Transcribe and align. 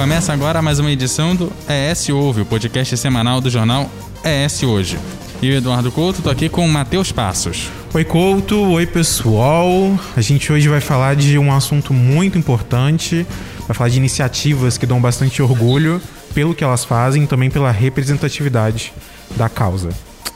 Começa 0.00 0.32
agora 0.32 0.62
mais 0.62 0.78
uma 0.78 0.90
edição 0.90 1.36
do 1.36 1.52
ES 1.68 2.08
Ouve, 2.08 2.40
o 2.40 2.46
podcast 2.46 2.96
semanal 2.96 3.38
do 3.38 3.50
jornal 3.50 3.90
ES 4.24 4.62
Hoje. 4.62 4.98
E 5.42 5.50
o 5.50 5.54
Eduardo 5.54 5.92
Couto, 5.92 6.22
tô 6.22 6.30
aqui 6.30 6.48
com 6.48 6.64
o 6.64 6.68
Matheus 6.68 7.12
Passos. 7.12 7.68
Oi 7.92 8.02
Couto, 8.02 8.58
oi 8.58 8.86
pessoal. 8.86 9.68
A 10.16 10.22
gente 10.22 10.50
hoje 10.50 10.70
vai 10.70 10.80
falar 10.80 11.16
de 11.16 11.36
um 11.36 11.52
assunto 11.52 11.92
muito 11.92 12.38
importante, 12.38 13.26
vai 13.68 13.76
falar 13.76 13.90
de 13.90 13.98
iniciativas 13.98 14.78
que 14.78 14.86
dão 14.86 14.98
bastante 14.98 15.42
orgulho 15.42 16.00
pelo 16.32 16.54
que 16.54 16.64
elas 16.64 16.82
fazem 16.82 17.24
e 17.24 17.26
também 17.26 17.50
pela 17.50 17.70
representatividade 17.70 18.94
da 19.36 19.50
causa. 19.50 19.90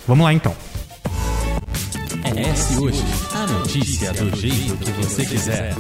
Vamos 0.06 0.24
lá 0.24 0.34
então. 0.34 0.54
ES 2.22 2.76
Hoje, 2.76 3.02
a 3.32 3.46
notícia 3.46 4.12
do 4.12 4.36
jeito 4.38 4.76
que 4.76 4.90
você 4.90 5.24
quiser. 5.24 5.74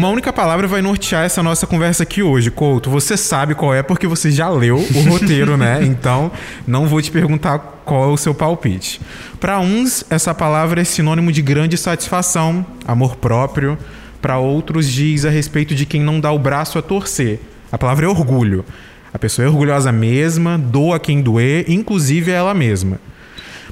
Uma 0.00 0.08
única 0.08 0.32
palavra 0.32 0.66
vai 0.66 0.80
nortear 0.80 1.26
essa 1.26 1.42
nossa 1.42 1.66
conversa 1.66 2.04
aqui 2.04 2.22
hoje, 2.22 2.50
Couto. 2.50 2.88
Você 2.88 3.18
sabe 3.18 3.54
qual 3.54 3.74
é 3.74 3.82
porque 3.82 4.06
você 4.06 4.30
já 4.30 4.48
leu 4.48 4.76
o 4.78 5.10
roteiro, 5.10 5.58
né? 5.58 5.80
Então, 5.84 6.32
não 6.66 6.86
vou 6.86 7.02
te 7.02 7.10
perguntar 7.10 7.58
qual 7.84 8.04
é 8.04 8.06
o 8.06 8.16
seu 8.16 8.34
palpite. 8.34 8.98
Para 9.38 9.60
uns, 9.60 10.02
essa 10.08 10.34
palavra 10.34 10.80
é 10.80 10.84
sinônimo 10.84 11.30
de 11.30 11.42
grande 11.42 11.76
satisfação, 11.76 12.64
amor 12.86 13.16
próprio. 13.16 13.76
Para 14.22 14.38
outros, 14.38 14.88
diz 14.88 15.26
a 15.26 15.28
respeito 15.28 15.74
de 15.74 15.84
quem 15.84 16.00
não 16.00 16.18
dá 16.18 16.32
o 16.32 16.38
braço 16.38 16.78
a 16.78 16.82
torcer. 16.82 17.38
A 17.70 17.76
palavra 17.76 18.06
é 18.06 18.08
orgulho. 18.08 18.64
A 19.12 19.18
pessoa 19.18 19.44
é 19.44 19.48
orgulhosa 19.50 19.92
mesma, 19.92 20.56
doa 20.56 20.98
quem 20.98 21.20
doer, 21.20 21.66
inclusive 21.68 22.30
ela 22.30 22.54
mesma. 22.54 22.98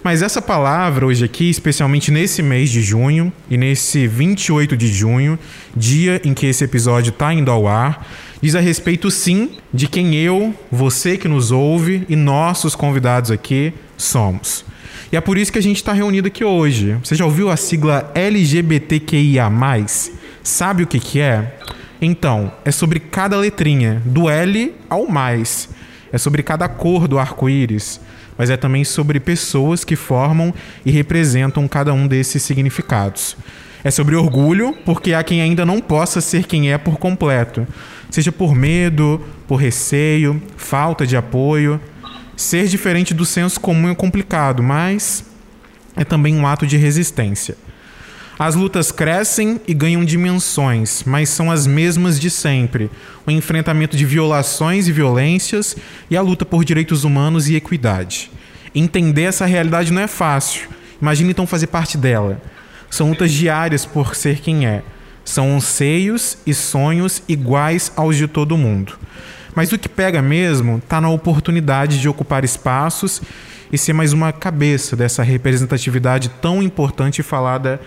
Mas 0.03 0.23
essa 0.23 0.41
palavra 0.41 1.07
hoje 1.07 1.25
aqui, 1.25 1.51
especialmente 1.51 2.11
nesse 2.11 2.43
mês 2.43 2.71
de 2.71 2.81
junho 2.81 3.33
e 3.51 3.57
nesse 3.57 4.07
28 4.07 4.77
de 4.77 4.89
junho, 4.89 5.39
dia 5.77 6.21
em 6.25 6.33
que 6.33 6.47
esse 6.47 6.63
episódio 6.65 7.11
está 7.11 7.33
indo 7.33 7.51
ao 7.51 7.67
ar, 7.67 8.07
diz 8.41 8.55
a 8.55 8.61
respeito 8.61 9.11
sim 9.11 9.59
de 9.73 9.89
quem 9.89 10.15
eu, 10.15 10.55
você 10.71 11.17
que 11.17 11.27
nos 11.27 11.51
ouve 11.51 12.05
e 12.09 12.15
nossos 12.15 12.75
convidados 12.75 13.31
aqui 13.31 13.73
somos. 13.97 14.65
E 15.11 15.17
é 15.17 15.21
por 15.21 15.37
isso 15.37 15.53
que 15.53 15.59
a 15.59 15.63
gente 15.63 15.77
está 15.77 15.93
reunido 15.93 16.29
aqui 16.29 16.45
hoje. 16.45 16.97
Você 17.03 17.15
já 17.15 17.25
ouviu 17.25 17.51
a 17.51 17.57
sigla 17.57 18.11
LGBTQIA? 18.15 19.51
Sabe 20.43 20.83
o 20.85 20.87
que, 20.87 21.01
que 21.01 21.21
é? 21.21 21.57
Então, 22.01 22.53
é 22.65 22.71
sobre 22.71 23.01
cada 23.01 23.37
letrinha, 23.37 24.01
do 24.05 24.29
L 24.29 24.75
ao 24.89 25.09
mais. 25.09 25.69
É 26.13 26.19
sobre 26.19 26.43
cada 26.43 26.69
cor 26.69 27.09
do 27.09 27.19
arco-íris 27.19 28.01
mas 28.39 28.49
é 28.49 28.57
também 28.57 28.85
sobre 28.85 29.19
pessoas 29.19 29.85
que 29.85 29.97
formam 29.97 30.55
e 30.87 30.93
representam 30.93 31.67
cada 31.67 31.93
um 31.93 32.07
desses 32.07 32.43
significados. 32.43 33.37
É 33.83 33.91
sobre 33.91 34.15
orgulho, 34.15 34.75
porque 34.85 35.13
há 35.13 35.23
quem 35.25 35.43
ainda 35.43 35.67
não 35.67 35.81
possa 35.81 36.21
ser 36.21 36.47
quem 36.47 36.73
é 36.73 36.79
por 36.79 36.99
completo, 36.99 37.67
seja 38.11 38.31
por 38.31 38.55
medo, 38.55 39.21
por 39.47 39.57
receio, 39.57 40.41
falta 40.57 41.07
de 41.07 41.17
apoio. 41.17 41.81
Ser 42.37 42.69
diferente 42.69 43.13
do 43.13 43.25
senso 43.25 43.61
comum 43.61 43.91
é 43.91 43.95
complicado, 43.95 44.63
mas 44.63 45.25
é 45.97 46.05
também 46.05 46.37
um 46.37 46.47
ato 46.47 46.67
de 46.67 46.77
resistência. 46.77 47.57
As 48.39 48.55
lutas 48.55 48.93
crescem 48.93 49.61
e 49.67 49.75
ganham 49.75 50.05
dimensões, 50.05 51.03
mas 51.05 51.29
são 51.29 51.51
as 51.51 51.67
mesmas 51.67 52.21
de 52.21 52.31
sempre: 52.31 52.89
o 53.27 53.33
enfrentamento 53.33 53.97
de 53.97 54.05
violações 54.07 54.87
e 54.87 54.93
violências 54.93 55.77
e 56.09 56.17
a 56.17 56.23
luta 56.23 56.47
por 56.47 56.65
direitos 56.65 57.03
humanos 57.03 57.49
e 57.49 57.57
equidade. 57.57 58.31
Entender 58.73 59.23
essa 59.23 59.45
realidade 59.45 59.93
não 59.93 60.01
é 60.01 60.07
fácil. 60.07 60.69
Imagine 61.03 61.31
então 61.31 61.49
fazer 61.49 61.67
parte 61.67 61.99
dela. 61.99 62.41
São 62.89 63.11
lutas 63.11 63.33
diárias 63.33 63.85
por 63.85 64.15
ser 64.15 64.39
quem 64.39 64.67
é. 64.67 64.85
São 65.25 65.57
anseios 65.57 66.39
e 66.47 66.55
sonhos 66.55 67.23
iguais 67.29 67.91
aos 67.97 68.17
de 68.17 68.29
todo 68.29 68.57
mundo. 68.57 68.99
Mas 69.53 69.73
o 69.73 69.79
que 69.79 69.89
pega 69.89 70.23
mesmo 70.23 70.79
está 70.79 71.01
na 71.01 71.09
oportunidade 71.09 72.01
de 72.01 72.09
ocupar 72.09 72.45
espaços 72.45 73.21
e 73.73 73.77
ser 73.77 73.93
mais 73.93 74.13
uma 74.13 74.33
cabeça 74.33 74.95
dessa 74.95 75.23
representatividade 75.23 76.31
tão 76.41 76.63
importante 76.63 77.19
e 77.19 77.25
falada 77.25 77.81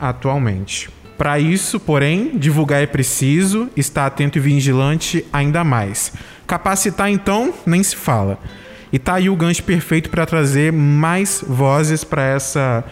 atualmente. 0.00 0.90
Para 1.16 1.40
isso, 1.40 1.80
porém, 1.80 2.38
divulgar 2.38 2.80
é 2.80 2.86
preciso, 2.86 3.68
estar 3.76 4.06
atento 4.06 4.38
e 4.38 4.40
vigilante 4.40 5.24
ainda 5.32 5.64
mais. 5.64 6.12
Capacitar, 6.46 7.10
então, 7.10 7.52
nem 7.66 7.82
se 7.82 7.96
fala. 7.96 8.38
E 8.92 8.98
tá 8.98 9.14
aí 9.14 9.28
o 9.28 9.36
gancho 9.36 9.64
perfeito 9.64 10.08
para 10.10 10.24
trazer 10.24 10.72
mais 10.72 11.44
vozes 11.46 12.04
para 12.04 12.22
essa 12.22 12.84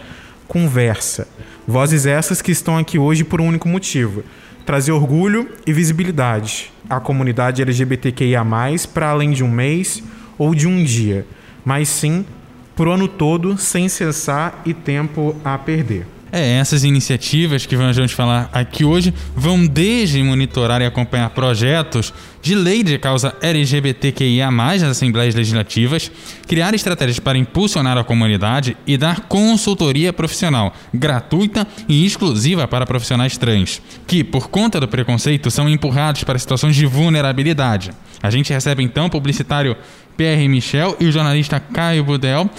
conversa. 0.49 1.29
Vozes 1.67 2.05
essas 2.05 2.43
que 2.43 2.51
estão 2.51 2.77
aqui 2.77 2.99
hoje 2.99 3.23
por 3.23 3.41
um 3.41 3.47
único 3.47 3.69
motivo: 3.69 4.25
trazer 4.65 4.93
orgulho 4.93 5.49
e 5.67 5.73
visibilidade 5.73 6.73
à 6.91 6.99
comunidade 6.99 7.63
LGBTQIA, 7.63 8.45
para 8.93 9.09
além 9.09 9.31
de 9.31 9.45
um 9.45 9.51
mês 9.51 10.03
ou 10.37 10.55
de 10.55 10.67
um 10.67 10.83
dia, 10.83 11.27
mas 11.65 11.89
sim 11.89 12.27
pro 12.75 12.93
ano 12.93 13.09
todo, 13.09 13.57
sem 13.57 13.89
cessar 13.89 14.63
e 14.67 14.75
tempo 14.75 15.35
a 15.45 15.57
perder. 15.57 16.16
É, 16.39 16.59
essas 16.59 16.85
iniciativas 16.85 17.65
que 17.65 17.75
vamos 17.75 18.13
falar 18.13 18.51
aqui 18.53 18.85
hoje 18.85 19.15
vão 19.35 19.67
desde 19.67 20.23
monitorar 20.23 20.83
e 20.83 20.85
acompanhar 20.85 21.31
projetos 21.31 22.13
de 22.43 22.55
lei 22.55 22.83
de 22.83 22.99
causa 22.99 23.35
LGBTQIA+, 23.41 24.51
nas 24.51 24.83
Assembleias 24.83 25.35
Legislativas, 25.35 26.13
criar 26.47 26.75
estratégias 26.75 27.19
para 27.19 27.39
impulsionar 27.39 27.97
a 27.97 28.05
comunidade 28.05 28.77
e 28.87 28.99
dar 28.99 29.21
consultoria 29.21 30.13
profissional, 30.13 30.75
gratuita 30.93 31.67
e 31.89 32.05
exclusiva 32.05 32.69
para 32.69 32.85
profissionais 32.85 33.39
trans, 33.39 33.81
que, 34.07 34.23
por 34.23 34.51
conta 34.51 34.79
do 34.79 34.87
preconceito, 34.87 35.51
são 35.51 35.67
empurrados 35.67 36.23
para 36.23 36.39
situações 36.39 36.77
de 36.77 36.85
vulnerabilidade. 36.85 37.93
A 38.23 38.29
gente 38.29 38.53
recebe 38.53 38.83
então 38.83 39.07
o 39.07 39.11
publicitário 39.11 39.75
Pierre 40.19 40.47
Michel 40.49 40.99
e 41.01 41.07
o 41.07 41.13
jornalista 41.13 41.59
Caio 41.59 42.05
Budel, 42.05 42.51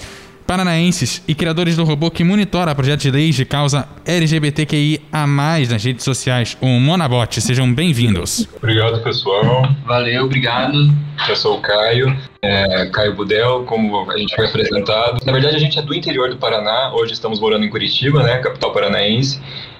paranaenses 0.48 1.22
e 1.28 1.34
criadores 1.34 1.76
do 1.76 1.84
robô 1.84 2.10
que 2.10 2.24
monitora 2.24 2.74
projetos 2.74 3.02
de 3.02 3.10
leis 3.10 3.34
de 3.34 3.44
causa 3.44 3.86
LGBTQI 4.06 5.02
a 5.12 5.26
mais 5.26 5.68
nas 5.68 5.84
redes 5.84 6.02
sociais, 6.02 6.56
o 6.62 6.66
Monabot. 6.80 7.38
Sejam 7.38 7.70
bem-vindos. 7.70 8.48
Obrigado, 8.56 9.02
pessoal. 9.02 9.68
Valeu, 9.84 10.24
obrigado. 10.24 10.90
Eu 11.28 11.36
sou 11.36 11.58
o 11.58 11.60
Caio, 11.60 12.16
é, 12.40 12.86
Caio 12.86 13.14
Budel, 13.14 13.64
como 13.64 14.10
a 14.10 14.16
gente 14.16 14.34
foi 14.34 14.46
apresentado. 14.46 15.20
Na 15.26 15.32
verdade, 15.32 15.56
a 15.56 15.58
gente 15.58 15.78
é 15.78 15.82
do 15.82 15.92
interior 15.92 16.30
do 16.30 16.38
Paraná, 16.38 16.94
hoje 16.94 17.12
estamos 17.12 17.38
morando 17.38 17.66
em 17.66 17.68
Curitiba, 17.68 18.22
né, 18.22 18.38
capital 18.38 18.72
paranaense. 18.72 19.38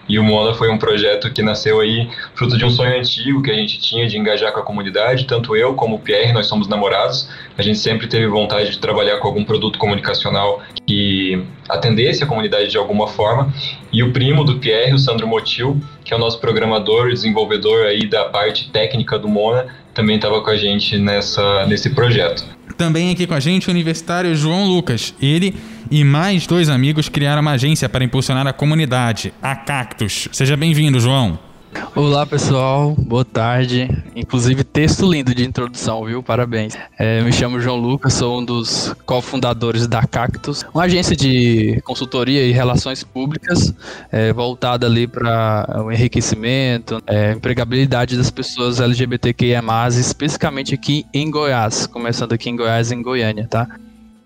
E 0.08 0.18
o 0.18 0.24
Mona 0.24 0.54
foi 0.54 0.70
um 0.70 0.78
projeto 0.78 1.30
que 1.30 1.42
nasceu 1.42 1.80
aí 1.80 2.08
fruto 2.34 2.56
de 2.56 2.64
um 2.64 2.70
sonho 2.70 2.98
antigo 2.98 3.42
que 3.42 3.50
a 3.50 3.54
gente 3.54 3.78
tinha 3.78 4.06
de 4.08 4.16
engajar 4.16 4.52
com 4.52 4.60
a 4.60 4.62
comunidade. 4.62 5.26
Tanto 5.26 5.54
eu 5.54 5.74
como 5.74 5.96
o 5.96 5.98
Pierre, 5.98 6.32
nós 6.32 6.46
somos 6.46 6.66
namorados. 6.66 7.28
A 7.58 7.62
gente 7.62 7.78
sempre 7.78 8.06
teve 8.06 8.26
vontade 8.26 8.70
de 8.70 8.78
trabalhar 8.78 9.18
com 9.18 9.28
algum 9.28 9.44
produto 9.44 9.78
comunicacional 9.78 10.62
que 10.86 11.44
atendesse 11.68 12.24
a 12.24 12.26
comunidade 12.26 12.68
de 12.68 12.78
alguma 12.78 13.06
forma. 13.06 13.52
E 13.92 14.02
o 14.02 14.12
primo 14.12 14.44
do 14.44 14.58
Pierre, 14.58 14.94
o 14.94 14.98
Sandro 14.98 15.26
Motil, 15.26 15.78
que 16.04 16.14
é 16.14 16.16
o 16.16 16.20
nosso 16.20 16.40
programador 16.40 17.08
e 17.08 17.12
desenvolvedor 17.12 17.84
aí 17.84 18.08
da 18.08 18.24
parte 18.24 18.70
técnica 18.70 19.18
do 19.18 19.28
Mona, 19.28 19.66
também 19.92 20.16
estava 20.16 20.40
com 20.40 20.50
a 20.50 20.56
gente 20.56 20.96
nessa, 20.96 21.66
nesse 21.66 21.90
projeto. 21.90 22.57
Também 22.78 23.10
aqui 23.10 23.26
com 23.26 23.34
a 23.34 23.40
gente 23.40 23.66
o 23.66 23.72
universitário 23.72 24.36
João 24.36 24.64
Lucas. 24.64 25.12
Ele 25.20 25.52
e 25.90 26.04
mais 26.04 26.46
dois 26.46 26.68
amigos 26.68 27.08
criaram 27.08 27.42
uma 27.42 27.50
agência 27.50 27.88
para 27.88 28.04
impulsionar 28.04 28.46
a 28.46 28.52
comunidade, 28.52 29.34
a 29.42 29.56
Cactus. 29.56 30.28
Seja 30.30 30.56
bem-vindo, 30.56 31.00
João. 31.00 31.47
Olá 31.94 32.24
pessoal, 32.24 32.94
boa 32.96 33.24
tarde. 33.24 33.88
Inclusive 34.14 34.64
texto 34.64 35.10
lindo 35.10 35.34
de 35.34 35.44
introdução, 35.44 36.04
viu? 36.04 36.22
Parabéns. 36.22 36.76
É, 36.98 37.20
me 37.22 37.32
chamo 37.32 37.60
João 37.60 37.76
Lucas, 37.76 38.14
sou 38.14 38.40
um 38.40 38.44
dos 38.44 38.94
cofundadores 39.04 39.86
da 39.86 40.06
Cactus, 40.06 40.64
uma 40.72 40.84
agência 40.84 41.16
de 41.16 41.80
consultoria 41.84 42.44
e 42.44 42.52
relações 42.52 43.02
públicas 43.02 43.74
é, 44.12 44.32
voltada 44.32 44.86
ali 44.86 45.06
para 45.06 45.82
o 45.84 45.90
enriquecimento, 45.92 47.02
é, 47.06 47.32
empregabilidade 47.32 48.16
das 48.16 48.30
pessoas 48.30 48.80
LGBTQIA+, 48.80 49.62
especificamente 49.90 50.74
aqui 50.74 51.04
em 51.12 51.30
Goiás, 51.30 51.86
começando 51.86 52.32
aqui 52.32 52.50
em 52.50 52.56
Goiás, 52.56 52.92
em 52.92 53.02
Goiânia, 53.02 53.46
tá? 53.48 53.66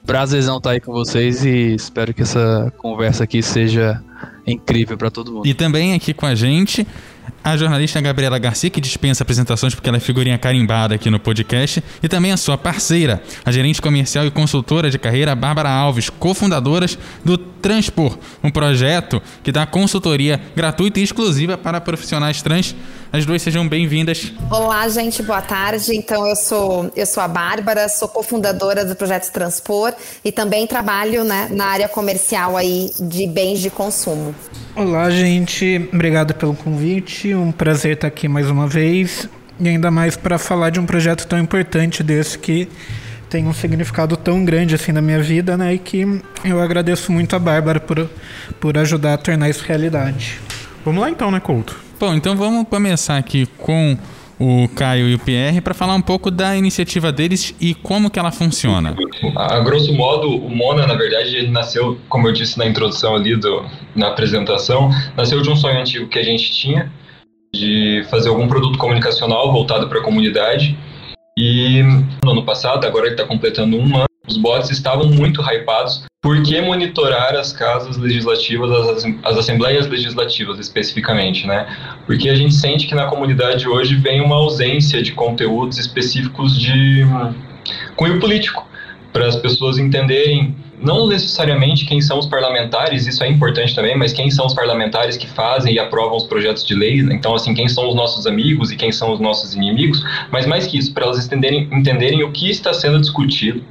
Prazerzão 0.04 0.58
estar 0.58 0.70
aí 0.70 0.80
com 0.80 0.92
vocês 0.92 1.44
e 1.44 1.74
espero 1.74 2.12
que 2.12 2.22
essa 2.22 2.72
conversa 2.76 3.24
aqui 3.24 3.40
seja 3.40 4.02
incrível 4.46 4.96
para 4.96 5.10
todo 5.10 5.32
mundo. 5.32 5.46
E 5.46 5.54
também 5.54 5.94
aqui 5.94 6.12
com 6.12 6.26
a 6.26 6.34
gente 6.34 6.86
a 7.44 7.56
jornalista 7.56 8.00
Gabriela 8.00 8.38
Garcia, 8.38 8.70
que 8.70 8.80
dispensa 8.80 9.22
apresentações 9.22 9.74
porque 9.74 9.88
ela 9.88 9.96
é 9.96 10.00
figurinha 10.00 10.38
carimbada 10.38 10.94
aqui 10.94 11.10
no 11.10 11.18
podcast, 11.18 11.82
e 12.02 12.08
também 12.08 12.32
a 12.32 12.36
sua 12.36 12.56
parceira, 12.56 13.22
a 13.44 13.50
gerente 13.50 13.82
comercial 13.82 14.24
e 14.26 14.30
consultora 14.30 14.90
de 14.90 14.98
carreira 14.98 15.34
Bárbara 15.34 15.68
Alves, 15.68 16.08
cofundadoras 16.08 16.96
do 17.24 17.36
Transpor, 17.62 18.18
um 18.42 18.50
projeto 18.50 19.22
que 19.42 19.52
dá 19.52 19.64
consultoria 19.64 20.40
gratuita 20.54 21.00
e 21.00 21.02
exclusiva 21.02 21.56
para 21.56 21.80
profissionais 21.80 22.42
trans. 22.42 22.74
As 23.12 23.26
duas 23.26 23.42
sejam 23.42 23.68
bem-vindas. 23.68 24.32
Olá, 24.50 24.88
gente, 24.88 25.22
boa 25.22 25.42
tarde. 25.42 25.94
Então, 25.94 26.26
eu 26.26 26.34
sou 26.34 26.90
eu 26.96 27.04
sou 27.06 27.22
a 27.22 27.28
Bárbara, 27.28 27.88
sou 27.88 28.08
cofundadora 28.08 28.84
do 28.84 28.96
projeto 28.96 29.30
Transpor 29.30 29.92
e 30.24 30.32
também 30.32 30.66
trabalho 30.66 31.22
né, 31.22 31.48
na 31.50 31.66
área 31.66 31.88
comercial 31.88 32.56
aí 32.56 32.90
de 32.98 33.26
bens 33.26 33.60
de 33.60 33.68
consumo. 33.68 34.34
Olá, 34.74 35.10
gente. 35.10 35.86
Obrigado 35.92 36.32
pelo 36.32 36.54
convite. 36.54 37.34
Um 37.34 37.52
prazer 37.52 37.92
estar 37.92 38.08
aqui 38.08 38.26
mais 38.26 38.48
uma 38.48 38.66
vez. 38.66 39.28
E 39.60 39.68
ainda 39.68 39.90
mais 39.90 40.16
para 40.16 40.38
falar 40.38 40.70
de 40.70 40.80
um 40.80 40.86
projeto 40.86 41.26
tão 41.26 41.38
importante 41.38 42.02
desse 42.02 42.38
que 42.38 42.66
tem 43.28 43.46
um 43.46 43.52
significado 43.52 44.16
tão 44.16 44.42
grande 44.42 44.74
assim 44.74 44.90
na 44.90 45.02
minha 45.02 45.20
vida, 45.20 45.58
né? 45.58 45.74
E 45.74 45.78
que 45.78 46.22
eu 46.42 46.58
agradeço 46.58 47.12
muito 47.12 47.36
a 47.36 47.38
Bárbara 47.38 47.80
por, 47.80 48.08
por 48.58 48.78
ajudar 48.78 49.12
a 49.12 49.18
tornar 49.18 49.50
isso 49.50 49.62
realidade. 49.62 50.40
Vamos 50.86 51.02
lá 51.02 51.10
então, 51.10 51.30
né, 51.30 51.38
Couto? 51.38 51.78
Bom, 52.00 52.14
então 52.14 52.34
vamos 52.34 52.66
começar 52.66 53.18
aqui 53.18 53.46
com 53.58 53.96
o 54.38 54.68
Caio 54.68 55.08
e 55.08 55.14
o 55.14 55.18
Pierre 55.18 55.60
para 55.60 55.74
falar 55.74 55.94
um 55.94 56.00
pouco 56.00 56.30
da 56.30 56.56
iniciativa 56.56 57.12
deles 57.12 57.54
e 57.60 57.74
como 57.74 58.10
que 58.10 58.18
ela 58.18 58.32
funciona. 58.32 58.96
A 59.36 59.60
grosso 59.60 59.92
modo, 59.94 60.28
o 60.28 60.50
Mona, 60.50 60.86
na 60.86 60.94
verdade, 60.94 61.36
ele 61.36 61.50
nasceu, 61.50 61.98
como 62.08 62.28
eu 62.28 62.32
disse 62.32 62.58
na 62.58 62.66
introdução 62.66 63.14
ali 63.14 63.36
do, 63.36 63.64
na 63.94 64.08
apresentação, 64.08 64.90
nasceu 65.16 65.40
de 65.42 65.50
um 65.50 65.56
sonho 65.56 65.80
antigo 65.80 66.08
que 66.08 66.18
a 66.18 66.22
gente 66.22 66.52
tinha 66.52 66.90
de 67.54 68.04
fazer 68.10 68.30
algum 68.30 68.48
produto 68.48 68.78
comunicacional 68.78 69.52
voltado 69.52 69.88
para 69.88 69.98
a 69.98 70.02
comunidade. 70.02 70.76
E 71.36 71.82
no 72.24 72.32
ano 72.32 72.44
passado, 72.44 72.86
agora 72.86 73.06
ele 73.06 73.14
está 73.14 73.24
completando 73.24 73.76
um 73.76 73.96
ano, 73.96 74.06
os 74.32 74.36
bots 74.36 74.70
estavam 74.70 75.08
muito 75.08 75.40
hypados. 75.42 76.04
Por 76.20 76.42
que 76.42 76.60
monitorar 76.60 77.34
as 77.34 77.52
casas 77.52 77.96
legislativas, 77.96 78.70
as, 78.70 79.04
as 79.24 79.38
assembleias 79.38 79.88
legislativas 79.88 80.58
especificamente, 80.58 81.46
né? 81.46 81.66
Porque 82.06 82.28
a 82.28 82.34
gente 82.34 82.54
sente 82.54 82.86
que 82.86 82.94
na 82.94 83.06
comunidade 83.06 83.68
hoje 83.68 83.96
vem 83.96 84.20
uma 84.20 84.36
ausência 84.36 85.02
de 85.02 85.12
conteúdos 85.12 85.78
específicos 85.78 86.58
de 86.58 87.04
cunho 87.96 88.20
político, 88.20 88.66
para 89.12 89.26
as 89.26 89.36
pessoas 89.36 89.78
entenderem 89.78 90.56
não 90.80 91.06
necessariamente 91.06 91.84
quem 91.84 92.00
são 92.00 92.18
os 92.18 92.26
parlamentares, 92.26 93.06
isso 93.06 93.22
é 93.22 93.28
importante 93.28 93.74
também, 93.74 93.96
mas 93.96 94.12
quem 94.12 94.30
são 94.30 94.46
os 94.46 94.54
parlamentares 94.54 95.16
que 95.16 95.28
fazem 95.28 95.74
e 95.74 95.78
aprovam 95.78 96.16
os 96.16 96.24
projetos 96.24 96.64
de 96.64 96.74
lei, 96.74 97.02
né? 97.02 97.14
então 97.14 97.34
assim, 97.34 97.54
quem 97.54 97.68
são 97.68 97.88
os 97.88 97.94
nossos 97.94 98.26
amigos 98.26 98.72
e 98.72 98.76
quem 98.76 98.90
são 98.90 99.12
os 99.12 99.20
nossos 99.20 99.54
inimigos, 99.54 100.02
mas 100.32 100.44
mais 100.44 100.66
que 100.66 100.76
isso, 100.76 100.92
para 100.92 101.04
elas 101.04 101.24
entenderem, 101.24 101.68
entenderem 101.70 102.24
o 102.24 102.32
que 102.32 102.50
está 102.50 102.72
sendo 102.72 103.00
discutido 103.00 103.62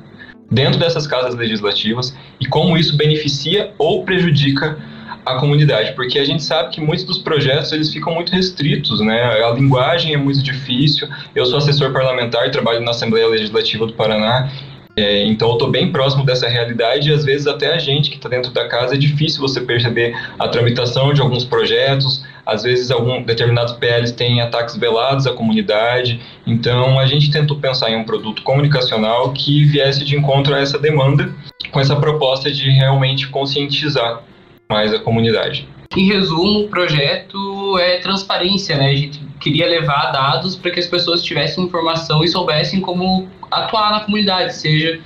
dentro 0.51 0.80
dessas 0.80 1.07
casas 1.07 1.33
legislativas 1.33 2.15
e 2.39 2.45
como 2.45 2.77
isso 2.77 2.98
beneficia 2.98 3.71
ou 3.77 4.03
prejudica 4.03 4.77
a 5.25 5.36
comunidade, 5.36 5.94
porque 5.94 6.18
a 6.18 6.25
gente 6.25 6.44
sabe 6.44 6.71
que 6.71 6.81
muitos 6.81 7.06
dos 7.06 7.19
projetos 7.19 7.71
eles 7.71 7.94
ficam 7.94 8.13
muito 8.13 8.31
restritos, 8.31 9.00
né? 9.01 9.21
A 9.44 9.51
linguagem 9.51 10.15
é 10.15 10.18
muito 10.18 10.42
difícil. 10.42 11.07
Eu 11.36 11.45
sou 11.45 11.59
assessor 11.59 11.94
parlamentar, 11.94 12.50
trabalho 12.50 12.81
na 12.81 12.89
Assembleia 12.89 13.27
Legislativa 13.27 13.86
do 13.86 13.94
Paraná 13.94 14.50
é, 14.95 15.25
então 15.25 15.48
eu 15.50 15.53
estou 15.53 15.71
bem 15.71 15.92
próximo 15.92 16.25
dessa 16.25 16.48
realidade 16.48 17.09
e 17.09 17.13
às 17.13 17.24
vezes 17.24 17.47
até 17.47 17.74
a 17.74 17.77
gente 17.77 18.09
que 18.09 18.18
está 18.18 18.27
dentro 18.27 18.51
da 18.51 18.68
casa 18.68 18.95
é 18.95 18.97
difícil 18.97 19.39
você 19.39 19.62
perceber 19.62 20.13
a 20.38 20.47
tramitação 20.50 21.13
de 21.13 21.21
alguns 21.21 21.45
projetos, 21.45 22.25
às 22.45 22.63
vezes 22.63 22.91
algum 22.91 23.21
determinados 23.23 23.73
PLs 23.73 24.11
têm 24.11 24.41
ataques 24.41 24.75
velados 24.75 25.27
à 25.27 25.33
comunidade, 25.33 26.19
então 26.45 26.99
a 26.99 27.05
gente 27.05 27.31
tentou 27.31 27.57
pensar 27.57 27.91
em 27.91 27.95
um 27.95 28.03
produto 28.03 28.41
comunicacional 28.43 29.31
que 29.31 29.63
viesse 29.65 30.03
de 30.03 30.15
encontro 30.15 30.53
a 30.53 30.59
essa 30.59 30.77
demanda, 30.77 31.33
com 31.71 31.79
essa 31.79 31.95
proposta 31.95 32.51
de 32.51 32.69
realmente 32.69 33.27
conscientizar 33.27 34.23
mais 34.69 34.93
a 34.93 34.99
comunidade. 34.99 35.67
Em 35.95 36.07
resumo, 36.07 36.61
o 36.61 36.67
projeto 36.69 37.77
é 37.77 37.97
transparência, 37.97 38.77
né? 38.77 38.91
A 38.91 38.95
gente 38.95 39.19
queria 39.41 39.67
levar 39.67 40.11
dados 40.11 40.55
para 40.55 40.71
que 40.71 40.79
as 40.79 40.87
pessoas 40.87 41.21
tivessem 41.21 41.65
informação 41.65 42.23
e 42.23 42.27
soubessem 42.29 42.79
como 42.79 43.27
atuar 43.51 43.91
na 43.91 43.99
comunidade, 44.01 44.55
seja 44.55 44.99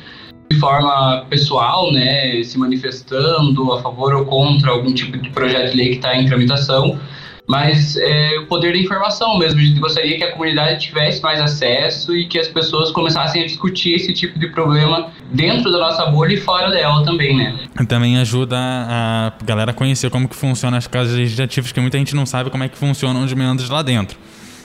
de 0.49 0.59
forma 0.59 1.25
pessoal, 1.27 1.91
né, 1.91 2.43
se 2.43 2.57
manifestando 2.59 3.73
a 3.73 3.81
favor 3.81 4.13
ou 4.13 4.25
contra 4.25 4.71
algum 4.71 4.93
tipo 4.93 5.17
de 5.17 5.29
projeto 5.31 5.71
de 5.71 5.77
lei 5.77 5.89
que 5.89 5.95
está 5.95 6.15
em 6.15 6.27
tramitação, 6.27 6.99
mas 7.47 7.95
é, 7.97 8.39
o 8.39 8.47
poder 8.47 8.74
da 8.74 8.80
informação 8.80 9.38
mesmo. 9.38 9.59
A 9.59 9.63
gente 9.63 9.80
gostaria 9.80 10.18
que 10.18 10.24
a 10.24 10.31
comunidade 10.31 10.80
tivesse 10.80 11.21
mais 11.21 11.39
acesso 11.39 12.15
e 12.15 12.27
que 12.27 12.39
as 12.39 12.47
pessoas 12.47 12.92
começassem 12.92 13.44
a 13.44 13.45
discutir 13.45 13.94
esse 13.94 14.13
tipo 14.13 14.39
de 14.39 14.47
problema 14.47 15.12
dentro 15.31 15.71
da 15.71 15.77
nossa 15.77 16.06
bolha 16.07 16.33
e 16.33 16.38
fora 16.38 16.69
dela 16.71 17.03
também, 17.03 17.36
né? 17.36 17.56
Também 17.88 18.18
ajuda 18.18 18.57
a 18.57 19.33
galera 19.44 19.71
a 19.71 19.74
conhecer 19.74 20.09
como 20.09 20.27
que 20.27 20.36
funcionam 20.36 20.77
as 20.77 20.88
casas 20.88 21.15
legislativas, 21.15 21.71
que 21.71 21.80
muita 21.80 21.97
gente 21.97 22.15
não 22.15 22.25
sabe 22.25 22.50
como 22.50 22.63
é 22.63 22.69
que 22.69 22.77
funcionam 22.77 23.24
os 23.24 23.33
meandros 23.33 23.69
lá 23.69 23.81
dentro. 23.81 24.18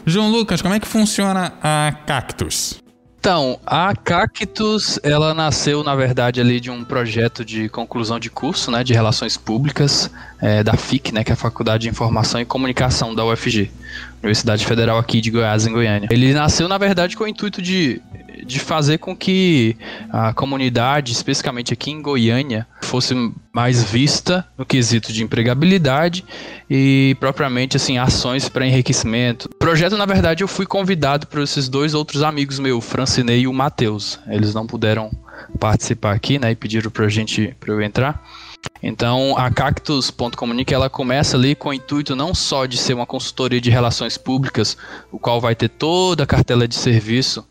João 0.06 0.30
Lucas, 0.30 0.62
como 0.62 0.74
é 0.74 0.80
que 0.80 0.88
funciona 0.88 1.52
a 1.62 1.92
Cactus? 2.06 2.80
Então, 3.20 3.60
a 3.66 3.94
Cactus, 3.94 4.98
ela 5.02 5.34
nasceu, 5.34 5.84
na 5.84 5.94
verdade, 5.94 6.40
ali 6.40 6.58
de 6.58 6.70
um 6.70 6.82
projeto 6.82 7.44
de 7.44 7.68
conclusão 7.68 8.18
de 8.18 8.30
curso, 8.30 8.70
né, 8.70 8.82
de 8.82 8.94
Relações 8.94 9.36
Públicas, 9.36 10.10
é, 10.40 10.64
da 10.64 10.72
FIC, 10.72 11.12
né, 11.12 11.22
que 11.22 11.30
é 11.30 11.34
a 11.34 11.36
Faculdade 11.36 11.82
de 11.82 11.90
Informação 11.90 12.40
e 12.40 12.46
Comunicação 12.46 13.14
da 13.14 13.22
UFG, 13.22 13.70
Universidade 14.22 14.64
Federal 14.64 14.96
aqui 14.96 15.20
de 15.20 15.30
Goiás, 15.30 15.66
em 15.66 15.70
Goiânia. 15.70 16.08
Ele 16.10 16.32
nasceu, 16.32 16.66
na 16.66 16.78
verdade, 16.78 17.14
com 17.14 17.24
o 17.24 17.28
intuito 17.28 17.60
de 17.60 18.00
de 18.44 18.58
fazer 18.58 18.98
com 18.98 19.16
que 19.16 19.76
a 20.10 20.32
comunidade, 20.32 21.12
especificamente 21.12 21.72
aqui 21.72 21.90
em 21.90 22.02
Goiânia, 22.02 22.66
fosse 22.82 23.14
mais 23.52 23.82
vista 23.82 24.46
no 24.56 24.64
quesito 24.64 25.12
de 25.12 25.22
empregabilidade 25.22 26.24
e 26.68 27.16
propriamente 27.18 27.76
assim 27.76 27.98
ações 27.98 28.48
para 28.48 28.66
enriquecimento. 28.66 29.46
O 29.46 29.56
projeto, 29.56 29.96
na 29.96 30.06
verdade, 30.06 30.42
eu 30.42 30.48
fui 30.48 30.66
convidado 30.66 31.26
por 31.26 31.40
esses 31.40 31.68
dois 31.68 31.94
outros 31.94 32.22
amigos 32.22 32.58
meus, 32.58 32.84
Francinei 32.84 33.40
e 33.40 33.48
o 33.48 33.52
Matheus. 33.52 34.18
Eles 34.28 34.54
não 34.54 34.66
puderam 34.66 35.10
participar 35.58 36.12
aqui, 36.12 36.38
né, 36.38 36.52
e 36.52 36.56
pediram 36.56 36.90
pra 36.90 37.08
gente 37.08 37.54
para 37.58 37.72
eu 37.72 37.80
entrar. 37.80 38.22
Então, 38.82 39.36
a 39.36 39.50
Cactus.comunique 39.50 40.72
ela 40.72 40.90
começa 40.90 41.36
ali 41.36 41.54
com 41.54 41.70
o 41.70 41.74
intuito 41.74 42.16
não 42.16 42.34
só 42.34 42.66
de 42.66 42.76
ser 42.76 42.94
uma 42.94 43.06
consultoria 43.06 43.60
de 43.60 43.70
relações 43.70 44.16
públicas, 44.16 44.76
o 45.10 45.18
qual 45.18 45.40
vai 45.40 45.54
ter 45.54 45.68
toda 45.68 46.24
a 46.24 46.26
cartela 46.26 46.66
de 46.66 46.74
serviço 46.74 47.44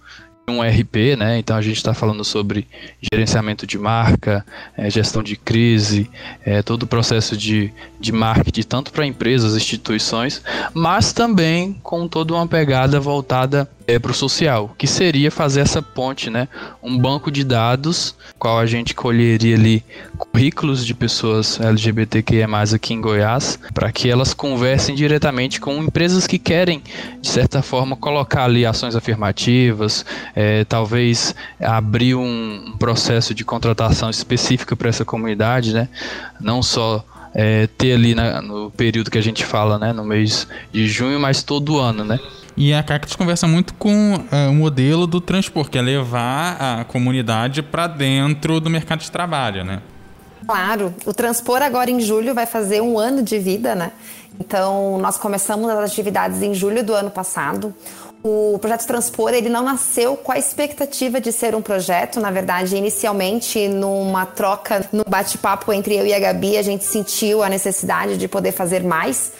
um 0.49 0.61
RP, 0.61 1.15
né? 1.17 1.37
Então 1.37 1.55
a 1.55 1.61
gente 1.61 1.77
está 1.77 1.93
falando 1.93 2.23
sobre 2.23 2.67
gerenciamento 3.11 3.65
de 3.65 3.77
marca, 3.77 4.45
é, 4.77 4.89
gestão 4.89 5.23
de 5.23 5.35
crise, 5.35 6.09
é, 6.45 6.61
todo 6.61 6.83
o 6.83 6.87
processo 6.87 7.37
de, 7.37 7.71
de 7.99 8.11
marketing, 8.11 8.63
tanto 8.63 8.91
para 8.91 9.05
empresas, 9.05 9.55
instituições, 9.55 10.41
mas 10.73 11.13
também 11.13 11.73
com 11.83 12.07
toda 12.07 12.33
uma 12.33 12.47
pegada 12.47 12.99
voltada 12.99 13.69
é, 13.89 13.97
para 13.97 14.11
o 14.11 14.13
social, 14.13 14.75
que 14.77 14.85
seria 14.85 15.31
fazer 15.31 15.61
essa 15.61 15.81
ponte, 15.81 16.29
né? 16.29 16.47
Um 16.81 16.95
banco 16.95 17.31
de 17.31 17.43
dados, 17.43 18.15
qual 18.37 18.59
a 18.59 18.65
gente 18.67 18.93
colheria 18.93 19.55
ali 19.55 19.83
currículos 20.15 20.85
de 20.85 20.93
pessoas 20.93 21.59
LGBTQIA+, 21.59 22.47
aqui 22.75 22.93
em 22.93 23.01
Goiás, 23.01 23.57
para 23.73 23.91
que 23.91 24.07
elas 24.07 24.31
conversem 24.31 24.93
diretamente 24.93 25.59
com 25.59 25.83
empresas 25.83 26.27
que 26.27 26.37
querem, 26.37 26.83
de 27.19 27.27
certa 27.27 27.63
forma, 27.63 27.95
colocar 27.95 28.43
ali 28.43 28.63
ações 28.63 28.95
afirmativas, 28.95 30.05
é, 30.35 30.63
talvez 30.65 31.33
abrir 31.59 32.13
um 32.13 32.75
processo 32.77 33.33
de 33.33 33.43
contratação 33.43 34.09
específica 34.11 34.75
para 34.75 34.89
essa 34.89 35.03
comunidade, 35.03 35.73
né? 35.73 35.89
Não 36.39 36.61
só 36.61 37.03
é, 37.33 37.67
ter 37.77 37.93
ali 37.93 38.13
na, 38.13 38.41
no 38.41 38.71
período 38.71 39.09
que 39.09 39.17
a 39.17 39.23
gente 39.23 39.45
fala, 39.45 39.77
né, 39.77 39.93
no 39.93 40.03
mês 40.03 40.47
de 40.71 40.87
junho, 40.87 41.19
mas 41.19 41.43
todo 41.43 41.79
ano, 41.79 42.03
né? 42.03 42.19
E 42.59 42.73
a 42.73 42.83
Cactus 42.83 43.15
conversa 43.15 43.47
muito 43.47 43.73
com 43.75 44.15
uh, 44.15 44.49
o 44.49 44.53
modelo 44.53 45.07
do 45.07 45.21
transporte, 45.21 45.71
que 45.71 45.77
é 45.77 45.81
levar 45.81 46.57
a 46.59 46.83
comunidade 46.83 47.63
para 47.63 47.87
dentro 47.87 48.59
do 48.59 48.69
mercado 48.69 48.99
de 48.99 49.09
trabalho, 49.09 49.63
né? 49.63 49.81
Claro, 50.45 50.93
o 51.05 51.13
Transpor 51.13 51.61
agora 51.61 51.89
em 51.89 52.01
julho 52.01 52.33
vai 52.33 52.45
fazer 52.45 52.81
um 52.81 52.99
ano 52.99 53.23
de 53.23 53.39
vida, 53.39 53.75
né? 53.75 53.93
Então, 54.37 54.97
nós 54.97 55.17
começamos 55.17 55.69
as 55.69 55.89
atividades 55.89 56.41
em 56.41 56.53
julho 56.53 56.83
do 56.83 56.93
ano 56.93 57.09
passado. 57.09 57.73
O 58.21 58.59
projeto 58.59 58.85
Transpor, 58.85 59.33
ele 59.33 59.47
não 59.47 59.63
nasceu 59.63 60.17
com 60.17 60.33
a 60.33 60.37
expectativa 60.37 61.21
de 61.21 61.31
ser 61.31 61.55
um 61.55 61.61
projeto, 61.61 62.19
na 62.19 62.29
verdade, 62.29 62.75
inicialmente 62.75 63.69
numa 63.69 64.25
troca, 64.25 64.85
no 64.91 65.05
bate-papo 65.07 65.71
entre 65.71 65.95
eu 65.95 66.05
e 66.05 66.13
a 66.13 66.19
Gabi, 66.19 66.57
a 66.57 66.61
gente 66.61 66.83
sentiu 66.83 67.41
a 67.41 67.47
necessidade 67.47 68.17
de 68.17 68.27
poder 68.27 68.51
fazer 68.51 68.83
mais 68.83 69.31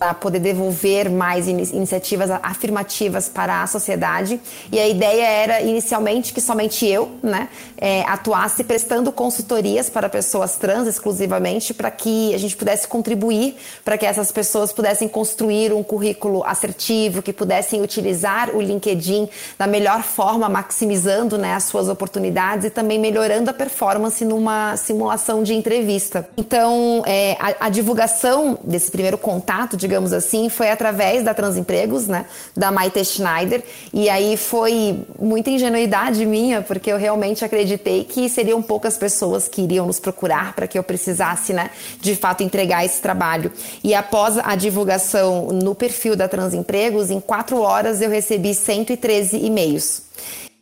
para 0.00 0.14
poder 0.14 0.38
devolver 0.38 1.10
mais 1.10 1.46
in 1.46 1.58
iniciativas 1.60 2.30
afirmativas 2.42 3.28
para 3.28 3.62
a 3.62 3.66
sociedade. 3.66 4.40
E 4.72 4.78
a 4.80 4.88
ideia 4.88 5.26
era 5.26 5.60
inicialmente 5.60 6.32
que 6.32 6.40
somente 6.40 6.86
eu, 6.86 7.10
né, 7.22 7.50
é, 7.76 8.00
atuasse 8.04 8.64
prestando 8.64 9.12
consultorias 9.12 9.90
para 9.90 10.08
pessoas 10.08 10.56
trans 10.56 10.88
exclusivamente, 10.88 11.74
para 11.74 11.90
que 11.90 12.34
a 12.34 12.38
gente 12.38 12.56
pudesse 12.56 12.88
contribuir 12.88 13.56
para 13.84 13.98
que 13.98 14.06
essas 14.06 14.32
pessoas 14.32 14.72
pudessem 14.72 15.06
construir 15.06 15.70
um 15.70 15.82
currículo 15.82 16.42
assertivo, 16.46 17.20
que 17.20 17.32
pudessem 17.32 17.82
utilizar 17.82 18.56
o 18.56 18.62
LinkedIn 18.62 19.28
da 19.58 19.66
melhor 19.66 20.02
forma, 20.02 20.48
maximizando 20.48 21.36
né, 21.36 21.52
as 21.52 21.64
suas 21.64 21.90
oportunidades 21.90 22.64
e 22.64 22.70
também 22.70 22.98
melhorando 22.98 23.50
a 23.50 23.52
performance 23.52 24.24
numa 24.24 24.78
simulação 24.78 25.42
de 25.42 25.52
entrevista. 25.52 26.26
Então, 26.38 27.02
é, 27.04 27.36
a, 27.38 27.66
a 27.66 27.68
divulgação 27.68 28.58
desse 28.64 28.90
primeiro 28.90 29.18
contato, 29.18 29.76
de 29.76 29.89
digamos 29.90 30.12
assim, 30.12 30.48
foi 30.48 30.70
através 30.70 31.24
da 31.24 31.34
Transempregos, 31.34 32.06
né, 32.06 32.24
da 32.56 32.70
Maite 32.70 33.04
Schneider, 33.04 33.64
e 33.92 34.08
aí 34.08 34.36
foi 34.36 35.04
muita 35.18 35.50
ingenuidade 35.50 36.24
minha, 36.24 36.62
porque 36.62 36.92
eu 36.92 36.96
realmente 36.96 37.44
acreditei 37.44 38.04
que 38.04 38.28
seriam 38.28 38.62
poucas 38.62 38.96
pessoas 38.96 39.48
que 39.48 39.62
iriam 39.62 39.84
nos 39.88 39.98
procurar 39.98 40.54
para 40.54 40.68
que 40.68 40.78
eu 40.78 40.82
precisasse, 40.84 41.52
né, 41.52 41.70
de 42.00 42.14
fato 42.14 42.44
entregar 42.44 42.84
esse 42.84 43.02
trabalho. 43.02 43.50
E 43.82 43.92
após 43.92 44.38
a 44.38 44.54
divulgação 44.54 45.48
no 45.48 45.74
perfil 45.74 46.14
da 46.14 46.28
Transempregos, 46.28 47.10
em 47.10 47.18
quatro 47.18 47.60
horas 47.60 48.00
eu 48.00 48.10
recebi 48.10 48.54
113 48.54 49.44
e-mails. 49.44 50.09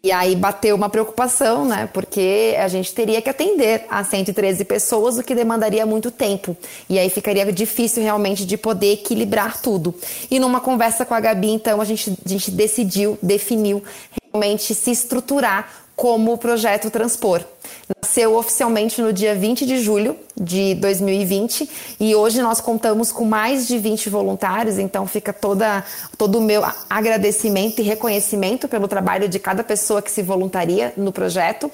E 0.09 0.13
aí 0.13 0.35
bateu 0.35 0.75
uma 0.75 0.89
preocupação, 0.89 1.67
né? 1.67 1.87
Porque 1.93 2.57
a 2.59 2.67
gente 2.67 2.95
teria 2.95 3.21
que 3.21 3.29
atender 3.29 3.85
a 3.91 4.03
113 4.03 4.65
pessoas, 4.65 5.19
o 5.19 5.23
que 5.23 5.35
demandaria 5.35 5.85
muito 5.85 6.11
tempo. 6.11 6.57
E 6.89 6.99
aí 6.99 7.11
ficaria 7.11 7.53
difícil 7.53 8.03
realmente 8.03 8.47
de 8.47 8.57
poder 8.57 8.95
equilibrar 8.95 9.61
tudo. 9.61 9.95
E 10.31 10.41
numa 10.41 10.61
conversa 10.63 11.05
com 11.05 11.13
a 11.13 11.21
Gabi, 11.21 11.51
então, 11.51 11.79
a 11.79 11.85
gente, 11.85 12.17
a 12.25 12.27
gente 12.27 12.51
decidiu, 12.51 13.19
definiu 13.23 13.83
realmente 14.33 14.75
se 14.75 14.91
estruturar 14.91 15.69
como 15.99 16.33
o 16.33 16.39
projeto 16.39 16.93
Transpor. 16.93 17.43
Nasceu 18.01 18.37
oficialmente 18.37 19.03
no 19.03 19.13
dia 19.13 19.35
20 19.35 19.67
de 19.67 19.81
julho 19.81 20.17
de 20.41 20.77
2020 20.77 21.69
e 21.99 22.15
hoje 22.15 22.41
nós 22.41 22.61
contamos 22.61 23.11
com 23.11 23.25
mais 23.25 23.67
de 23.67 23.79
20 23.79 24.09
voluntários, 24.09 24.79
então 24.79 25.09
fica 25.09 25.33
toda, 25.33 25.85
todo 26.17 26.39
o 26.39 26.41
meu 26.41 26.63
agradecimento 26.89 27.81
e 27.81 27.83
reconhecimento 27.83 28.69
pelo 28.69 28.87
trabalho 28.87 29.29
de 29.29 29.41
cada 29.41 29.65
pessoa 29.65 30.01
que 30.01 30.11
se 30.11 30.23
voluntaria 30.23 30.93
no 30.97 31.11
projeto. 31.11 31.69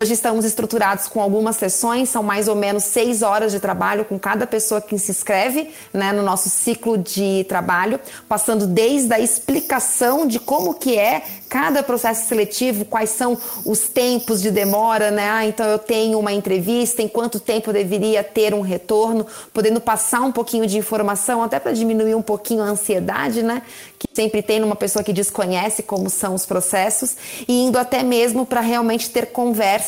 Hoje 0.00 0.12
estamos 0.12 0.44
estruturados 0.44 1.08
com 1.08 1.20
algumas 1.20 1.56
sessões, 1.56 2.08
são 2.08 2.22
mais 2.22 2.46
ou 2.46 2.54
menos 2.54 2.84
seis 2.84 3.20
horas 3.20 3.50
de 3.50 3.58
trabalho 3.58 4.04
com 4.04 4.16
cada 4.16 4.46
pessoa 4.46 4.80
que 4.80 4.96
se 4.96 5.10
inscreve 5.10 5.74
né, 5.92 6.12
no 6.12 6.22
nosso 6.22 6.48
ciclo 6.48 6.96
de 6.96 7.44
trabalho, 7.48 7.98
passando 8.28 8.64
desde 8.64 9.12
a 9.12 9.18
explicação 9.18 10.24
de 10.24 10.38
como 10.38 10.74
que 10.74 10.96
é 10.96 11.24
cada 11.48 11.82
processo 11.82 12.28
seletivo, 12.28 12.84
quais 12.84 13.10
são 13.10 13.36
os 13.64 13.88
tempos 13.88 14.42
de 14.42 14.50
demora, 14.50 15.10
né? 15.10 15.30
Ah, 15.30 15.46
então 15.46 15.66
eu 15.66 15.78
tenho 15.78 16.18
uma 16.18 16.32
entrevista, 16.32 17.02
em 17.02 17.08
quanto 17.08 17.40
tempo 17.40 17.70
eu 17.70 17.74
deveria 17.74 18.22
ter 18.22 18.52
um 18.54 18.60
retorno, 18.60 19.26
podendo 19.52 19.80
passar 19.80 20.20
um 20.20 20.30
pouquinho 20.30 20.66
de 20.66 20.76
informação, 20.76 21.42
até 21.42 21.58
para 21.58 21.72
diminuir 21.72 22.14
um 22.14 22.22
pouquinho 22.22 22.62
a 22.62 22.66
ansiedade, 22.66 23.42
né? 23.42 23.62
Que 23.98 24.06
sempre 24.14 24.42
tem 24.42 24.60
numa 24.60 24.76
pessoa 24.76 25.02
que 25.02 25.12
desconhece 25.12 25.82
como 25.82 26.10
são 26.10 26.34
os 26.34 26.44
processos, 26.44 27.16
e 27.48 27.64
indo 27.64 27.78
até 27.78 28.02
mesmo 28.02 28.44
para 28.44 28.60
realmente 28.60 29.10
ter 29.10 29.26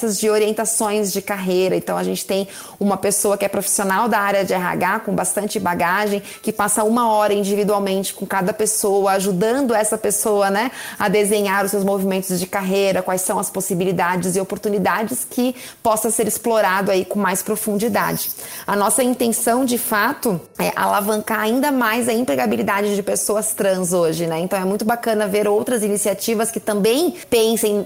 conversas 0.00 0.18
de 0.18 0.30
orientações 0.30 1.12
de 1.12 1.20
carreira. 1.20 1.76
Então 1.76 1.96
a 1.96 2.02
gente 2.02 2.24
tem 2.24 2.48
uma 2.78 2.96
pessoa 2.96 3.36
que 3.36 3.44
é 3.44 3.48
profissional 3.48 4.08
da 4.08 4.18
área 4.18 4.44
de 4.44 4.54
RH, 4.54 5.00
com 5.00 5.14
bastante 5.14 5.60
bagagem, 5.60 6.22
que 6.42 6.52
passa 6.52 6.82
uma 6.84 7.12
hora 7.12 7.34
individualmente 7.34 8.14
com 8.14 8.26
cada 8.26 8.52
pessoa, 8.52 9.12
ajudando 9.12 9.74
essa 9.74 9.98
pessoa, 9.98 10.50
né, 10.50 10.70
a 10.98 11.08
desenhar 11.08 11.64
os 11.64 11.70
seus 11.70 11.84
movimentos 11.84 12.40
de 12.40 12.46
carreira, 12.46 13.02
quais 13.02 13.20
são 13.20 13.38
as 13.38 13.50
possibilidades 13.50 14.36
e 14.36 14.40
oportunidades 14.40 15.26
que 15.28 15.54
possa 15.82 16.10
ser 16.10 16.26
explorado 16.26 16.90
aí 16.90 17.04
com 17.04 17.18
mais 17.18 17.42
profundidade. 17.42 18.30
A 18.66 18.74
nossa 18.74 19.02
intenção, 19.02 19.64
de 19.64 19.76
fato, 19.76 20.40
é 20.58 20.72
alavancar 20.74 21.40
ainda 21.40 21.70
mais 21.70 22.08
a 22.08 22.12
empregabilidade 22.12 22.94
de 22.94 23.02
pessoas 23.02 23.52
trans 23.52 23.92
hoje, 23.92 24.26
né? 24.26 24.40
Então 24.40 24.58
é 24.58 24.64
muito 24.64 24.84
bacana 24.84 25.26
ver 25.26 25.46
outras 25.46 25.82
iniciativas 25.82 26.50
que 26.50 26.60
também 26.60 27.14
pensem 27.28 27.84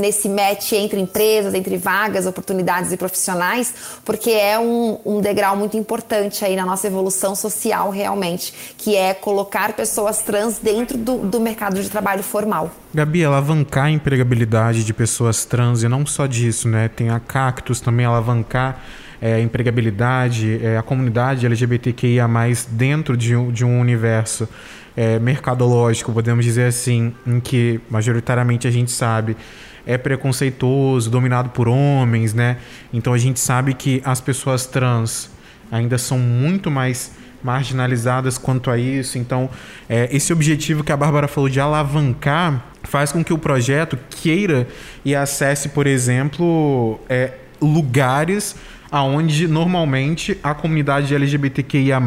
nesse 0.00 0.28
match 0.28 0.72
entre 0.72 1.00
empresas, 1.00 1.53
entre 1.56 1.76
vagas, 1.76 2.26
oportunidades 2.26 2.92
e 2.92 2.96
profissionais, 2.96 3.74
porque 4.04 4.30
é 4.30 4.58
um, 4.58 4.98
um 5.04 5.20
degrau 5.20 5.56
muito 5.56 5.76
importante 5.76 6.44
aí 6.44 6.56
na 6.56 6.64
nossa 6.66 6.86
evolução 6.86 7.34
social 7.34 7.90
realmente, 7.90 8.74
que 8.76 8.96
é 8.96 9.14
colocar 9.14 9.72
pessoas 9.74 10.22
trans 10.22 10.58
dentro 10.58 10.98
do, 10.98 11.18
do 11.18 11.40
mercado 11.40 11.80
de 11.80 11.88
trabalho 11.88 12.22
formal. 12.22 12.70
Gabi, 12.92 13.24
alavancar 13.24 13.86
a 13.86 13.90
empregabilidade 13.90 14.84
de 14.84 14.94
pessoas 14.94 15.44
trans 15.44 15.82
e 15.82 15.88
não 15.88 16.06
só 16.06 16.26
disso, 16.26 16.68
né? 16.68 16.88
Tem 16.88 17.10
a 17.10 17.18
Cactus 17.18 17.80
também 17.80 18.06
alavancar 18.06 18.80
é, 19.20 19.34
a 19.34 19.40
empregabilidade, 19.40 20.60
é, 20.62 20.76
a 20.76 20.82
comunidade 20.82 21.46
LGBTQIA+, 21.46 22.28
dentro 22.70 23.16
de 23.16 23.34
um, 23.34 23.50
de 23.50 23.64
um 23.64 23.80
universo 23.80 24.48
é, 24.96 25.18
mercadológico, 25.18 26.12
podemos 26.12 26.44
dizer 26.44 26.66
assim, 26.66 27.14
em 27.26 27.40
que 27.40 27.80
majoritariamente 27.88 28.68
a 28.68 28.70
gente 28.70 28.90
sabe 28.90 29.36
é 29.86 29.98
preconceituoso, 29.98 31.10
dominado 31.10 31.50
por 31.50 31.68
homens, 31.68 32.32
né? 32.34 32.58
Então 32.92 33.12
a 33.12 33.18
gente 33.18 33.40
sabe 33.40 33.74
que 33.74 34.00
as 34.04 34.20
pessoas 34.20 34.66
trans 34.66 35.30
ainda 35.70 35.98
são 35.98 36.18
muito 36.18 36.70
mais 36.70 37.12
marginalizadas 37.42 38.38
quanto 38.38 38.70
a 38.70 38.78
isso. 38.78 39.18
Então, 39.18 39.50
é, 39.88 40.08
esse 40.10 40.32
objetivo 40.32 40.82
que 40.82 40.90
a 40.90 40.96
Bárbara 40.96 41.28
falou 41.28 41.50
de 41.50 41.60
alavancar 41.60 42.64
faz 42.84 43.12
com 43.12 43.22
que 43.22 43.32
o 43.32 43.38
projeto 43.38 43.98
queira 44.08 44.66
e 45.04 45.14
acesse, 45.14 45.68
por 45.68 45.86
exemplo, 45.86 46.98
é, 47.08 47.32
lugares 47.60 48.56
aonde 48.94 49.48
normalmente 49.48 50.38
a 50.40 50.54
comunidade 50.54 51.12
LGBTQIA+, 51.12 52.00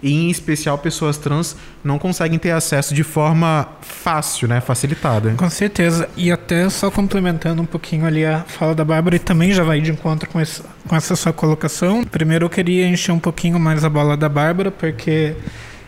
e 0.00 0.12
em 0.12 0.30
especial 0.30 0.78
pessoas 0.78 1.18
trans, 1.18 1.56
não 1.82 1.98
conseguem 1.98 2.38
ter 2.38 2.52
acesso 2.52 2.94
de 2.94 3.02
forma 3.02 3.66
fácil, 3.80 4.46
né? 4.46 4.60
Facilitada. 4.60 5.34
Com 5.36 5.50
certeza. 5.50 6.08
E 6.16 6.30
até 6.30 6.68
só 6.70 6.92
complementando 6.92 7.60
um 7.60 7.66
pouquinho 7.66 8.06
ali 8.06 8.24
a 8.24 8.44
fala 8.46 8.72
da 8.72 8.84
Bárbara, 8.84 9.16
e 9.16 9.18
também 9.18 9.50
já 9.50 9.64
vai 9.64 9.80
de 9.80 9.90
encontro 9.90 10.30
com, 10.30 10.40
esse, 10.40 10.62
com 10.86 10.94
essa 10.94 11.16
sua 11.16 11.32
colocação. 11.32 12.04
Primeiro 12.04 12.44
eu 12.44 12.50
queria 12.50 12.86
encher 12.86 13.10
um 13.10 13.18
pouquinho 13.18 13.58
mais 13.58 13.82
a 13.82 13.90
bola 13.90 14.16
da 14.16 14.28
Bárbara, 14.28 14.70
porque 14.70 15.34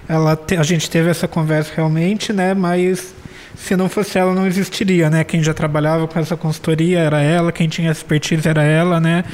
ela 0.08 0.34
te, 0.34 0.56
a 0.56 0.64
gente 0.64 0.90
teve 0.90 1.08
essa 1.08 1.28
conversa 1.28 1.72
realmente, 1.76 2.32
né? 2.32 2.54
Mas 2.54 3.14
se 3.58 3.76
não 3.76 3.88
fosse 3.88 4.18
ela, 4.18 4.32
não 4.34 4.46
existiria, 4.46 5.10
né? 5.10 5.24
Quem 5.24 5.42
já 5.42 5.52
trabalhava 5.52 6.06
com 6.06 6.18
essa 6.18 6.36
consultoria 6.36 7.00
era 7.00 7.20
ela, 7.20 7.52
quem 7.52 7.68
tinha 7.68 7.90
expertise 7.90 8.48
era 8.48 8.62
ela, 8.62 9.00
né? 9.00 9.24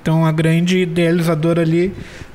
Então 0.00 0.24
a 0.24 0.32
grande 0.32 0.78
idealizadora 0.78 1.60
ali 1.62 1.92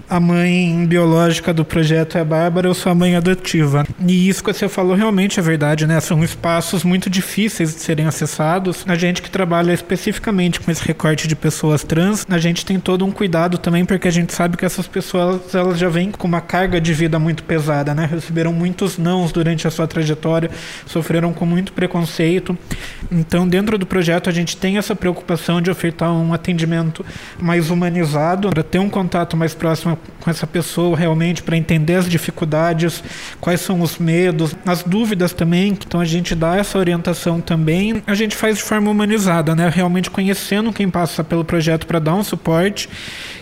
a 0.09 0.19
mãe 0.19 0.85
biológica 0.85 1.53
do 1.53 1.65
projeto 1.65 2.17
é 2.17 2.21
a 2.21 2.25
Bárbara, 2.25 2.67
eu 2.67 2.73
sou 2.73 2.91
a 2.91 2.95
mãe 2.95 3.15
adotiva. 3.15 3.85
E 4.05 4.29
isso 4.29 4.43
que 4.43 4.53
você 4.53 4.69
falou 4.69 4.95
realmente 4.95 5.39
é 5.39 5.43
verdade, 5.43 5.85
né? 5.85 5.99
São 5.99 6.23
espaços 6.23 6.83
muito 6.83 7.09
difíceis 7.09 7.73
de 7.73 7.81
serem 7.81 8.05
acessados. 8.05 8.85
A 8.87 8.95
gente 8.95 9.21
que 9.21 9.29
trabalha 9.29 9.73
especificamente 9.73 10.61
com 10.61 10.71
esse 10.71 10.83
recorte 10.85 11.27
de 11.27 11.35
pessoas 11.35 11.83
trans, 11.83 12.25
a 12.29 12.37
gente 12.37 12.65
tem 12.65 12.79
todo 12.79 13.05
um 13.05 13.11
cuidado 13.11 13.57
também, 13.57 13.83
porque 13.83 14.07
a 14.07 14.11
gente 14.11 14.33
sabe 14.33 14.55
que 14.55 14.65
essas 14.65 14.87
pessoas 14.87 15.53
elas 15.53 15.77
já 15.77 15.89
vêm 15.89 16.11
com 16.11 16.27
uma 16.27 16.41
carga 16.41 16.79
de 16.79 16.93
vida 16.93 17.19
muito 17.19 17.43
pesada, 17.43 17.93
né? 17.93 18.07
Receberam 18.09 18.53
muitos 18.53 18.97
nãos 18.97 19.33
durante 19.33 19.67
a 19.67 19.71
sua 19.71 19.87
trajetória, 19.87 20.49
sofreram 20.85 21.33
com 21.33 21.45
muito 21.45 21.73
preconceito. 21.73 22.57
Então, 23.11 23.47
dentro 23.47 23.77
do 23.77 23.85
projeto, 23.85 24.29
a 24.29 24.33
gente 24.33 24.55
tem 24.55 24.77
essa 24.77 24.95
preocupação 24.95 25.61
de 25.61 25.69
ofertar 25.69 26.11
um 26.11 26.33
atendimento 26.33 27.05
mais 27.39 27.69
humanizado, 27.69 28.49
para 28.49 28.63
ter 28.63 28.79
um 28.79 28.89
contato 28.89 29.35
mais 29.35 29.53
próximo 29.53 29.96
com 30.19 30.29
essa 30.29 30.45
pessoa 30.45 30.97
realmente 30.97 31.41
para 31.41 31.55
entender 31.55 31.95
as 31.95 32.09
dificuldades, 32.09 33.03
quais 33.39 33.61
são 33.61 33.81
os 33.81 33.97
medos, 33.97 34.55
as 34.65 34.83
dúvidas 34.83 35.33
também. 35.33 35.69
Então 35.69 36.01
a 36.01 36.05
gente 36.05 36.35
dá 36.35 36.57
essa 36.57 36.77
orientação 36.77 37.39
também. 37.39 38.03
A 38.05 38.13
gente 38.13 38.35
faz 38.35 38.57
de 38.57 38.63
forma 38.63 38.89
humanizada, 38.91 39.55
né? 39.55 39.71
Realmente 39.73 40.09
conhecendo 40.09 40.73
quem 40.73 40.89
passa 40.89 41.23
pelo 41.23 41.45
projeto 41.45 41.87
para 41.87 41.99
dar 41.99 42.15
um 42.15 42.23
suporte, 42.23 42.89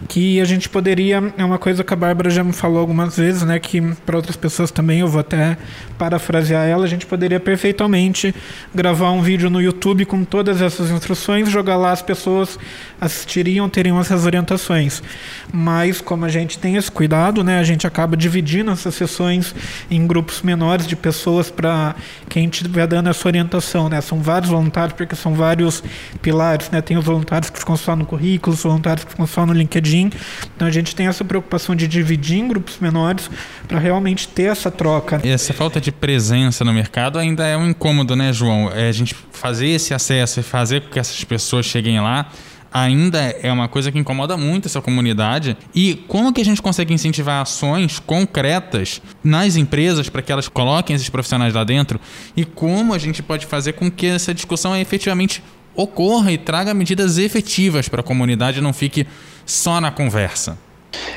que 0.07 0.39
a 0.39 0.45
gente 0.45 0.69
poderia 0.69 1.33
é 1.37 1.43
uma 1.43 1.57
coisa 1.57 1.83
que 1.83 1.93
a 1.93 1.97
Bárbara 1.97 2.29
já 2.29 2.43
me 2.43 2.53
falou 2.53 2.79
algumas 2.79 3.17
vezes, 3.17 3.43
né? 3.43 3.59
Que 3.59 3.81
para 4.05 4.15
outras 4.15 4.35
pessoas 4.35 4.71
também 4.71 4.99
eu 4.99 5.07
vou 5.07 5.21
até 5.21 5.57
parafrasear 5.97 6.67
ela, 6.67 6.83
a 6.83 6.87
gente 6.87 7.05
poderia 7.05 7.39
perfeitamente 7.39 8.35
gravar 8.73 9.11
um 9.11 9.21
vídeo 9.21 9.49
no 9.49 9.61
YouTube 9.61 10.05
com 10.05 10.23
todas 10.23 10.61
essas 10.61 10.91
instruções, 10.91 11.49
jogar 11.49 11.77
lá 11.77 11.91
as 11.91 12.01
pessoas 12.01 12.59
assistiriam, 12.99 13.69
teriam 13.69 13.99
essas 13.99 14.25
orientações. 14.25 15.01
Mas 15.51 16.01
como 16.01 16.25
a 16.25 16.29
gente 16.29 16.44
gente 16.45 16.59
tem 16.59 16.75
esse 16.75 16.91
cuidado, 16.91 17.43
né? 17.43 17.59
A 17.59 17.63
gente 17.63 17.85
acaba 17.85 18.15
dividindo 18.15 18.71
essas 18.71 18.95
sessões 18.95 19.53
em 19.89 20.05
grupos 20.07 20.41
menores 20.41 20.87
de 20.87 20.95
pessoas 20.95 21.49
para 21.49 21.95
quem 22.29 22.45
estiver 22.45 22.87
dando 22.87 23.09
essa 23.09 23.27
orientação, 23.27 23.89
né? 23.89 23.99
São 24.01 24.21
vários 24.21 24.49
voluntários, 24.49 24.95
porque 24.95 25.15
são 25.15 25.33
vários 25.33 25.83
pilares, 26.21 26.69
né? 26.69 26.81
Tem 26.81 26.97
os 26.97 27.03
voluntários 27.03 27.49
que 27.49 27.59
ficam 27.59 27.75
só 27.75 27.95
no 27.95 28.05
currículo, 28.05 28.55
os 28.55 28.63
voluntários 28.63 29.03
que 29.03 29.11
ficam 29.11 29.27
só 29.27 29.45
no 29.45 29.53
LinkedIn. 29.53 30.11
Então 30.55 30.67
a 30.67 30.71
gente 30.71 30.95
tem 30.95 31.07
essa 31.07 31.25
preocupação 31.25 31.75
de 31.75 31.87
dividir 31.87 32.39
em 32.39 32.47
grupos 32.47 32.77
menores 32.79 33.29
para 33.67 33.79
realmente 33.79 34.27
ter 34.27 34.43
essa 34.43 34.69
troca. 34.69 35.19
E 35.23 35.29
essa 35.29 35.53
falta 35.53 35.81
de 35.81 35.91
presença 35.91 36.63
no 36.63 36.73
mercado 36.73 37.17
ainda 37.17 37.45
é 37.45 37.57
um 37.57 37.67
incômodo, 37.67 38.15
né, 38.15 38.31
João? 38.31 38.71
É 38.71 38.87
a 38.87 38.91
gente 38.91 39.15
fazer 39.31 39.67
esse 39.67 39.93
acesso 39.93 40.39
e 40.39 40.43
fazer 40.43 40.81
com 40.81 40.89
que 40.89 40.99
essas 40.99 41.23
pessoas 41.23 41.65
cheguem 41.65 41.99
lá 41.99 42.29
ainda 42.75 43.19
é 43.41 43.49
uma 43.49 43.69
coisa 43.69 43.89
que 43.89 43.97
incomoda 43.97 44.35
muito 44.35 44.67
essa 44.67 44.81
comunidade. 44.81 45.55
E 45.73 45.95
como 46.09 46.33
que 46.33 46.41
a 46.41 46.43
gente 46.45 46.61
consegue 46.61 46.93
incentivar 46.93 47.41
ações 47.41 47.99
concretas 47.99 49.01
nas 49.23 49.55
empresas 49.55 50.09
para 50.09 50.21
que 50.21 50.29
elas 50.29 50.49
coloquem 50.49 50.93
esses 50.93 51.07
profissionais 51.07 51.53
lá 51.53 51.63
dentro? 51.63 52.01
E 52.35 52.43
como 52.43 52.93
a 52.93 52.97
gente 52.97 53.23
pode 53.23 53.45
fazer 53.45 53.73
com 53.73 53.89
que 53.89 54.07
essa 54.07 54.33
discussão 54.33 54.75
efetivamente 54.75 55.41
ocorra 55.73 56.33
e 56.33 56.37
traga 56.37 56.73
medidas 56.73 57.17
efetivas 57.17 57.87
para 57.87 58.01
a 58.01 58.03
comunidade 58.03 58.59
não 58.59 58.73
fique 58.73 59.07
só 59.45 59.79
na 59.79 59.89
conversa? 59.89 60.57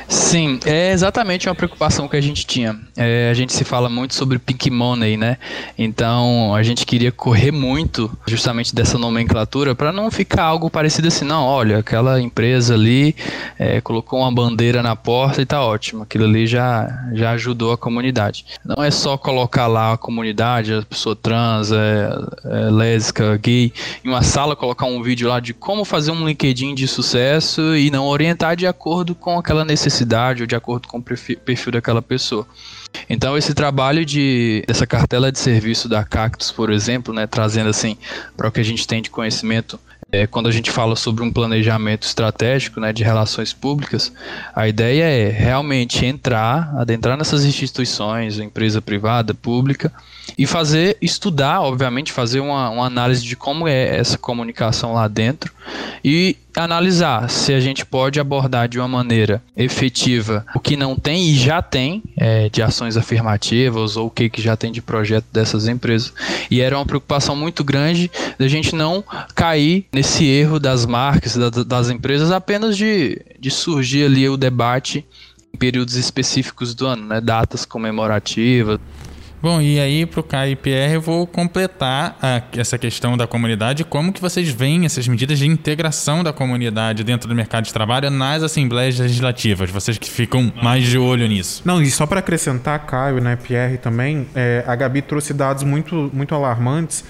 Sim, 0.07 0.59
é 0.65 0.91
exatamente 0.91 1.47
uma 1.47 1.55
preocupação 1.55 2.07
que 2.07 2.17
a 2.17 2.21
gente 2.21 2.45
tinha. 2.45 2.79
É, 2.97 3.29
a 3.29 3.33
gente 3.33 3.53
se 3.53 3.63
fala 3.63 3.89
muito 3.89 4.15
sobre 4.15 4.39
pink 4.39 4.69
money, 4.69 5.17
né? 5.17 5.37
Então 5.77 6.53
a 6.55 6.63
gente 6.63 6.85
queria 6.85 7.11
correr 7.11 7.51
muito 7.51 8.11
justamente 8.27 8.73
dessa 8.73 8.97
nomenclatura 8.97 9.75
para 9.75 9.91
não 9.91 10.09
ficar 10.09 10.43
algo 10.43 10.69
parecido 10.69 11.07
assim, 11.07 11.25
não, 11.25 11.45
olha, 11.45 11.77
aquela 11.77 12.19
empresa 12.19 12.73
ali 12.73 13.15
é, 13.57 13.81
colocou 13.81 14.19
uma 14.19 14.31
bandeira 14.31 14.81
na 14.81 14.95
porta 14.95 15.41
e 15.41 15.45
tá 15.45 15.63
ótimo. 15.63 16.03
Aquilo 16.03 16.25
ali 16.25 16.47
já, 16.47 16.87
já 17.13 17.31
ajudou 17.31 17.71
a 17.71 17.77
comunidade. 17.77 18.45
Não 18.65 18.83
é 18.83 18.91
só 18.91 19.17
colocar 19.17 19.67
lá 19.67 19.93
a 19.93 19.97
comunidade, 19.97 20.73
a 20.73 20.81
pessoa 20.81 21.15
trans, 21.15 21.71
é, 21.71 22.09
é, 22.45 22.69
lésbica, 22.69 23.37
gay, 23.37 23.71
em 24.03 24.09
uma 24.09 24.23
sala, 24.23 24.55
colocar 24.55 24.85
um 24.85 25.01
vídeo 25.01 25.29
lá 25.29 25.39
de 25.39 25.53
como 25.53 25.85
fazer 25.85 26.11
um 26.11 26.27
LinkedIn 26.27 26.73
de 26.73 26.87
sucesso 26.87 27.75
e 27.75 27.91
não 27.91 28.07
orientar 28.07 28.55
de 28.55 28.65
acordo 28.65 29.13
com 29.13 29.37
aquela 29.37 29.63
necessidade 29.69 30.43
ou 30.43 30.47
de 30.47 30.55
acordo 30.55 30.87
com 30.87 30.97
o 30.97 31.03
perfil 31.03 31.71
daquela 31.71 32.01
pessoa. 32.01 32.45
Então 33.09 33.37
esse 33.37 33.53
trabalho 33.53 34.03
de 34.03 34.63
dessa 34.67 34.85
cartela 34.85 35.31
de 35.31 35.39
serviço 35.39 35.87
da 35.87 36.03
Cactus, 36.03 36.51
por 36.51 36.71
exemplo, 36.71 37.13
né, 37.13 37.27
trazendo 37.27 37.69
assim 37.69 37.97
para 38.35 38.47
o 38.47 38.51
que 38.51 38.59
a 38.59 38.65
gente 38.65 38.87
tem 38.87 39.01
de 39.01 39.09
conhecimento 39.09 39.79
é, 40.11 40.25
quando 40.25 40.47
a 40.47 40.51
gente 40.51 40.71
fala 40.71 40.95
sobre 40.95 41.23
um 41.23 41.31
planejamento 41.31 42.03
estratégico 42.03 42.79
né, 42.79 42.91
de 42.91 43.03
relações 43.03 43.53
públicas, 43.53 44.11
a 44.55 44.67
ideia 44.67 45.03
é 45.03 45.29
realmente 45.29 46.05
entrar, 46.05 46.73
adentrar 46.77 47.17
nessas 47.17 47.45
instituições, 47.45 48.39
empresa 48.39 48.81
privada, 48.81 49.33
pública, 49.33 49.91
e 50.37 50.45
fazer, 50.45 50.97
estudar, 51.01 51.61
obviamente, 51.61 52.11
fazer 52.11 52.39
uma, 52.39 52.69
uma 52.69 52.85
análise 52.85 53.23
de 53.23 53.35
como 53.35 53.67
é 53.67 53.97
essa 53.97 54.17
comunicação 54.17 54.93
lá 54.93 55.07
dentro 55.07 55.51
e 56.03 56.37
analisar 56.55 57.29
se 57.29 57.53
a 57.53 57.59
gente 57.59 57.85
pode 57.85 58.19
abordar 58.19 58.67
de 58.67 58.79
uma 58.79 58.87
maneira 58.87 59.41
efetiva 59.55 60.45
o 60.55 60.59
que 60.59 60.75
não 60.75 60.95
tem 60.95 61.29
e 61.29 61.35
já 61.35 61.61
tem 61.61 62.03
é, 62.17 62.49
de 62.49 62.61
ações 62.61 62.97
afirmativas 62.97 63.95
ou 63.95 64.07
o 64.07 64.09
que, 64.09 64.29
que 64.29 64.41
já 64.41 64.55
tem 64.55 64.71
de 64.71 64.81
projeto 64.81 65.25
dessas 65.31 65.67
empresas. 65.67 66.13
E 66.49 66.61
era 66.61 66.77
uma 66.77 66.85
preocupação 66.85 67.35
muito 67.35 67.63
grande 67.63 68.09
da 68.37 68.47
gente 68.47 68.75
não 68.75 69.03
cair 69.35 69.85
nesse 69.99 70.25
erro 70.25 70.61
das 70.61 70.85
marcas, 70.85 71.35
da, 71.35 71.49
das 71.49 71.89
empresas, 71.89 72.31
apenas 72.31 72.77
de, 72.77 73.21
de 73.37 73.51
surgir 73.51 74.05
ali 74.05 74.29
o 74.29 74.37
debate 74.37 75.05
em 75.53 75.57
períodos 75.57 75.95
específicos 75.95 76.73
do 76.73 76.87
ano, 76.87 77.05
né? 77.05 77.19
datas 77.19 77.65
comemorativas. 77.65 78.79
Bom, 79.41 79.61
e 79.61 79.77
aí 79.77 80.05
para 80.05 80.21
o 80.21 80.23
KIPR 80.23 80.93
eu 80.93 81.01
vou 81.01 81.27
completar 81.27 82.17
a, 82.21 82.41
essa 82.57 82.77
questão 82.77 83.17
da 83.17 83.27
comunidade. 83.27 83.83
Como 83.83 84.13
que 84.13 84.21
vocês 84.21 84.47
veem 84.47 84.85
essas 84.85 85.05
medidas 85.05 85.37
de 85.37 85.47
integração 85.47 86.23
da 86.23 86.31
comunidade 86.31 87.03
dentro 87.03 87.27
do 87.27 87.35
mercado 87.35 87.65
de 87.65 87.73
trabalho 87.73 88.09
nas 88.09 88.41
assembleias 88.41 88.97
legislativas? 88.99 89.69
Vocês 89.69 89.97
que 89.97 90.09
ficam 90.09 90.51
mais 90.63 90.85
de 90.85 90.97
olho 90.97 91.27
nisso. 91.27 91.61
Não, 91.65 91.81
e 91.81 91.91
só 91.91 92.05
para 92.05 92.19
acrescentar, 92.19 92.85
Caio, 92.85 93.19
né, 93.19 93.35
Pierre 93.35 93.77
também, 93.77 94.27
é, 94.33 94.63
a 94.65 94.75
Gabi 94.75 95.01
trouxe 95.01 95.33
dados 95.33 95.63
muito, 95.63 96.09
muito 96.13 96.33
alarmantes 96.33 97.03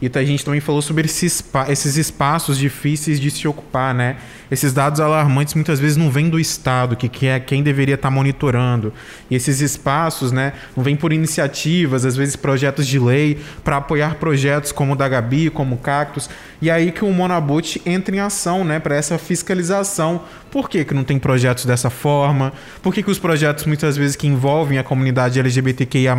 e 0.00 0.10
a 0.14 0.24
gente 0.24 0.44
também 0.44 0.60
falou 0.60 0.82
sobre 0.82 1.06
esses, 1.06 1.96
espaços 1.96 2.58
difíceis 2.58 3.18
de 3.18 3.30
se 3.30 3.48
ocupar, 3.48 3.94
né? 3.94 4.16
Esses 4.50 4.72
dados 4.72 5.00
alarmantes 5.00 5.54
muitas 5.54 5.80
vezes 5.80 5.96
não 5.96 6.10
vêm 6.10 6.28
do 6.28 6.38
Estado, 6.38 6.94
que, 6.96 7.26
é 7.26 7.40
quem 7.40 7.62
deveria 7.62 7.94
estar 7.94 8.10
monitorando. 8.10 8.92
E 9.30 9.34
esses 9.34 9.60
espaços, 9.60 10.30
né, 10.30 10.52
não 10.76 10.84
vêm 10.84 10.94
por 10.94 11.12
iniciativas, 11.12 12.04
às 12.04 12.14
vezes 12.14 12.36
projetos 12.36 12.86
de 12.86 12.98
lei, 12.98 13.38
para 13.64 13.78
apoiar 13.78 14.16
projetos 14.16 14.70
como 14.70 14.92
o 14.92 14.96
da 14.96 15.08
Gabi, 15.08 15.50
como 15.50 15.76
o 15.76 15.78
Cactus. 15.78 16.28
E 16.60 16.70
aí 16.70 16.92
que 16.92 17.04
o 17.04 17.10
Monabut 17.10 17.80
entra 17.84 18.14
em 18.14 18.20
ação, 18.20 18.64
né, 18.64 18.78
para 18.78 18.94
essa 18.94 19.18
fiscalização. 19.18 20.22
Por 20.50 20.70
que, 20.70 20.84
que 20.84 20.94
não 20.94 21.04
tem 21.04 21.18
projetos 21.18 21.66
dessa 21.66 21.90
forma? 21.90 22.52
Por 22.82 22.94
que, 22.94 23.02
que 23.02 23.10
os 23.10 23.18
projetos 23.18 23.66
muitas 23.66 23.96
vezes 23.96 24.16
que 24.16 24.26
envolvem 24.26 24.78
a 24.78 24.84
comunidade 24.84 25.38
LGBTQIA 25.38 26.16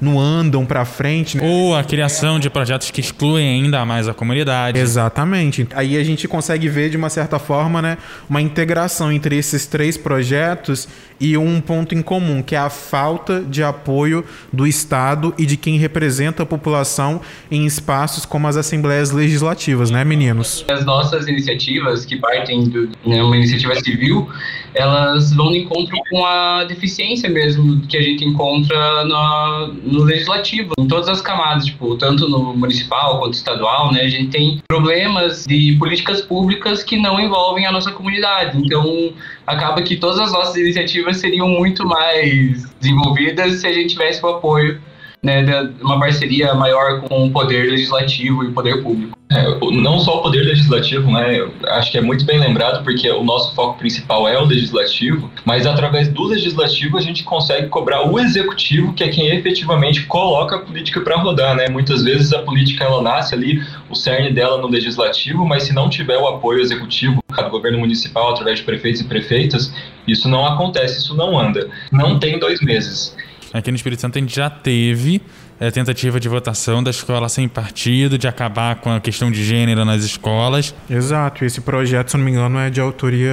não 0.00 0.20
andam 0.20 0.66
para 0.66 0.84
frente? 0.84 1.38
Ou 1.40 1.74
a 1.74 1.82
criação 1.82 2.38
de 2.38 2.50
projetos 2.50 2.90
que 2.90 3.00
excluem 3.00 3.62
ainda 3.62 3.84
mais 3.84 4.08
a 4.08 4.14
comunidade. 4.14 4.78
Exatamente. 4.78 5.66
Aí 5.74 5.96
a 5.96 6.04
gente 6.04 6.28
consegue 6.28 6.68
ver 6.68 6.90
de 6.90 6.96
uma 6.96 7.08
certa 7.08 7.38
forma, 7.38 7.80
né, 7.80 7.98
uma 8.28 8.42
integração 8.42 9.12
entre 9.12 9.36
esses 9.36 9.66
três 9.66 9.96
projetos 9.96 10.88
e 11.20 11.36
um 11.36 11.60
ponto 11.60 11.94
em 11.94 12.02
comum, 12.02 12.42
que 12.42 12.56
é 12.56 12.58
a 12.58 12.68
falta 12.68 13.40
de 13.40 13.62
apoio 13.62 14.24
do 14.52 14.66
Estado 14.66 15.32
e 15.38 15.46
de 15.46 15.56
quem 15.56 15.78
representa 15.78 16.42
a 16.42 16.46
população 16.46 17.20
em 17.48 17.64
espaços 17.64 18.26
como 18.26 18.48
as 18.48 18.56
assembleias 18.56 19.12
legislativas, 19.12 19.90
né, 19.90 20.04
meninos? 20.04 20.64
As 20.68 20.84
nossas 20.84 21.28
iniciativas, 21.28 22.04
que 22.04 22.16
partem 22.16 22.64
de 22.64 22.88
né, 23.06 23.22
uma 23.22 23.36
iniciativa 23.36 23.51
civil, 23.58 24.28
elas 24.74 25.32
vão 25.32 25.50
de 25.50 25.58
encontro 25.58 25.96
com 26.10 26.24
a 26.24 26.64
deficiência 26.64 27.28
mesmo 27.28 27.80
que 27.86 27.96
a 27.96 28.02
gente 28.02 28.24
encontra 28.24 29.04
no, 29.04 29.74
no 29.84 30.04
legislativo, 30.04 30.72
em 30.78 30.86
todas 30.86 31.08
as 31.08 31.20
camadas, 31.20 31.66
tipo, 31.66 31.96
tanto 31.96 32.28
no 32.28 32.54
municipal 32.54 33.18
quanto 33.18 33.34
estadual, 33.34 33.92
né, 33.92 34.02
a 34.02 34.08
gente 34.08 34.30
tem 34.30 34.62
problemas 34.68 35.44
de 35.46 35.76
políticas 35.78 36.20
públicas 36.22 36.82
que 36.82 36.96
não 36.96 37.20
envolvem 37.20 37.66
a 37.66 37.72
nossa 37.72 37.90
comunidade. 37.90 38.58
Então, 38.58 39.12
acaba 39.46 39.82
que 39.82 39.96
todas 39.96 40.18
as 40.18 40.32
nossas 40.32 40.56
iniciativas 40.56 41.18
seriam 41.18 41.48
muito 41.48 41.86
mais 41.86 42.68
desenvolvidas 42.80 43.60
se 43.60 43.66
a 43.66 43.72
gente 43.72 43.90
tivesse 43.90 44.24
o 44.24 44.28
apoio 44.28 44.80
né, 45.24 45.42
de 45.42 45.82
uma 45.82 46.00
parceria 46.00 46.52
maior 46.54 47.02
com 47.02 47.26
o 47.26 47.30
poder 47.30 47.70
legislativo 47.70 48.42
e 48.42 48.48
o 48.48 48.52
poder 48.52 48.82
público. 48.82 49.16
É, 49.30 49.44
não 49.72 49.98
só 49.98 50.18
o 50.18 50.22
poder 50.22 50.42
legislativo, 50.42 51.10
né? 51.10 51.48
Acho 51.68 51.90
que 51.92 51.96
é 51.96 52.02
muito 52.02 52.24
bem 52.24 52.38
lembrado, 52.38 52.84
porque 52.84 53.08
o 53.10 53.24
nosso 53.24 53.54
foco 53.54 53.78
principal 53.78 54.28
é 54.28 54.38
o 54.38 54.44
legislativo, 54.44 55.30
mas 55.44 55.64
através 55.66 56.08
do 56.08 56.24
legislativo 56.24 56.98
a 56.98 57.00
gente 57.00 57.22
consegue 57.24 57.68
cobrar 57.68 58.06
o 58.06 58.18
executivo, 58.18 58.92
que 58.92 59.02
é 59.02 59.08
quem 59.08 59.28
efetivamente 59.28 60.04
coloca 60.04 60.56
a 60.56 60.58
política 60.58 61.00
para 61.00 61.16
rodar, 61.16 61.54
né? 61.54 61.68
Muitas 61.68 62.02
vezes 62.02 62.32
a 62.32 62.42
política 62.42 62.84
ela 62.84 63.00
nasce 63.00 63.34
ali, 63.34 63.62
o 63.88 63.94
cerne 63.94 64.30
dela 64.32 64.60
no 64.60 64.68
legislativo, 64.68 65.46
mas 65.46 65.62
se 65.62 65.72
não 65.72 65.88
tiver 65.88 66.18
o 66.18 66.26
apoio 66.26 66.60
executivo 66.60 67.22
do 67.34 67.50
governo 67.50 67.78
municipal 67.78 68.32
através 68.32 68.58
de 68.58 68.64
prefeitos 68.64 69.00
e 69.00 69.04
prefeitas, 69.04 69.72
isso 70.06 70.28
não 70.28 70.44
acontece, 70.44 70.98
isso 70.98 71.14
não 71.14 71.38
anda. 71.38 71.70
Não 71.90 72.18
tem 72.18 72.38
dois 72.38 72.60
meses. 72.60 73.16
Aqui 73.52 73.70
no 73.70 73.76
Espírito 73.76 74.00
Santo 74.00 74.16
a 74.16 74.20
gente 74.20 74.34
já 74.34 74.48
teve 74.48 75.20
é, 75.60 75.70
tentativa 75.70 76.18
de 76.18 76.28
votação 76.28 76.82
da 76.82 76.90
escola 76.90 77.28
sem 77.28 77.46
partido, 77.46 78.16
de 78.16 78.26
acabar 78.26 78.76
com 78.76 78.90
a 78.90 78.98
questão 78.98 79.30
de 79.30 79.44
gênero 79.44 79.84
nas 79.84 80.02
escolas. 80.02 80.74
Exato, 80.88 81.44
esse 81.44 81.60
projeto, 81.60 82.10
se 82.10 82.16
não 82.16 82.24
me 82.24 82.30
engano, 82.30 82.58
é 82.58 82.70
de 82.70 82.80
autoria 82.80 83.30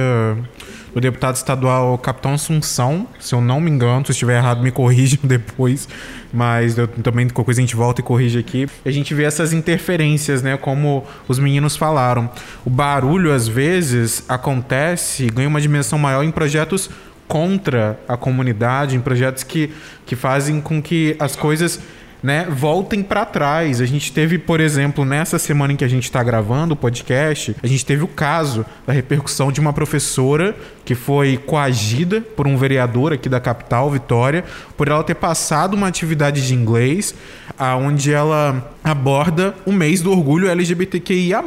do 0.94 1.00
deputado 1.00 1.36
estadual 1.36 1.96
Capitão 1.98 2.34
Assunção, 2.34 3.06
se 3.18 3.34
eu 3.34 3.40
não 3.40 3.60
me 3.60 3.70
engano, 3.70 4.04
se 4.06 4.12
estiver 4.12 4.36
errado 4.36 4.62
me 4.62 4.70
corrijam 4.70 5.20
depois, 5.24 5.88
mas 6.32 6.76
eu, 6.76 6.86
também 6.86 7.28
qualquer 7.28 7.46
coisa 7.46 7.60
a 7.60 7.64
gente 7.64 7.76
volta 7.76 8.00
e 8.00 8.04
corrige 8.04 8.38
aqui. 8.38 8.66
A 8.84 8.90
gente 8.90 9.14
vê 9.14 9.24
essas 9.24 9.52
interferências, 9.52 10.42
né, 10.42 10.56
como 10.56 11.04
os 11.26 11.38
meninos 11.38 11.76
falaram. 11.76 12.30
O 12.64 12.70
barulho 12.70 13.32
às 13.32 13.48
vezes 13.48 14.24
acontece, 14.28 15.26
ganha 15.28 15.48
uma 15.48 15.60
dimensão 15.60 15.98
maior 15.98 16.22
em 16.22 16.30
projetos 16.30 16.90
contra 17.30 17.96
a 18.08 18.16
comunidade, 18.16 18.96
em 18.96 19.00
projetos 19.00 19.44
que, 19.44 19.70
que 20.04 20.16
fazem 20.16 20.60
com 20.60 20.82
que 20.82 21.14
as 21.20 21.36
coisas 21.36 21.78
né, 22.20 22.44
voltem 22.50 23.04
para 23.04 23.24
trás. 23.24 23.80
A 23.80 23.86
gente 23.86 24.10
teve, 24.10 24.36
por 24.36 24.58
exemplo, 24.58 25.04
nessa 25.04 25.38
semana 25.38 25.72
em 25.72 25.76
que 25.76 25.84
a 25.84 25.88
gente 25.88 26.02
está 26.02 26.24
gravando 26.24 26.74
o 26.74 26.76
podcast, 26.76 27.54
a 27.62 27.68
gente 27.68 27.86
teve 27.86 28.02
o 28.02 28.08
caso 28.08 28.66
da 28.84 28.92
repercussão 28.92 29.52
de 29.52 29.60
uma 29.60 29.72
professora 29.72 30.56
que 30.84 30.96
foi 30.96 31.36
coagida 31.36 32.20
por 32.20 32.48
um 32.48 32.56
vereador 32.56 33.12
aqui 33.12 33.28
da 33.28 33.38
capital, 33.38 33.88
Vitória, 33.92 34.44
por 34.76 34.88
ela 34.88 35.04
ter 35.04 35.14
passado 35.14 35.74
uma 35.74 35.86
atividade 35.86 36.44
de 36.44 36.52
inglês 36.52 37.14
aonde 37.56 38.12
ela 38.12 38.74
aborda 38.82 39.54
o 39.64 39.70
mês 39.70 40.02
do 40.02 40.10
orgulho 40.10 40.48
LGBTQIA+. 40.48 41.44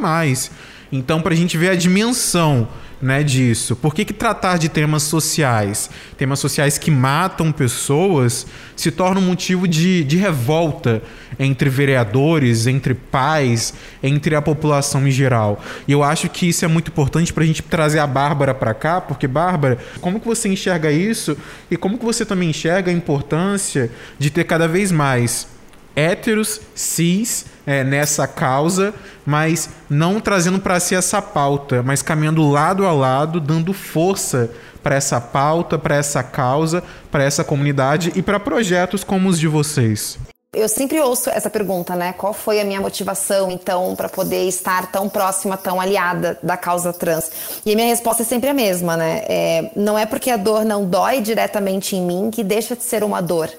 Então, 0.90 1.20
para 1.20 1.34
a 1.34 1.36
gente 1.36 1.58
ver 1.58 1.68
a 1.68 1.74
dimensão 1.74 2.68
né, 3.04 3.22
disso? 3.22 3.76
Por 3.76 3.94
que, 3.94 4.04
que 4.04 4.14
tratar 4.14 4.56
de 4.56 4.68
temas 4.68 5.02
sociais, 5.02 5.90
temas 6.16 6.38
sociais 6.38 6.78
que 6.78 6.90
matam 6.90 7.52
pessoas, 7.52 8.46
se 8.74 8.90
torna 8.90 9.20
um 9.20 9.24
motivo 9.24 9.68
de, 9.68 10.02
de 10.02 10.16
revolta 10.16 11.02
entre 11.38 11.68
vereadores, 11.68 12.66
entre 12.66 12.94
pais, 12.94 13.74
entre 14.02 14.34
a 14.34 14.40
população 14.40 15.06
em 15.06 15.10
geral? 15.10 15.62
E 15.86 15.92
eu 15.92 16.02
acho 16.02 16.30
que 16.30 16.48
isso 16.48 16.64
é 16.64 16.68
muito 16.68 16.88
importante 16.90 17.30
para 17.30 17.44
a 17.44 17.46
gente 17.46 17.62
trazer 17.62 17.98
a 17.98 18.06
Bárbara 18.06 18.54
para 18.54 18.72
cá, 18.72 19.02
porque, 19.02 19.28
Bárbara, 19.28 19.76
como 20.00 20.18
que 20.18 20.26
você 20.26 20.48
enxerga 20.48 20.90
isso 20.90 21.36
e 21.70 21.76
como 21.76 21.98
que 21.98 22.04
você 22.04 22.24
também 22.24 22.48
enxerga 22.48 22.90
a 22.90 22.94
importância 22.94 23.90
de 24.18 24.30
ter 24.30 24.44
cada 24.44 24.66
vez 24.66 24.90
mais 24.90 25.53
héteros, 25.96 26.60
cis, 26.74 27.46
é, 27.66 27.82
nessa 27.82 28.26
causa, 28.26 28.94
mas 29.24 29.70
não 29.88 30.20
trazendo 30.20 30.58
para 30.58 30.80
si 30.80 30.94
essa 30.94 31.22
pauta, 31.22 31.82
mas 31.82 32.02
caminhando 32.02 32.48
lado 32.48 32.86
a 32.86 32.92
lado, 32.92 33.40
dando 33.40 33.72
força 33.72 34.50
para 34.82 34.96
essa 34.96 35.20
pauta, 35.20 35.78
para 35.78 35.96
essa 35.96 36.22
causa, 36.22 36.82
para 37.10 37.24
essa 37.24 37.42
comunidade 37.42 38.12
e 38.14 38.22
para 38.22 38.38
projetos 38.38 39.02
como 39.02 39.28
os 39.28 39.38
de 39.38 39.48
vocês. 39.48 40.18
Eu 40.54 40.68
sempre 40.68 41.00
ouço 41.00 41.28
essa 41.30 41.50
pergunta, 41.50 41.94
né? 41.96 42.12
Qual 42.12 42.32
foi 42.32 42.60
a 42.60 42.64
minha 42.64 42.80
motivação, 42.80 43.50
então, 43.50 43.94
para 43.96 44.08
poder 44.08 44.46
estar 44.46 44.90
tão 44.90 45.08
próxima, 45.08 45.56
tão 45.56 45.80
aliada 45.80 46.38
da 46.42 46.56
causa 46.56 46.92
trans? 46.92 47.30
E 47.66 47.72
a 47.72 47.74
minha 47.74 47.88
resposta 47.88 48.22
é 48.22 48.26
sempre 48.26 48.48
a 48.48 48.54
mesma, 48.54 48.96
né? 48.96 49.24
É, 49.28 49.70
não 49.74 49.98
é 49.98 50.06
porque 50.06 50.30
a 50.30 50.36
dor 50.36 50.64
não 50.64 50.84
dói 50.84 51.20
diretamente 51.20 51.96
em 51.96 52.02
mim 52.02 52.30
que 52.30 52.44
deixa 52.44 52.76
de 52.76 52.84
ser 52.84 53.02
uma 53.02 53.20
dor. 53.20 53.50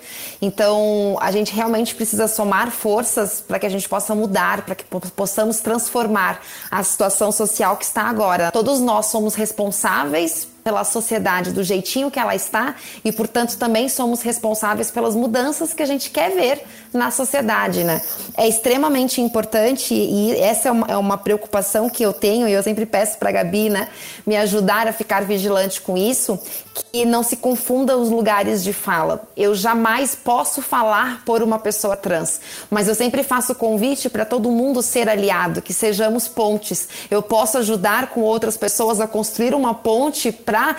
Então, 0.41 1.17
a 1.19 1.31
gente 1.31 1.53
realmente 1.53 1.93
precisa 1.95 2.27
somar 2.27 2.71
forças 2.71 3.41
para 3.41 3.59
que 3.59 3.65
a 3.65 3.69
gente 3.69 3.87
possa 3.87 4.15
mudar, 4.15 4.63
para 4.63 4.75
que 4.75 4.85
possamos 5.15 5.59
transformar 5.59 6.41
a 6.71 6.83
situação 6.83 7.31
social 7.31 7.77
que 7.77 7.85
está 7.85 8.03
agora. 8.03 8.51
Todos 8.51 8.79
nós 8.79 9.07
somos 9.07 9.35
responsáveis 9.35 10.47
pela 10.65 10.83
sociedade 10.83 11.51
do 11.51 11.63
jeitinho 11.63 12.09
que 12.09 12.17
ela 12.17 12.33
está 12.33 12.73
e, 13.03 13.11
portanto, 13.11 13.55
também 13.55 13.87
somos 13.87 14.23
responsáveis 14.23 14.89
pelas 14.89 15.15
mudanças 15.15 15.75
que 15.75 15.83
a 15.83 15.85
gente 15.85 16.09
quer 16.09 16.31
ver 16.31 16.65
na 16.97 17.11
sociedade, 17.11 17.83
né? 17.83 18.01
É 18.37 18.47
extremamente 18.47 19.21
importante 19.21 19.93
e 19.93 20.31
essa 20.39 20.69
é 20.69 20.71
uma, 20.71 20.87
é 20.87 20.97
uma 20.97 21.17
preocupação 21.17 21.89
que 21.89 22.03
eu 22.03 22.13
tenho 22.13 22.47
e 22.47 22.53
eu 22.53 22.63
sempre 22.63 22.85
peço 22.85 23.17
para 23.17 23.29
a 23.29 23.31
Gabi, 23.31 23.69
né, 23.69 23.87
me 24.25 24.35
ajudar 24.37 24.87
a 24.87 24.93
ficar 24.93 25.23
vigilante 25.23 25.81
com 25.81 25.97
isso, 25.97 26.39
que 26.91 27.05
não 27.05 27.23
se 27.23 27.37
confunda 27.37 27.97
os 27.97 28.09
lugares 28.09 28.63
de 28.63 28.73
fala. 28.73 29.23
Eu 29.35 29.55
jamais 29.55 30.15
posso 30.15 30.61
falar 30.61 31.23
por 31.25 31.41
uma 31.41 31.59
pessoa 31.59 31.95
trans, 31.95 32.39
mas 32.69 32.87
eu 32.87 32.95
sempre 32.95 33.23
faço 33.23 33.55
convite 33.55 34.09
para 34.09 34.25
todo 34.25 34.51
mundo 34.51 34.81
ser 34.81 35.07
aliado, 35.07 35.61
que 35.61 35.73
sejamos 35.73 36.27
pontes. 36.27 36.87
Eu 37.09 37.21
posso 37.21 37.57
ajudar 37.57 38.07
com 38.07 38.21
outras 38.21 38.57
pessoas 38.57 38.99
a 38.99 39.07
construir 39.07 39.53
uma 39.53 39.73
ponte 39.73 40.31
para 40.31 40.75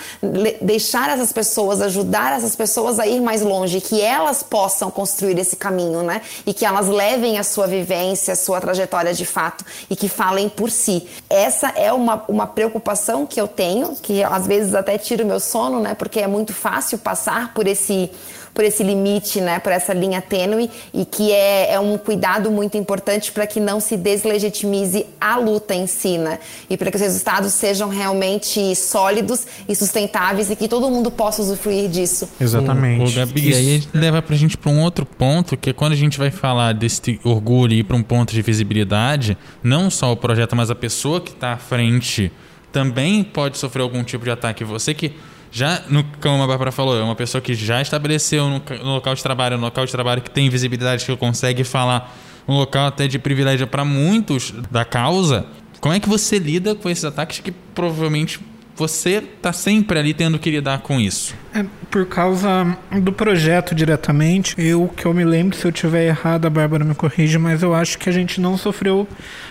deixar 0.61 1.11
essas 1.11 1.33
pessoas, 1.33 1.81
ajudar 1.81 2.37
essas 2.37 2.55
pessoas 2.55 2.99
a 2.99 3.07
ir 3.07 3.21
mais 3.21 3.43
longe, 3.43 3.81
que 3.81 4.01
elas 4.01 4.43
possam 4.43 4.91
construir 4.91 5.39
esse 5.39 5.57
caminho, 5.57 6.03
né? 6.07 6.23
E 6.47 6.55
que 6.55 6.65
elas 6.65 6.89
levem 6.89 7.39
a 7.39 7.43
sua 7.43 7.67
vivência, 7.67 8.33
a 8.33 8.37
sua 8.37 8.61
trajetória 8.61 9.13
de 9.13 9.27
fato 9.27 9.65
e 9.91 9.97
que 9.97 10.09
falem 10.09 10.49
por 10.49 10.71
si. 10.71 11.07
Essa 11.29 11.69
é 11.71 11.93
uma, 11.93 12.25
uma 12.29 12.47
preocupação 12.47 13.27
que 13.27 13.41
eu 13.41 13.47
tenho, 13.49 13.95
que 13.97 14.23
às 14.23 14.47
vezes 14.47 14.75
até 14.75 14.97
tira 14.97 15.23
o 15.23 15.27
meu 15.27 15.41
sono, 15.41 15.81
né? 15.81 15.95
Porque 15.95 16.21
é 16.21 16.27
muito 16.27 16.55
fácil 16.55 16.99
passar 16.99 17.53
por 17.53 17.67
esse 17.67 18.11
por 18.57 18.65
esse 18.65 18.83
limite, 18.83 19.39
né, 19.39 19.59
por 19.59 19.71
essa 19.71 19.93
linha 19.93 20.23
tênue 20.23 20.71
e 20.95 21.05
que 21.05 21.31
é, 21.31 21.75
é 21.75 21.79
um 21.79 21.99
cuidado 21.99 22.51
muito 22.51 22.79
importante 22.79 23.31
para 23.31 23.47
que 23.47 23.61
não 23.61 23.81
se 23.81 23.99
deslegitimize 23.99 25.05
a 25.21 25.37
luta 25.37 25.75
em 25.75 25.87
si, 25.87 26.17
né, 26.17 26.39
e 26.71 26.75
para 26.75 26.91
que 26.91 26.97
os 26.97 27.03
resultados 27.03 27.53
sejam 27.53 27.91
realmente 27.91 28.75
sólidos 28.75 29.47
e 29.69 29.77
sustentáveis 29.77 30.51
e 30.51 30.57
que 30.57 30.69
todo 30.69 30.91
mundo 30.91 31.11
possa 31.11 31.43
usufruir 31.43 31.91
disso. 31.91 32.27
Exatamente. 32.41 33.05
O, 33.05 33.09
o 33.09 33.13
Gabi, 33.13 33.51
Isso. 33.51 33.59
aí 33.59 33.83
leva 33.93 34.23
para 34.23 34.35
a 34.35 34.39
gente 34.39 34.57
para 34.57 34.73
um 34.73 34.81
outro 34.81 35.05
ponto, 35.05 35.55
que 35.55 35.69
é 35.69 35.73
quando 35.75 35.93
a 35.93 35.97
gente 35.97 36.19
vai 36.19 36.31
falar 36.31 36.73
desse 36.73 37.21
orgulho 37.23 37.75
e 37.75 37.81
ir 37.81 37.85
para 37.85 37.97
um 37.97 38.03
ponto 38.03 38.33
de 38.33 38.41
visibilidade, 38.41 39.37
não 39.63 39.91
só 39.91 40.11
o 40.11 40.17
projeto, 40.17 40.57
mas 40.57 40.71
a 40.71 40.75
pessoa 40.75 41.21
que 41.21 41.33
está 41.33 41.53
à 41.53 41.59
frente 41.59 42.33
também 42.73 43.23
pode 43.23 43.59
sofrer 43.59 43.83
algum 43.83 44.03
tipo 44.03 44.25
de 44.25 44.31
ataque. 44.31 44.65
Você 44.65 44.95
que 44.95 45.13
já, 45.57 45.83
no, 45.89 46.05
como 46.21 46.43
a 46.43 46.47
Bárbara 46.47 46.71
falou, 46.71 46.99
é 46.99 47.03
uma 47.03 47.15
pessoa 47.15 47.41
que 47.41 47.55
já 47.55 47.81
estabeleceu 47.81 48.47
no, 48.51 48.63
no 48.85 48.95
local 48.97 49.15
de 49.15 49.23
trabalho, 49.23 49.57
no 49.57 49.65
local 49.65 49.87
de 49.87 49.91
trabalho 49.91 50.21
que 50.21 50.31
tem 50.31 50.51
visibilidade, 50.51 51.07
que 51.07 51.17
consegue 51.17 51.65
falar, 51.65 52.15
um 52.47 52.55
local 52.59 52.89
até 52.89 53.09
de 53.09 53.19
privilégio 53.19 53.67
para 53.67 53.83
muitos 53.83 54.53
da 54.71 54.85
causa. 54.85 55.47
Como 55.81 55.95
é 55.95 55.99
que 55.99 56.11
você 56.11 56.39
lida 56.39 56.75
com 56.75 56.91
esses 56.91 57.07
ataques 57.07 57.39
que 57.39 57.51
provavelmente 57.51 58.39
você 58.77 59.23
está 59.35 59.51
sempre 59.55 59.99
ali 59.99 60.13
tendo 60.13 60.39
que 60.39 60.51
lidar 60.51 60.81
com 60.81 61.01
isso? 61.01 61.35
É, 61.55 61.65
por 61.91 62.05
causa 62.05 62.77
do 63.01 63.11
projeto 63.11 63.75
diretamente, 63.75 64.55
eu 64.59 64.93
que 64.95 65.07
eu 65.07 65.15
me 65.15 65.25
lembro, 65.25 65.57
se 65.57 65.67
eu 65.67 65.73
tiver 65.73 66.07
errado, 66.07 66.45
a 66.45 66.51
Bárbara 66.51 66.85
me 66.85 66.95
corrige, 66.95 67.39
mas 67.39 67.63
eu 67.63 67.75
acho 67.75 67.99
que 67.99 68.11
a 68.11 68.13
gente 68.13 68.39
não 68.39 68.59
sofreu 68.59 69.09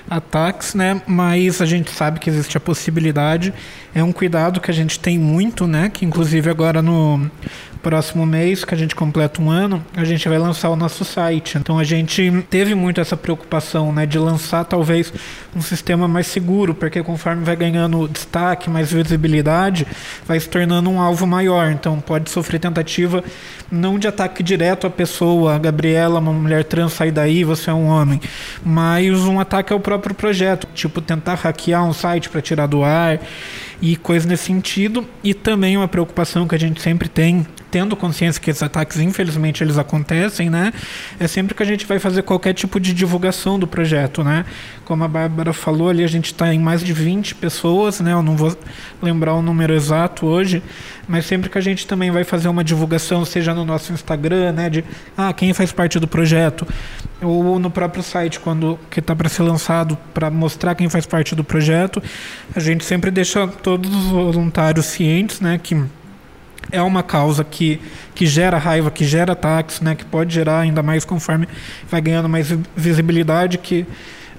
ataques, 0.07 0.75
né? 0.75 1.01
Mas 1.07 1.61
a 1.61 1.65
gente 1.65 1.89
sabe 1.89 2.19
que 2.19 2.29
existe 2.29 2.55
a 2.55 2.59
possibilidade. 2.59 3.51
É 3.95 4.03
um 4.03 4.11
cuidado 4.11 4.59
que 4.59 4.69
a 4.69 4.73
gente 4.73 4.99
tem 4.99 5.17
muito, 5.17 5.65
né? 5.65 5.89
Que 5.89 6.03
inclusive 6.03 6.49
agora 6.49 6.81
no 6.81 7.31
próximo 7.81 8.25
mês, 8.25 8.65
que 8.65 8.73
a 8.73 8.77
gente 8.77 8.95
completa 8.95 9.39
um 9.39 9.49
ano, 9.49 9.81
a 9.95 10.03
gente 10.03 10.27
vai 10.27 10.39
lançar 10.39 10.69
o 10.69 10.75
nosso 10.75 11.05
site. 11.05 11.57
Então 11.57 11.79
a 11.79 11.83
gente 11.83 12.43
teve 12.49 12.75
muito 12.75 12.99
essa 12.99 13.15
preocupação, 13.15 13.93
né, 13.93 14.07
de 14.07 14.17
lançar 14.17 14.65
talvez 14.65 15.13
um 15.55 15.61
sistema 15.61 16.07
mais 16.07 16.25
seguro, 16.25 16.73
porque 16.73 17.03
conforme 17.03 17.43
vai 17.45 17.55
ganhando 17.55 18.07
destaque, 18.07 18.71
mais 18.71 18.91
visibilidade, 18.91 19.85
vai 20.25 20.39
se 20.39 20.49
tornando 20.49 20.89
um 20.89 20.99
alvo 20.99 21.27
maior. 21.27 21.71
Então 21.71 22.01
pode 22.01 22.31
sofrer 22.31 22.59
tentativa 22.59 23.23
não 23.71 23.99
de 23.99 24.07
ataque 24.07 24.41
direto 24.41 24.87
à 24.87 24.89
pessoa, 24.89 25.55
a 25.55 25.59
Gabriela, 25.59 26.19
uma 26.19 26.33
mulher 26.33 26.63
trans, 26.63 26.91
sai 26.91 27.11
daí, 27.11 27.43
você 27.43 27.69
é 27.69 27.73
um 27.73 27.85
homem, 27.85 28.19
mas 28.63 29.19
um 29.19 29.39
ataque 29.39 29.71
ao 29.71 29.79
próprio 29.79 30.15
projeto, 30.15 30.67
tipo 30.73 31.01
tentar 31.01 31.35
hackear 31.35 31.85
um 31.85 31.93
site 31.93 32.29
para 32.29 32.41
tirar 32.41 32.65
do 32.65 32.83
ar 32.83 33.19
e 33.81 33.95
coisas 33.95 34.27
nesse 34.27 34.45
sentido. 34.45 35.05
E 35.23 35.33
também 35.33 35.77
uma 35.77 35.87
preocupação 35.87 36.47
que 36.47 36.55
a 36.55 36.59
gente 36.59 36.81
sempre 36.81 37.07
tem, 37.09 37.45
tendo 37.71 37.95
consciência 37.95 38.41
que 38.41 38.49
esses 38.49 38.63
ataques, 38.63 38.99
infelizmente, 38.99 39.63
eles 39.63 39.77
acontecem, 39.77 40.49
né? 40.49 40.71
É 41.19 41.27
sempre 41.27 41.53
que 41.53 41.61
a 41.61 41.65
gente 41.65 41.85
vai 41.85 41.99
fazer 41.99 42.23
qualquer 42.23 42.53
tipo 42.53 42.79
de 42.79 42.93
divulgação 42.93 43.59
do 43.59 43.67
projeto, 43.67 44.23
né? 44.23 44.45
Como 44.85 45.03
a 45.03 45.07
Bárbara 45.07 45.51
falou 45.53 45.89
ali, 45.89 46.03
a 46.03 46.07
gente 46.07 46.27
está 46.27 46.53
em 46.53 46.59
mais 46.59 46.83
de 46.83 46.93
20 46.93 47.35
pessoas, 47.35 47.99
né? 47.99 48.13
Eu 48.13 48.23
não 48.23 48.35
vou 48.35 48.55
lembrar 49.01 49.33
o 49.33 49.41
número 49.41 49.73
exato 49.73 50.25
hoje, 50.25 50.63
mas 51.07 51.25
sempre 51.25 51.49
que 51.49 51.57
a 51.57 51.61
gente 51.61 51.85
também 51.85 52.11
vai 52.11 52.23
fazer 52.23 52.47
uma 52.47 52.63
divulgação, 52.63 53.25
seja 53.25 53.53
no 53.53 53.65
nosso 53.65 53.91
Instagram, 53.91 54.53
né? 54.53 54.69
De 54.69 54.83
ah, 55.17 55.33
quem 55.33 55.53
faz 55.53 55.71
parte 55.71 55.99
do 55.99 56.07
projeto, 56.07 56.65
ou 57.21 57.57
no 57.59 57.69
próprio 57.69 58.03
site, 58.03 58.39
quando 58.39 58.79
que 58.89 58.99
está 58.99 59.15
para 59.15 59.29
ser 59.29 59.43
lançado, 59.43 59.97
para 60.13 60.29
mostrar 60.29 60.75
quem 60.75 60.89
faz 60.89 61.05
parte 61.05 61.33
do 61.33 61.43
projeto, 61.43 62.01
a 62.55 62.59
gente 62.59 62.83
sempre 62.83 63.09
deixa 63.09 63.47
todos 63.47 63.93
os 63.93 64.05
voluntários 64.07 64.85
cientes, 64.85 65.39
né? 65.39 65.59
Que 65.61 65.81
é 66.71 66.81
uma 66.81 67.03
causa 67.03 67.43
que, 67.43 67.79
que 68.13 68.25
gera 68.25 68.57
raiva, 68.57 68.89
que 68.89 69.05
gera 69.05 69.33
ataques, 69.33 69.81
né, 69.81 69.95
que 69.95 70.05
pode 70.05 70.33
gerar 70.33 70.59
ainda 70.59 70.81
mais 70.81 71.05
conforme 71.05 71.47
vai 71.89 72.01
ganhando 72.01 72.27
mais 72.27 72.51
visibilidade, 72.75 73.57
que 73.57 73.85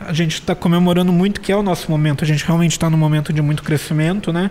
a 0.01 0.13
gente 0.13 0.35
está 0.35 0.55
comemorando 0.55 1.13
muito 1.13 1.41
que 1.41 1.51
é 1.51 1.57
o 1.57 1.63
nosso 1.63 1.91
momento. 1.91 2.25
A 2.25 2.27
gente 2.27 2.45
realmente 2.45 2.73
está 2.73 2.89
num 2.91 2.97
momento 2.97 3.33
de 3.33 3.41
muito 3.41 3.63
crescimento, 3.63 4.33
né? 4.33 4.51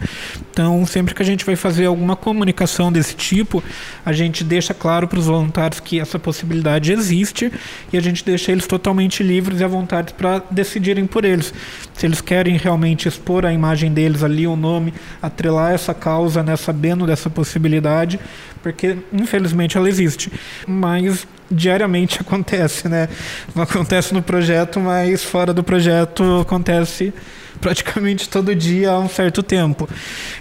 Então, 0.51 0.85
sempre 0.85 1.13
que 1.13 1.21
a 1.21 1.25
gente 1.25 1.45
vai 1.45 1.55
fazer 1.55 1.85
alguma 1.85 2.15
comunicação 2.15 2.91
desse 2.91 3.15
tipo, 3.15 3.63
a 4.05 4.11
gente 4.11 4.43
deixa 4.43 4.73
claro 4.73 5.07
para 5.07 5.19
os 5.19 5.25
voluntários 5.25 5.79
que 5.79 5.99
essa 5.99 6.17
possibilidade 6.17 6.91
existe 6.91 7.51
e 7.91 7.97
a 7.97 8.01
gente 8.01 8.23
deixa 8.23 8.51
eles 8.51 8.67
totalmente 8.67 9.23
livres 9.23 9.59
e 9.59 9.63
à 9.63 9.67
vontade 9.67 10.13
para 10.13 10.41
decidirem 10.49 11.05
por 11.05 11.25
eles. 11.25 11.53
Se 11.93 12.05
eles 12.05 12.21
querem 12.21 12.57
realmente 12.57 13.07
expor 13.07 13.45
a 13.45 13.53
imagem 13.53 13.91
deles 13.91 14.23
ali, 14.23 14.47
o 14.47 14.55
nome, 14.55 14.93
atrelar 15.21 15.73
essa 15.73 15.93
causa, 15.93 16.43
né, 16.43 16.55
sabendo 16.55 17.05
dessa 17.05 17.29
possibilidade, 17.29 18.19
porque 18.61 18.97
infelizmente 19.13 19.77
ela 19.77 19.87
existe. 19.87 20.31
Mas 20.67 21.27
diariamente 21.49 22.19
acontece, 22.21 22.87
né? 22.87 23.09
Não 23.53 23.63
acontece 23.63 24.13
no 24.13 24.21
projeto, 24.21 24.79
mas 24.79 25.23
fora 25.23 25.53
do 25.53 25.63
projeto 25.63 26.41
acontece 26.41 27.13
praticamente 27.59 28.27
todo 28.29 28.53
dia 28.53 28.91
há 28.91 28.99
um 28.99 29.09
certo 29.09 29.41
tempo. 29.41 29.89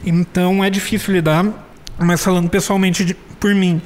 Então 0.04 0.64
é 0.64 0.70
difícil 0.70 1.14
lidar, 1.14 1.46
mas 1.98 2.22
falando 2.22 2.48
pessoalmente 2.48 3.04
de, 3.04 3.14
por 3.14 3.54
mim, 3.54 3.80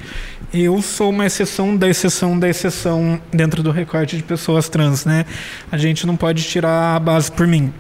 eu 0.52 0.80
sou 0.80 1.10
uma 1.10 1.26
exceção 1.26 1.76
da 1.76 1.88
exceção 1.88 2.38
da 2.38 2.48
exceção 2.48 3.20
dentro 3.32 3.62
do 3.62 3.70
recorte 3.70 4.16
de 4.16 4.22
pessoas 4.22 4.68
trans, 4.68 5.04
né? 5.04 5.26
A 5.70 5.76
gente 5.76 6.06
não 6.06 6.16
pode 6.16 6.42
tirar 6.42 6.96
a 6.96 6.98
base 6.98 7.30
por 7.30 7.46
mim. 7.46 7.72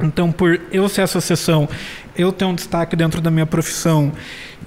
Então, 0.00 0.32
por 0.32 0.60
eu 0.72 0.88
ser 0.88 1.02
essa 1.02 1.18
exceção, 1.18 1.68
eu 2.16 2.32
ter 2.32 2.44
um 2.44 2.54
destaque 2.54 2.96
dentro 2.96 3.20
da 3.20 3.30
minha 3.30 3.46
profissão 3.46 4.12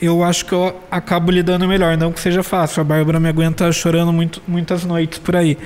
eu 0.01 0.23
acho 0.23 0.45
que 0.45 0.53
eu 0.53 0.79
acabo 0.89 1.31
lidando 1.31 1.67
melhor. 1.67 1.97
Não 1.97 2.11
que 2.11 2.19
seja 2.19 2.43
fácil, 2.43 2.81
a 2.81 2.83
Bárbara 2.83 3.19
me 3.19 3.29
aguenta 3.29 3.71
chorando 3.71 4.13
muito, 4.13 4.41
muitas 4.47 4.83
noites 4.83 5.19
por 5.19 5.35
aí. 5.35 5.57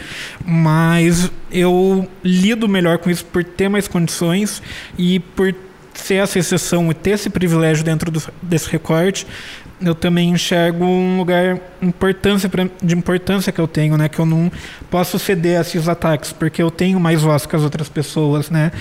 Mas 0.46 1.32
eu 1.52 2.08
lido 2.24 2.67
melhor 2.67 2.98
com 2.98 3.10
isso 3.10 3.26
por 3.26 3.44
ter 3.44 3.70
mais 3.70 3.88
condições 3.88 4.62
e 4.98 5.20
por 5.20 5.54
ser 5.94 6.15
essa 6.15 6.39
exceção 6.39 6.89
e 6.89 6.94
ter 6.94 7.12
esse 7.12 7.30
privilégio 7.30 7.84
dentro 7.84 8.10
do, 8.10 8.22
desse 8.41 8.70
recorte, 8.70 9.28
eu 9.82 9.96
também 9.96 10.30
enxergo 10.30 10.86
um 10.86 11.17
lugar 11.17 11.60
importância 11.82 12.48
pra, 12.48 12.67
de 12.82 12.96
importância 12.96 13.52
que 13.52 13.60
eu 13.60 13.67
tenho, 13.67 13.98
né? 13.98 14.08
Que 14.08 14.20
eu 14.20 14.26
não 14.26 14.52
posso 14.89 15.17
ceder 15.17 15.58
a 15.58 15.62
esses 15.62 15.89
ataques, 15.89 16.32
porque 16.32 16.62
eu 16.62 16.70
tenho 16.70 17.00
mais 17.00 17.22
voz 17.22 17.46
que 17.46 17.56
as 17.56 17.63
outras 17.63 17.89
pessoas, 17.89 18.50
né? 18.50 18.72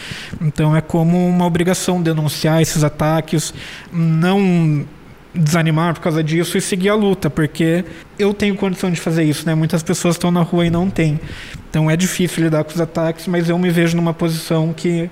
Então 0.40 0.76
é 0.76 0.80
como 0.80 1.26
uma 1.26 1.46
obrigação 1.46 2.02
denunciar 2.02 2.60
esses 2.60 2.84
ataques, 2.84 3.54
não 3.90 4.86
desanimar 5.34 5.94
por 5.94 6.00
causa 6.00 6.22
disso 6.22 6.58
e 6.58 6.60
seguir 6.60 6.88
a 6.88 6.94
luta, 6.94 7.30
porque 7.30 7.84
eu 8.18 8.34
tenho 8.34 8.54
condição 8.56 8.90
de 8.90 9.00
fazer 9.00 9.24
isso, 9.24 9.46
né? 9.46 9.54
Muitas 9.54 9.82
pessoas 9.82 10.16
estão 10.16 10.30
na 10.30 10.42
rua 10.42 10.66
e 10.66 10.70
não 10.70 10.90
têm. 10.90 11.20
Então 11.68 11.90
é 11.90 11.96
difícil 11.96 12.44
lidar 12.44 12.64
com 12.64 12.70
os 12.70 12.80
ataques, 12.80 13.26
mas 13.26 13.48
eu 13.48 13.58
me 13.58 13.70
vejo 13.70 13.96
numa 13.96 14.12
posição 14.12 14.72
que 14.72 15.10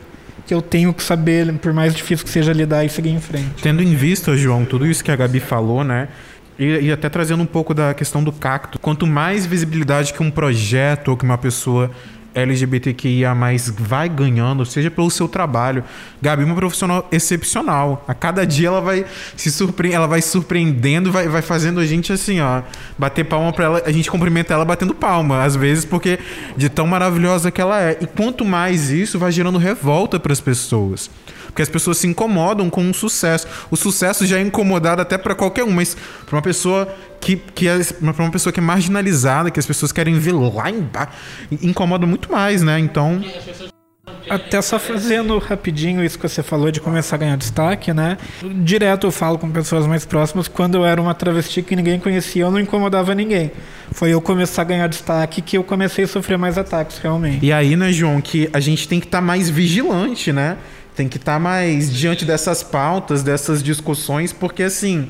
que 0.48 0.54
eu 0.54 0.62
tenho 0.62 0.94
que 0.94 1.02
saber, 1.02 1.52
por 1.58 1.74
mais 1.74 1.94
difícil 1.94 2.24
que 2.24 2.30
seja 2.30 2.54
lidar 2.54 2.82
e 2.82 2.88
seguir 2.88 3.10
em 3.10 3.20
frente. 3.20 3.62
Tendo 3.62 3.82
em 3.82 3.94
vista, 3.94 4.34
João, 4.34 4.64
tudo 4.64 4.86
isso 4.86 5.04
que 5.04 5.10
a 5.10 5.16
Gabi 5.16 5.40
falou, 5.40 5.84
né? 5.84 6.08
E, 6.58 6.86
e, 6.86 6.90
até 6.90 7.10
trazendo 7.10 7.42
um 7.42 7.46
pouco 7.46 7.74
da 7.74 7.92
questão 7.92 8.24
do 8.24 8.32
cacto. 8.32 8.78
Quanto 8.78 9.06
mais 9.06 9.44
visibilidade 9.44 10.14
que 10.14 10.22
um 10.22 10.30
projeto 10.30 11.08
ou 11.08 11.18
que 11.18 11.24
uma 11.24 11.36
pessoa 11.36 11.90
LGBTQIA 12.34 13.34
vai 13.78 14.08
ganhando, 14.08 14.64
seja 14.64 14.90
pelo 14.90 15.10
seu 15.10 15.28
trabalho. 15.28 15.82
Gabi 16.20 16.42
é 16.42 16.46
uma 16.46 16.54
profissional 16.54 17.08
excepcional. 17.10 18.04
A 18.06 18.14
cada 18.14 18.46
dia 18.46 18.68
ela 18.68 18.80
vai 18.80 19.04
se 19.36 19.50
surpreender, 19.50 19.96
ela 19.96 20.06
vai 20.06 20.22
surpreendendo, 20.22 21.10
vai, 21.10 21.28
vai 21.28 21.42
fazendo 21.42 21.80
a 21.80 21.86
gente 21.86 22.12
assim, 22.12 22.40
ó, 22.40 22.62
bater 22.98 23.24
palma 23.24 23.52
para 23.52 23.64
ela. 23.64 23.82
A 23.84 23.92
gente 23.92 24.10
cumprimenta 24.10 24.54
ela 24.54 24.64
batendo 24.64 24.94
palma, 24.94 25.42
às 25.42 25.56
vezes, 25.56 25.84
porque 25.84 26.18
de 26.56 26.68
tão 26.68 26.86
maravilhosa 26.86 27.50
que 27.50 27.60
ela 27.60 27.80
é. 27.80 27.98
E 28.00 28.06
quanto 28.06 28.44
mais 28.44 28.90
isso, 28.90 29.18
vai 29.18 29.32
gerando 29.32 29.58
revolta 29.58 30.18
para 30.20 30.32
as 30.32 30.40
pessoas. 30.40 31.10
Porque 31.48 31.62
as 31.62 31.68
pessoas 31.68 31.98
se 31.98 32.06
incomodam 32.06 32.70
com 32.70 32.88
o 32.88 32.94
sucesso. 32.94 33.46
O 33.70 33.76
sucesso 33.76 34.26
já 34.26 34.38
é 34.38 34.42
incomodado 34.42 35.02
até 35.02 35.18
para 35.18 35.34
qualquer 35.34 35.64
um, 35.64 35.70
mas 35.70 35.96
para 36.24 36.36
uma 36.36 36.42
pessoa 36.42 36.88
que, 37.20 37.36
que 37.36 37.68
é 37.68 37.78
para 37.82 38.22
uma 38.22 38.30
pessoa 38.30 38.52
que 38.52 38.60
é 38.60 38.62
marginalizada, 38.62 39.50
que 39.50 39.58
as 39.58 39.66
pessoas 39.66 39.92
querem 39.92 40.18
ver 40.18 40.32
lá 40.32 40.70
embaixo, 40.70 41.12
incomoda 41.62 42.06
muito 42.06 42.30
mais, 42.30 42.62
né? 42.62 42.78
Então. 42.78 43.22
Até 44.28 44.60
só 44.60 44.78
fazendo 44.78 45.38
rapidinho 45.38 46.04
isso 46.04 46.18
que 46.18 46.28
você 46.28 46.42
falou 46.42 46.70
de 46.70 46.80
começar 46.80 47.16
a 47.16 47.18
ganhar 47.18 47.36
destaque, 47.36 47.94
né? 47.94 48.18
Direto 48.42 49.06
eu 49.06 49.10
falo 49.10 49.38
com 49.38 49.50
pessoas 49.50 49.86
mais 49.86 50.04
próximas, 50.04 50.48
quando 50.48 50.76
eu 50.76 50.84
era 50.84 51.00
uma 51.00 51.14
travesti 51.14 51.62
que 51.62 51.74
ninguém 51.74 51.98
conhecia, 51.98 52.42
eu 52.42 52.50
não 52.50 52.60
incomodava 52.60 53.14
ninguém. 53.14 53.50
Foi 53.90 54.10
eu 54.10 54.20
começar 54.20 54.62
a 54.62 54.64
ganhar 54.66 54.86
destaque 54.86 55.40
que 55.40 55.56
eu 55.56 55.64
comecei 55.64 56.04
a 56.04 56.08
sofrer 56.08 56.36
mais 56.36 56.58
ataques, 56.58 56.98
realmente. 56.98 57.44
E 57.44 57.52
aí, 57.52 57.74
né, 57.74 57.90
João, 57.90 58.20
que 58.20 58.50
a 58.52 58.60
gente 58.60 58.86
tem 58.86 59.00
que 59.00 59.06
estar 59.06 59.18
tá 59.18 59.24
mais 59.24 59.48
vigilante, 59.48 60.30
né? 60.30 60.58
Tem 60.98 61.08
que 61.08 61.16
estar 61.16 61.34
tá 61.34 61.38
mais 61.38 61.94
diante 61.94 62.24
dessas 62.24 62.64
pautas, 62.64 63.22
dessas 63.22 63.62
discussões, 63.62 64.32
porque 64.32 64.64
assim, 64.64 65.08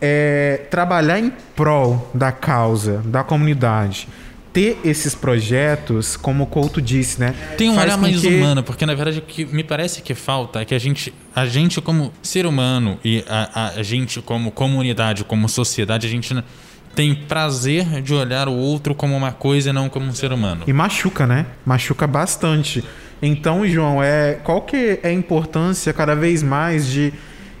é, 0.00 0.62
trabalhar 0.70 1.18
em 1.18 1.30
prol 1.54 2.10
da 2.14 2.32
causa, 2.32 3.02
da 3.04 3.22
comunidade, 3.22 4.08
ter 4.54 4.78
esses 4.82 5.14
projetos, 5.14 6.16
como 6.16 6.44
o 6.44 6.46
Couto 6.46 6.80
disse, 6.80 7.20
né? 7.20 7.34
Tem 7.58 7.68
um 7.68 7.78
olhar 7.78 7.98
mais 7.98 8.18
que... 8.18 8.26
humano, 8.26 8.62
porque 8.62 8.86
na 8.86 8.94
verdade 8.94 9.18
o 9.18 9.22
que 9.22 9.44
me 9.44 9.62
parece 9.62 10.00
que 10.00 10.14
falta 10.14 10.62
é 10.62 10.64
que 10.64 10.74
a 10.74 10.78
gente, 10.78 11.12
a 11.36 11.44
gente 11.44 11.78
como 11.82 12.10
ser 12.22 12.46
humano 12.46 12.98
e 13.04 13.22
a, 13.28 13.74
a 13.76 13.82
gente 13.82 14.22
como 14.22 14.50
comunidade, 14.50 15.24
como 15.24 15.46
sociedade, 15.46 16.06
a 16.06 16.10
gente 16.10 16.34
tem 16.98 17.14
prazer 17.14 18.02
de 18.02 18.12
olhar 18.12 18.48
o 18.48 18.52
outro 18.52 18.92
como 18.92 19.16
uma 19.16 19.30
coisa 19.30 19.70
e 19.70 19.72
não 19.72 19.88
como 19.88 20.06
um 20.06 20.12
ser 20.12 20.32
humano. 20.32 20.64
E 20.66 20.72
machuca, 20.72 21.28
né? 21.28 21.46
Machuca 21.64 22.08
bastante. 22.08 22.84
Então, 23.22 23.64
João, 23.68 24.02
é 24.02 24.40
qual 24.42 24.62
que 24.62 24.98
é 25.00 25.06
a 25.06 25.12
importância 25.12 25.92
cada 25.92 26.16
vez 26.16 26.42
mais 26.42 26.88
de 26.88 27.12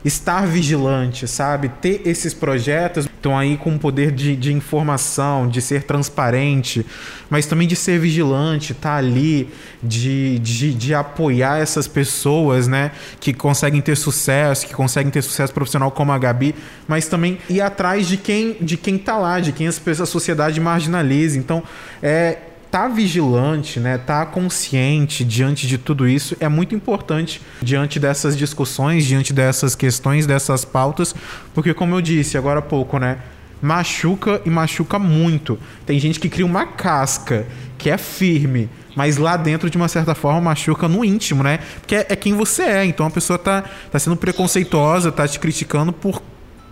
estar 0.04 0.46
vigilante, 0.46 1.26
sabe? 1.26 1.68
Ter 1.68 2.02
esses 2.04 2.32
projetos 2.32 3.06
estão 3.06 3.36
aí 3.36 3.56
com 3.56 3.74
o 3.74 3.78
poder 3.78 4.12
de, 4.12 4.36
de 4.36 4.52
informação, 4.52 5.48
de 5.48 5.60
ser 5.60 5.82
transparente, 5.82 6.86
mas 7.28 7.46
também 7.46 7.66
de 7.66 7.74
ser 7.74 7.98
vigilante, 7.98 8.74
tá 8.74 8.96
ali, 8.96 9.48
de, 9.82 10.38
de, 10.38 10.72
de 10.72 10.94
apoiar 10.94 11.58
essas 11.60 11.88
pessoas, 11.88 12.68
né? 12.68 12.92
Que 13.20 13.32
conseguem 13.32 13.80
ter 13.80 13.96
sucesso, 13.96 14.66
que 14.66 14.74
conseguem 14.74 15.10
ter 15.10 15.22
sucesso 15.22 15.52
profissional 15.52 15.90
como 15.90 16.12
a 16.12 16.18
Gabi, 16.18 16.54
mas 16.86 17.06
também 17.06 17.38
ir 17.50 17.60
atrás 17.60 18.06
de 18.06 18.16
quem, 18.16 18.56
de 18.60 18.76
quem 18.76 18.96
tá 18.96 19.18
lá, 19.18 19.40
de 19.40 19.52
quem 19.52 19.66
a 19.66 19.72
sociedade 19.72 20.60
marginaliza. 20.60 21.38
Então, 21.38 21.62
é, 22.02 22.38
tá 22.70 22.88
vigilante, 22.88 23.80
né, 23.80 23.98
tá 23.98 24.24
consciente 24.26 25.24
diante 25.24 25.66
de 25.66 25.78
tudo 25.78 26.06
isso 26.06 26.36
é 26.38 26.48
muito 26.48 26.74
importante 26.74 27.40
diante 27.62 27.98
dessas 27.98 28.36
discussões, 28.36 29.04
diante 29.04 29.32
dessas 29.32 29.74
questões, 29.74 30.26
dessas 30.26 30.64
pautas, 30.64 31.14
porque 31.54 31.72
como 31.72 31.94
eu 31.94 32.00
disse 32.00 32.36
agora 32.36 32.58
há 32.60 32.62
pouco, 32.62 32.98
né, 32.98 33.18
machuca 33.60 34.40
e 34.44 34.50
machuca 34.50 34.98
muito. 34.98 35.58
Tem 35.84 35.98
gente 35.98 36.20
que 36.20 36.28
cria 36.28 36.46
uma 36.46 36.66
casca 36.66 37.46
que 37.76 37.90
é 37.90 37.98
firme, 37.98 38.68
mas 38.94 39.16
lá 39.16 39.36
dentro 39.36 39.70
de 39.70 39.76
uma 39.76 39.88
certa 39.88 40.14
forma 40.14 40.40
machuca 40.40 40.88
no 40.88 41.04
íntimo, 41.04 41.42
né? 41.42 41.60
Porque 41.80 41.94
é, 41.94 42.06
é 42.08 42.16
quem 42.16 42.34
você 42.34 42.62
é. 42.62 42.84
Então 42.84 43.06
a 43.06 43.10
pessoa 43.10 43.38
tá, 43.38 43.64
tá 43.90 43.98
sendo 43.98 44.16
preconceituosa, 44.16 45.12
tá 45.12 45.26
te 45.26 45.38
criticando 45.38 45.92
por 45.92 46.20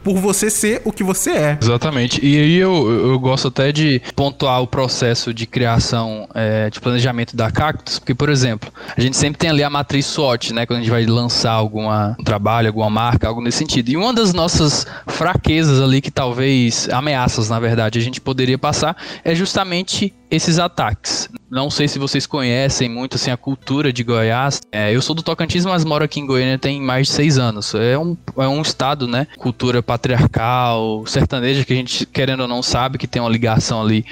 por 0.07 0.19
você 0.19 0.49
ser 0.49 0.83
o 0.85 0.93
que 0.93 1.03
você 1.03 1.33
é. 1.33 1.59
Exatamente. 1.61 2.25
E 2.25 2.39
aí 2.39 2.55
eu, 2.55 3.11
eu 3.11 3.19
gosto 3.19 3.49
até 3.49 3.73
de 3.73 4.01
pontuar 4.15 4.63
o 4.63 4.67
processo 4.69 5.35
de 5.35 5.47
criação 5.47 6.29
é, 6.33 6.71
de 6.71 6.79
planejamento 6.79 7.35
da 7.35 7.51
Cactus, 7.51 7.99
porque, 7.99 8.15
por 8.15 8.29
exemplo, 8.29 8.73
a 8.97 9.01
gente 9.01 9.17
sempre 9.17 9.37
tem 9.37 9.51
ali 9.51 9.65
a 9.65 9.69
matriz 9.69 10.07
SWOT, 10.07 10.55
né? 10.55 10.65
Quando 10.65 10.79
a 10.79 10.83
gente 10.83 10.93
vai 10.93 11.05
lançar 11.05 11.51
alguma 11.51 12.15
um 12.21 12.23
trabalho, 12.23 12.69
alguma 12.69 12.89
marca, 12.89 13.27
algo 13.27 13.41
nesse 13.41 13.59
sentido. 13.59 13.89
E 13.89 13.97
uma 13.97 14.15
das 14.15 14.33
nossas 14.33 14.87
fraquezas 15.09 15.81
ali, 15.81 16.01
que 16.01 16.13
talvez 16.13 16.89
ameaças, 16.91 17.49
na 17.49 17.59
verdade, 17.59 17.99
a 17.99 18.03
gente 18.03 18.21
poderia 18.21 18.57
passar, 18.57 18.97
é 19.25 19.35
justamente 19.35 20.15
esses 20.31 20.61
ataques. 20.61 21.29
Não 21.51 21.71
sei 21.71 21.87
se 21.87 21.99
vocês 21.99 22.27
conhecem 22.27 22.89
muito 22.89 23.15
assim 23.15 23.31
a 23.31 23.37
cultura 23.37 23.93
de 23.93 24.03
Goiás. 24.03 24.61
É, 24.73 24.95
eu 24.95 25.01
sou 25.01 25.15
do 25.15 25.23
Tocantins, 25.23 25.65
mas 25.65 25.85
moro 25.85 26.05
aqui 26.05 26.19
em 26.19 26.27
Goiânia 26.27 26.59
tem 26.59 26.81
mais 26.81 27.07
de 27.07 27.13
seis 27.13 27.39
anos. 27.39 27.73
É 27.75 27.97
um, 27.97 28.17
é 28.37 28.49
um 28.49 28.61
estado, 28.61 29.07
né? 29.07 29.29
Cultura 29.39 29.83
patriarcal, 29.97 31.05
sertaneja, 31.07 31.65
que 31.65 31.73
a 31.73 31.77
gente, 31.77 32.05
querendo 32.05 32.41
ou 32.41 32.49
não, 32.49 32.63
sabe 32.63 32.99
que 32.99 33.07
tem 33.07 33.21
uma 33.21 33.31
ligação 33.31 33.81
ali 33.81 34.05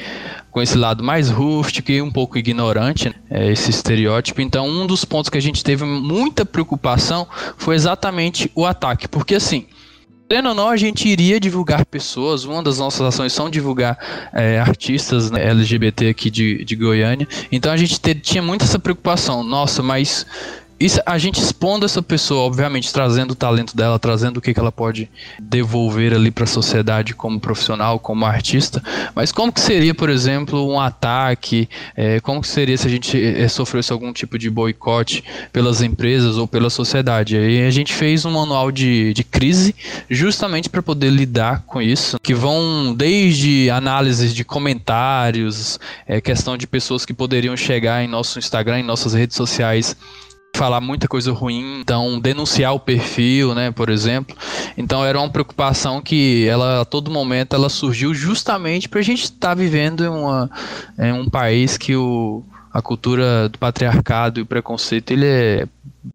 com 0.50 0.62
esse 0.62 0.78
lado 0.78 1.04
mais 1.04 1.28
rústico 1.28 1.92
e 1.92 2.00
um 2.00 2.10
pouco 2.10 2.38
ignorante, 2.38 3.08
né? 3.08 3.14
é, 3.30 3.52
esse 3.52 3.70
estereótipo. 3.70 4.40
Então, 4.40 4.66
um 4.66 4.86
dos 4.86 5.04
pontos 5.04 5.28
que 5.28 5.36
a 5.36 5.42
gente 5.42 5.62
teve 5.62 5.84
muita 5.84 6.46
preocupação 6.46 7.28
foi 7.58 7.74
exatamente 7.74 8.50
o 8.54 8.64
ataque, 8.64 9.06
porque 9.06 9.34
assim, 9.34 9.66
Querendo 10.26 10.48
ou 10.48 10.54
não, 10.54 10.70
a 10.70 10.76
gente 10.76 11.06
iria 11.06 11.38
divulgar 11.38 11.84
pessoas. 11.84 12.44
Uma 12.44 12.62
das 12.62 12.78
nossas 12.78 13.02
ações 13.02 13.30
são 13.30 13.50
divulgar 13.50 14.30
é, 14.32 14.58
artistas 14.58 15.30
né, 15.30 15.50
LGBT 15.50 16.08
aqui 16.08 16.30
de, 16.30 16.64
de 16.64 16.74
Goiânia. 16.74 17.28
Então 17.52 17.70
a 17.70 17.76
gente 17.76 18.00
te, 18.00 18.14
tinha 18.14 18.42
muito 18.42 18.64
essa 18.64 18.78
preocupação. 18.78 19.44
Nossa, 19.44 19.82
mas 19.82 20.26
isso, 20.78 21.00
a 21.06 21.16
gente 21.18 21.40
expondo 21.40 21.86
essa 21.86 22.02
pessoa, 22.02 22.42
obviamente, 22.42 22.92
trazendo 22.92 23.30
o 23.30 23.34
talento 23.34 23.76
dela, 23.76 23.98
trazendo 23.98 24.38
o 24.38 24.40
que, 24.40 24.52
que 24.52 24.58
ela 24.58 24.72
pode 24.72 25.08
devolver 25.38 26.12
ali 26.12 26.30
para 26.30 26.44
a 26.44 26.48
sociedade 26.48 27.14
como 27.14 27.38
profissional, 27.38 27.98
como 27.98 28.26
artista. 28.26 28.82
Mas 29.14 29.30
como 29.30 29.52
que 29.52 29.60
seria, 29.60 29.94
por 29.94 30.10
exemplo, 30.10 30.68
um 30.68 30.80
ataque? 30.80 31.68
É, 31.96 32.18
como 32.20 32.40
que 32.40 32.48
seria 32.48 32.76
se 32.76 32.86
a 32.88 32.90
gente 32.90 33.22
é, 33.22 33.46
sofresse 33.46 33.92
algum 33.92 34.12
tipo 34.12 34.36
de 34.36 34.50
boicote 34.50 35.22
pelas 35.52 35.80
empresas 35.80 36.36
ou 36.36 36.48
pela 36.48 36.68
sociedade? 36.68 37.36
Aí 37.36 37.64
a 37.64 37.70
gente 37.70 37.94
fez 37.94 38.24
um 38.24 38.32
manual 38.32 38.72
de, 38.72 39.14
de 39.14 39.22
crise 39.22 39.74
justamente 40.10 40.68
para 40.68 40.82
poder 40.82 41.10
lidar 41.10 41.62
com 41.66 41.80
isso, 41.80 42.18
que 42.20 42.34
vão 42.34 42.92
desde 42.94 43.70
análises 43.70 44.34
de 44.34 44.44
comentários, 44.44 45.78
é, 46.06 46.20
questão 46.20 46.56
de 46.56 46.66
pessoas 46.66 47.06
que 47.06 47.14
poderiam 47.14 47.56
chegar 47.56 48.02
em 48.02 48.08
nosso 48.08 48.38
Instagram, 48.40 48.80
em 48.80 48.84
nossas 48.84 49.14
redes 49.14 49.36
sociais 49.36 49.96
falar 50.54 50.80
muita 50.80 51.08
coisa 51.08 51.32
ruim, 51.32 51.80
então 51.80 52.18
denunciar 52.20 52.74
o 52.74 52.80
perfil, 52.80 53.54
né, 53.54 53.70
por 53.70 53.90
exemplo. 53.90 54.36
Então 54.76 55.04
era 55.04 55.18
uma 55.18 55.28
preocupação 55.28 56.00
que 56.00 56.46
ela 56.46 56.82
a 56.82 56.84
todo 56.84 57.10
momento 57.10 57.54
ela 57.54 57.68
surgiu 57.68 58.14
justamente 58.14 58.88
para 58.88 59.00
a 59.00 59.02
gente 59.02 59.24
estar 59.24 59.48
tá 59.48 59.54
vivendo 59.54 60.04
em, 60.04 60.08
uma, 60.08 60.50
em 60.98 61.12
um 61.12 61.28
país 61.28 61.76
que 61.76 61.94
o, 61.96 62.42
a 62.72 62.80
cultura 62.80 63.48
do 63.48 63.58
patriarcado 63.58 64.40
e 64.40 64.42
o 64.42 64.46
preconceito 64.46 65.10
ele 65.10 65.26
é, 65.26 65.66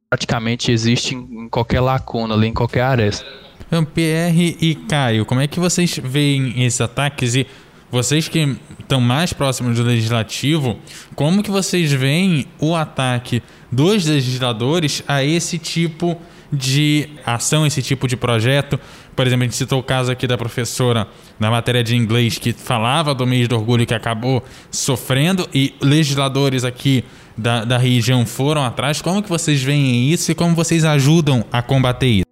praticamente 0.09 0.71
existe 0.71 1.15
em, 1.15 1.45
em 1.45 1.49
qualquer 1.49 1.81
lacuna 1.81 2.33
ali, 2.33 2.47
em 2.47 2.53
qualquer 2.53 2.81
aresta. 2.81 3.25
Então, 3.67 3.85
Pierre 3.85 4.57
e 4.59 4.73
Caio, 4.73 5.25
como 5.25 5.41
é 5.41 5.47
que 5.47 5.59
vocês 5.59 5.99
veem 6.03 6.63
esses 6.63 6.81
ataques 6.81 7.35
e 7.35 7.45
vocês 7.91 8.27
que 8.27 8.57
estão 8.79 8.99
mais 8.99 9.31
próximos 9.31 9.77
do 9.77 9.83
legislativo, 9.83 10.77
como 11.15 11.43
que 11.43 11.51
vocês 11.51 11.91
veem 11.91 12.47
o 12.59 12.75
ataque 12.75 13.43
dos 13.71 14.05
legisladores 14.05 15.03
a 15.07 15.23
esse 15.23 15.57
tipo 15.57 16.17
de 16.51 17.09
ação 17.25 17.65
esse 17.65 17.81
tipo 17.81 18.07
de 18.07 18.17
projeto? 18.17 18.79
Por 19.15 19.27
exemplo, 19.27 19.43
a 19.43 19.45
gente 19.47 19.55
citou 19.55 19.79
o 19.79 19.83
caso 19.83 20.11
aqui 20.11 20.25
da 20.25 20.37
professora 20.37 21.07
na 21.39 21.51
matéria 21.51 21.83
de 21.83 21.95
inglês 21.95 22.37
que 22.37 22.53
falava 22.53 23.13
do 23.13 23.27
mês 23.27 23.47
do 23.47 23.55
orgulho 23.55 23.85
que 23.85 23.93
acabou 23.93 24.43
sofrendo 24.71 25.47
e 25.53 25.73
legisladores 25.81 26.63
aqui 26.63 27.03
da, 27.37 27.63
da 27.63 27.77
região 27.77 28.25
foram 28.25 28.63
atrás. 28.63 29.01
Como 29.01 29.21
que 29.21 29.29
vocês 29.29 29.61
veem 29.61 30.09
isso 30.09 30.31
e 30.31 30.35
como 30.35 30.55
vocês 30.55 30.83
ajudam 30.85 31.45
a 31.51 31.61
combater 31.61 32.07
isso? 32.07 32.25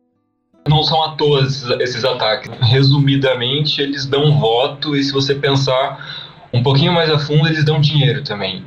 Não 0.67 0.83
são 0.83 1.01
à 1.03 1.09
toa 1.15 1.43
esses, 1.43 1.63
esses 1.79 2.03
ataques. 2.03 2.51
Resumidamente, 2.61 3.81
eles 3.81 4.05
dão 4.05 4.37
voto 4.37 4.95
e 4.95 5.03
se 5.03 5.13
você 5.13 5.35
pensar 5.35 6.27
um 6.53 6.61
pouquinho 6.63 6.93
mais 6.93 7.09
a 7.09 7.19
fundo, 7.19 7.47
eles 7.47 7.63
dão 7.63 7.79
dinheiro 7.79 8.23
também. 8.23 8.63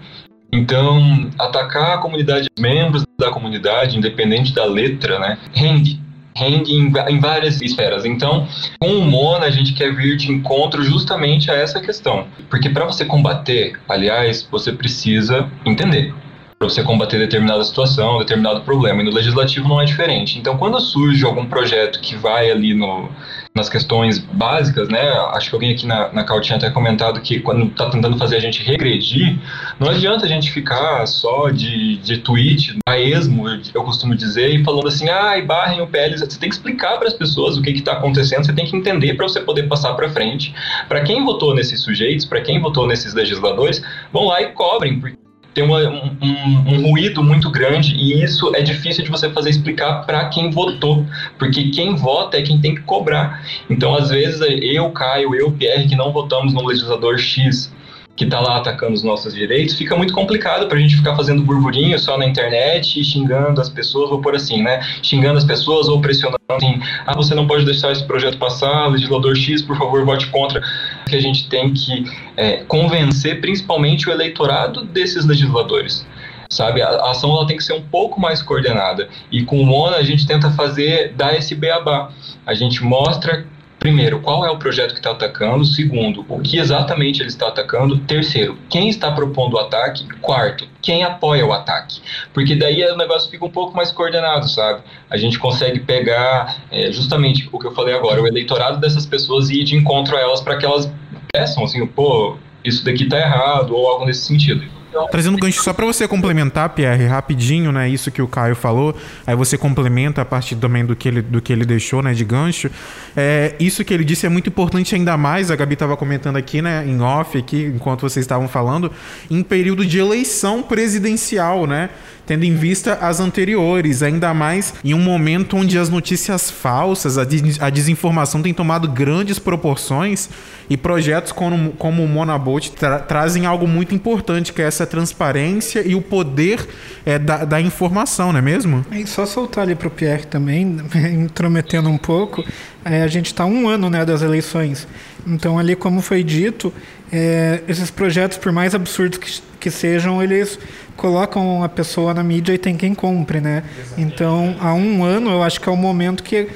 Então, 0.52 1.30
atacar 1.38 1.94
a 1.94 1.98
comunidade, 1.98 2.48
membros 2.58 3.04
da 3.18 3.30
comunidade, 3.30 3.96
independente 3.96 4.52
da 4.52 4.64
letra, 4.64 5.18
né, 5.18 5.38
rende. 5.52 6.00
Rende 6.34 6.72
em, 6.72 6.92
em 7.08 7.18
várias 7.18 7.60
esferas. 7.60 8.04
Então, 8.04 8.46
com 8.78 8.88
o 8.88 9.04
Mona, 9.04 9.46
a 9.46 9.50
gente 9.50 9.74
quer 9.74 9.94
vir 9.94 10.16
de 10.16 10.30
encontro 10.30 10.82
justamente 10.82 11.50
a 11.50 11.54
essa 11.54 11.80
questão. 11.80 12.26
Porque 12.48 12.70
para 12.70 12.84
você 12.84 13.04
combater, 13.04 13.78
aliás, 13.88 14.46
você 14.50 14.72
precisa 14.72 15.50
entender 15.66 16.14
para 16.60 16.68
você 16.68 16.82
combater 16.82 17.18
determinada 17.18 17.64
situação, 17.64 18.18
determinado 18.18 18.60
problema. 18.60 19.00
E 19.00 19.04
no 19.06 19.10
legislativo 19.10 19.66
não 19.66 19.80
é 19.80 19.86
diferente. 19.86 20.38
Então, 20.38 20.58
quando 20.58 20.78
surge 20.78 21.24
algum 21.24 21.46
projeto 21.46 21.98
que 22.00 22.14
vai 22.14 22.50
ali 22.50 22.74
no, 22.74 23.08
nas 23.54 23.70
questões 23.70 24.18
básicas, 24.18 24.90
né? 24.90 25.10
Acho 25.32 25.48
que 25.48 25.56
alguém 25.56 25.72
aqui 25.72 25.86
na, 25.86 26.12
na 26.12 26.22
Cal 26.22 26.38
tinha 26.42 26.58
até 26.58 26.68
comentado 26.68 27.18
que 27.22 27.40
quando 27.40 27.64
está 27.64 27.88
tentando 27.88 28.18
fazer 28.18 28.36
a 28.36 28.40
gente 28.40 28.62
regredir, 28.62 29.38
não 29.78 29.88
adianta 29.88 30.26
a 30.26 30.28
gente 30.28 30.52
ficar 30.52 31.06
só 31.06 31.48
de, 31.48 31.96
de 31.96 32.18
tweet, 32.18 32.76
a 32.86 32.98
esmo, 32.98 33.48
eu 33.48 33.82
costumo 33.82 34.14
dizer, 34.14 34.50
e 34.50 34.62
falando 34.62 34.88
assim, 34.88 35.08
ah, 35.08 35.38
e 35.38 35.42
barrem 35.42 35.80
o 35.80 35.86
PL. 35.86 36.18
Você 36.18 36.38
tem 36.38 36.50
que 36.50 36.56
explicar 36.56 36.98
para 36.98 37.08
as 37.08 37.14
pessoas 37.14 37.56
o 37.56 37.62
que 37.62 37.70
está 37.70 37.92
acontecendo, 37.92 38.44
você 38.44 38.52
tem 38.52 38.66
que 38.66 38.76
entender 38.76 39.14
para 39.14 39.26
você 39.26 39.40
poder 39.40 39.62
passar 39.62 39.94
para 39.94 40.10
frente. 40.10 40.54
Para 40.86 41.00
quem 41.00 41.24
votou 41.24 41.54
nesses 41.54 41.80
sujeitos, 41.82 42.26
para 42.26 42.42
quem 42.42 42.60
votou 42.60 42.86
nesses 42.86 43.14
legisladores, 43.14 43.82
vão 44.12 44.26
lá 44.26 44.42
e 44.42 44.52
cobrem, 44.52 45.00
porque 45.00 45.29
tem 45.54 45.64
uma, 45.64 45.80
um, 45.80 46.16
um, 46.22 46.90
ruído 46.90 47.22
muito 47.22 47.50
grande 47.50 47.94
e 47.94 48.22
isso 48.22 48.54
é 48.54 48.62
difícil 48.62 49.04
de 49.04 49.10
você 49.10 49.28
fazer 49.30 49.50
explicar 49.50 50.06
para 50.06 50.26
quem 50.26 50.50
votou, 50.50 51.04
porque 51.38 51.70
quem 51.70 51.94
vota 51.94 52.38
é 52.38 52.42
quem 52.42 52.60
tem 52.60 52.74
que 52.74 52.82
cobrar. 52.82 53.44
Então, 53.68 53.94
às 53.94 54.10
vezes, 54.10 54.40
eu, 54.40 54.90
Caio, 54.90 55.34
eu, 55.34 55.50
Pierre, 55.52 55.88
que 55.88 55.96
não 55.96 56.12
votamos 56.12 56.54
no 56.54 56.64
legislador 56.64 57.18
X, 57.18 57.72
que 58.20 58.24
está 58.24 58.38
lá 58.38 58.58
atacando 58.58 58.92
os 58.92 59.02
nossos 59.02 59.32
direitos, 59.32 59.76
fica 59.76 59.96
muito 59.96 60.12
complicado 60.12 60.68
para 60.68 60.76
a 60.76 60.80
gente 60.80 60.94
ficar 60.94 61.16
fazendo 61.16 61.42
burburinho 61.42 61.98
só 61.98 62.18
na 62.18 62.26
internet 62.26 63.00
e 63.00 63.02
xingando 63.02 63.58
as 63.58 63.70
pessoas, 63.70 64.10
ou 64.10 64.20
por 64.20 64.34
assim, 64.34 64.62
né? 64.62 64.78
Xingando 65.02 65.38
as 65.38 65.44
pessoas 65.44 65.88
ou 65.88 66.02
pressionando 66.02 66.38
assim, 66.50 66.78
ah, 67.06 67.16
você 67.16 67.34
não 67.34 67.46
pode 67.46 67.64
deixar 67.64 67.92
esse 67.92 68.04
projeto 68.04 68.36
passar, 68.36 68.88
legislador 68.88 69.34
X, 69.34 69.62
por 69.62 69.74
favor, 69.78 70.04
vote 70.04 70.26
contra. 70.26 70.60
Que 71.08 71.16
a 71.16 71.20
gente 71.20 71.48
tem 71.48 71.72
que 71.72 72.04
é, 72.36 72.58
convencer 72.64 73.40
principalmente 73.40 74.06
o 74.06 74.12
eleitorado 74.12 74.84
desses 74.84 75.24
legisladores 75.24 76.06
sabe? 76.50 76.82
A 76.82 77.10
ação 77.12 77.30
ela 77.30 77.46
tem 77.46 77.56
que 77.56 77.62
ser 77.62 77.74
um 77.74 77.82
pouco 77.82 78.20
mais 78.20 78.42
coordenada. 78.42 79.08
E 79.30 79.44
com 79.44 79.60
o 79.60 79.64
Mona 79.64 79.96
a 79.96 80.02
gente 80.02 80.26
tenta 80.26 80.50
fazer, 80.50 81.14
dar 81.14 81.32
esse 81.36 81.54
beabá. 81.54 82.10
A 82.44 82.54
gente 82.54 82.82
mostra 82.82 83.46
Primeiro, 83.80 84.20
qual 84.20 84.44
é 84.44 84.50
o 84.50 84.58
projeto 84.58 84.92
que 84.92 84.98
está 84.98 85.12
atacando? 85.12 85.64
Segundo, 85.64 86.22
o 86.28 86.38
que 86.40 86.58
exatamente 86.58 87.22
ele 87.22 87.30
está 87.30 87.48
atacando? 87.48 87.96
Terceiro, 88.00 88.58
quem 88.68 88.90
está 88.90 89.10
propondo 89.10 89.54
o 89.54 89.58
ataque? 89.58 90.06
Quarto, 90.20 90.68
quem 90.82 91.02
apoia 91.02 91.46
o 91.46 91.50
ataque? 91.50 92.02
Porque 92.34 92.54
daí 92.54 92.84
o 92.84 92.96
negócio 92.98 93.30
fica 93.30 93.42
um 93.42 93.50
pouco 93.50 93.74
mais 93.74 93.90
coordenado, 93.90 94.46
sabe? 94.50 94.82
A 95.08 95.16
gente 95.16 95.38
consegue 95.38 95.80
pegar 95.80 96.62
é, 96.70 96.92
justamente 96.92 97.48
o 97.50 97.58
que 97.58 97.66
eu 97.66 97.74
falei 97.74 97.94
agora, 97.94 98.20
o 98.20 98.26
eleitorado 98.26 98.78
dessas 98.78 99.06
pessoas 99.06 99.48
e 99.48 99.62
ir 99.62 99.64
de 99.64 99.76
encontro 99.76 100.14
a 100.14 100.20
elas 100.20 100.42
para 100.42 100.58
que 100.58 100.66
elas 100.66 100.92
peçam 101.32 101.64
assim, 101.64 101.86
pô, 101.86 102.36
isso 102.62 102.84
daqui 102.84 103.04
está 103.04 103.18
errado 103.18 103.74
ou 103.74 103.88
algo 103.88 104.04
nesse 104.04 104.26
sentido. 104.26 104.62
Trazendo 105.10 105.38
gancho 105.38 105.62
só 105.62 105.72
para 105.72 105.86
você 105.86 106.08
complementar, 106.08 106.68
Pierre, 106.70 107.06
rapidinho, 107.06 107.70
né? 107.70 107.88
Isso 107.88 108.10
que 108.10 108.20
o 108.20 108.28
Caio 108.28 108.56
falou. 108.56 108.94
Aí 109.26 109.36
você 109.36 109.56
complementa 109.56 110.22
a 110.22 110.24
partir 110.24 110.56
também 110.56 110.84
do 110.84 110.96
que 110.96 111.08
ele, 111.08 111.22
do 111.22 111.40
que 111.40 111.52
ele 111.52 111.64
deixou, 111.64 112.02
né? 112.02 112.12
De 112.12 112.24
gancho. 112.24 112.70
É, 113.16 113.54
isso 113.60 113.84
que 113.84 113.94
ele 113.94 114.04
disse 114.04 114.26
é 114.26 114.28
muito 114.28 114.48
importante 114.48 114.94
ainda 114.94 115.16
mais. 115.16 115.50
A 115.50 115.56
Gabi 115.56 115.74
estava 115.74 115.96
comentando 115.96 116.36
aqui, 116.36 116.60
né? 116.60 116.84
Em 116.86 117.00
off, 117.00 117.38
aqui, 117.38 117.72
enquanto 117.74 118.02
vocês 118.02 118.24
estavam 118.24 118.48
falando, 118.48 118.90
em 119.30 119.42
período 119.42 119.84
de 119.86 119.98
eleição 119.98 120.62
presidencial, 120.62 121.66
né? 121.66 121.90
tendo 122.30 122.44
em 122.44 122.54
vista 122.54 122.94
as 123.00 123.18
anteriores, 123.18 124.04
ainda 124.04 124.32
mais 124.32 124.74
em 124.84 124.94
um 124.94 125.00
momento 125.00 125.56
onde 125.56 125.76
as 125.76 125.88
notícias 125.88 126.48
falsas, 126.48 127.18
a, 127.18 127.24
des 127.24 127.60
a 127.60 127.68
desinformação 127.68 128.40
tem 128.40 128.54
tomado 128.54 128.86
grandes 128.86 129.40
proporções 129.40 130.28
e 130.68 130.76
projetos 130.76 131.32
como, 131.32 131.72
como 131.72 132.04
o 132.04 132.08
Monabolt 132.08 132.68
tra 132.70 133.00
trazem 133.00 133.46
algo 133.46 133.66
muito 133.66 133.96
importante, 133.96 134.52
que 134.52 134.62
é 134.62 134.64
essa 134.64 134.79
transparência 134.86 135.86
e 135.86 135.94
o 135.94 136.02
poder 136.02 136.66
é, 137.04 137.18
da, 137.18 137.44
da 137.44 137.60
informação, 137.60 138.32
não 138.32 138.38
é 138.38 138.42
mesmo? 138.42 138.84
E 138.92 139.06
só 139.06 139.26
soltar 139.26 139.64
ali 139.64 139.74
para 139.74 139.88
o 139.88 139.90
Pierre 139.90 140.26
também, 140.26 140.78
intrometendo 141.12 141.88
um 141.88 141.98
pouco, 141.98 142.44
é, 142.84 143.02
a 143.02 143.08
gente 143.08 143.26
está 143.26 143.44
um 143.44 143.68
ano 143.68 143.90
né, 143.90 144.04
das 144.04 144.22
eleições. 144.22 144.86
Então, 145.26 145.58
ali, 145.58 145.76
como 145.76 146.00
foi 146.00 146.22
dito, 146.22 146.72
é, 147.12 147.62
esses 147.68 147.90
projetos, 147.90 148.38
por 148.38 148.52
mais 148.52 148.74
absurdos 148.74 149.18
que, 149.18 149.40
que 149.58 149.70
sejam, 149.70 150.22
eles 150.22 150.58
colocam 150.96 151.64
a 151.64 151.68
pessoa 151.68 152.12
na 152.12 152.22
mídia 152.22 152.52
e 152.52 152.58
tem 152.58 152.76
quem 152.76 152.94
compre, 152.94 153.40
né? 153.40 153.62
Então, 153.96 154.54
há 154.60 154.74
um 154.74 155.02
ano, 155.02 155.30
eu 155.30 155.42
acho 155.42 155.58
que 155.60 155.68
é 155.68 155.72
o 155.72 155.76
momento 155.76 156.22
que 156.22 156.48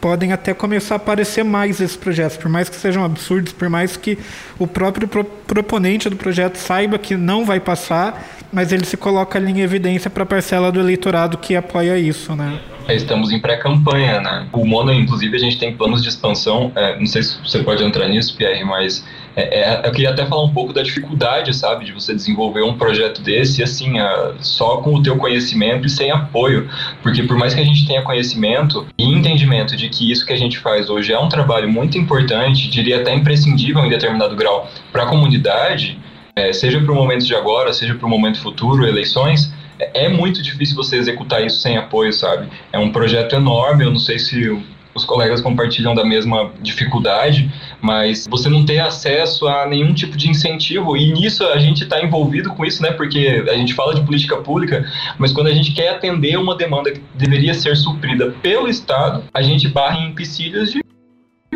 podem 0.00 0.32
até 0.32 0.54
começar 0.54 0.94
a 0.94 0.96
aparecer 0.96 1.44
mais 1.44 1.80
esses 1.80 1.96
projetos, 1.96 2.36
por 2.36 2.48
mais 2.48 2.68
que 2.68 2.76
sejam 2.76 3.04
absurdos, 3.04 3.52
por 3.52 3.68
mais 3.68 3.96
que 3.96 4.18
o 4.58 4.66
próprio 4.66 5.06
pro 5.06 5.24
proponente 5.24 6.08
do 6.08 6.16
projeto 6.16 6.56
saiba 6.56 6.98
que 6.98 7.16
não 7.16 7.44
vai 7.44 7.58
passar, 7.58 8.24
mas 8.52 8.72
ele 8.72 8.84
se 8.84 8.96
coloca 8.96 9.38
ali 9.38 9.52
em 9.52 9.60
evidência 9.60 10.10
para 10.10 10.22
a 10.22 10.26
parcela 10.26 10.70
do 10.72 10.80
eleitorado 10.80 11.38
que 11.38 11.54
apoia 11.54 11.98
isso, 11.98 12.34
né? 12.34 12.58
É, 12.88 12.94
estamos 12.94 13.30
em 13.30 13.38
pré-campanha, 13.38 14.20
né? 14.20 14.48
O 14.52 14.64
Mono, 14.64 14.92
inclusive, 14.92 15.36
a 15.36 15.38
gente 15.38 15.58
tem 15.58 15.76
planos 15.76 16.02
de 16.02 16.08
expansão. 16.08 16.72
É, 16.74 16.98
não 16.98 17.06
sei 17.06 17.22
se 17.22 17.38
você 17.40 17.62
pode 17.62 17.84
entrar 17.84 18.08
nisso, 18.08 18.36
Pierre, 18.36 18.64
mas 18.64 19.04
é, 19.36 19.60
é, 19.60 19.86
eu 19.86 19.92
queria 19.92 20.10
até 20.10 20.26
falar 20.26 20.42
um 20.42 20.52
pouco 20.52 20.72
da 20.72 20.82
dificuldade, 20.82 21.54
sabe, 21.54 21.84
de 21.84 21.92
você 21.92 22.14
desenvolver 22.14 22.62
um 22.62 22.76
projeto 22.76 23.22
desse, 23.22 23.62
assim, 23.62 24.00
é, 24.00 24.32
só 24.40 24.78
com 24.78 24.94
o 24.94 25.02
teu 25.02 25.16
conhecimento 25.16 25.86
e 25.86 25.90
sem 25.90 26.10
apoio, 26.10 26.68
porque 27.02 27.22
por 27.22 27.36
mais 27.36 27.54
que 27.54 27.60
a 27.60 27.64
gente 27.64 27.86
tenha 27.86 28.02
conhecimento 28.02 28.86
e 28.98 29.04
entendimento 29.04 29.76
de 29.76 29.88
que 29.88 30.10
isso 30.10 30.26
que 30.26 30.32
a 30.32 30.36
gente 30.36 30.58
faz 30.58 30.90
hoje 30.90 31.12
é 31.12 31.18
um 31.18 31.28
trabalho 31.28 31.68
muito 31.68 31.96
importante, 31.96 32.68
diria 32.68 33.00
até 33.00 33.14
imprescindível 33.14 33.84
em 33.84 33.88
determinado 33.88 34.34
grau 34.34 34.68
para 34.90 35.04
a 35.04 35.06
comunidade, 35.06 35.98
é, 36.36 36.52
seja 36.52 36.80
para 36.80 36.92
o 36.92 36.94
momento 36.94 37.24
de 37.24 37.34
agora, 37.34 37.72
seja 37.72 37.94
para 37.94 38.06
o 38.06 38.10
momento 38.10 38.40
futuro, 38.40 38.86
eleições, 38.86 39.52
é, 39.78 40.06
é 40.06 40.08
muito 40.08 40.42
difícil 40.42 40.76
você 40.76 40.96
executar 40.96 41.44
isso 41.44 41.60
sem 41.60 41.76
apoio, 41.76 42.12
sabe? 42.12 42.48
É 42.72 42.78
um 42.78 42.90
projeto 42.90 43.34
enorme, 43.34 43.84
eu 43.84 43.90
não 43.90 43.98
sei 43.98 44.18
se 44.18 44.58
os 44.94 45.04
colegas 45.04 45.40
compartilham 45.40 45.94
da 45.94 46.04
mesma 46.04 46.50
dificuldade, 46.60 47.50
mas 47.80 48.26
você 48.28 48.48
não 48.48 48.64
ter 48.64 48.80
acesso 48.80 49.46
a 49.46 49.66
nenhum 49.66 49.94
tipo 49.94 50.16
de 50.16 50.28
incentivo, 50.28 50.96
e 50.96 51.12
nisso 51.12 51.46
a 51.46 51.58
gente 51.58 51.84
está 51.84 52.02
envolvido 52.02 52.50
com 52.50 52.64
isso, 52.64 52.82
né? 52.82 52.90
Porque 52.92 53.44
a 53.48 53.54
gente 53.54 53.72
fala 53.74 53.94
de 53.94 54.02
política 54.02 54.36
pública, 54.38 54.84
mas 55.18 55.32
quando 55.32 55.46
a 55.46 55.52
gente 55.52 55.72
quer 55.72 55.90
atender 55.90 56.36
uma 56.36 56.56
demanda 56.56 56.90
que 56.90 57.00
deveria 57.14 57.54
ser 57.54 57.76
suprida 57.76 58.34
pelo 58.42 58.68
Estado, 58.68 59.24
a 59.32 59.42
gente 59.42 59.68
barra 59.68 60.00
em 60.00 60.08
empecilhos 60.08 60.72
de 60.72 60.80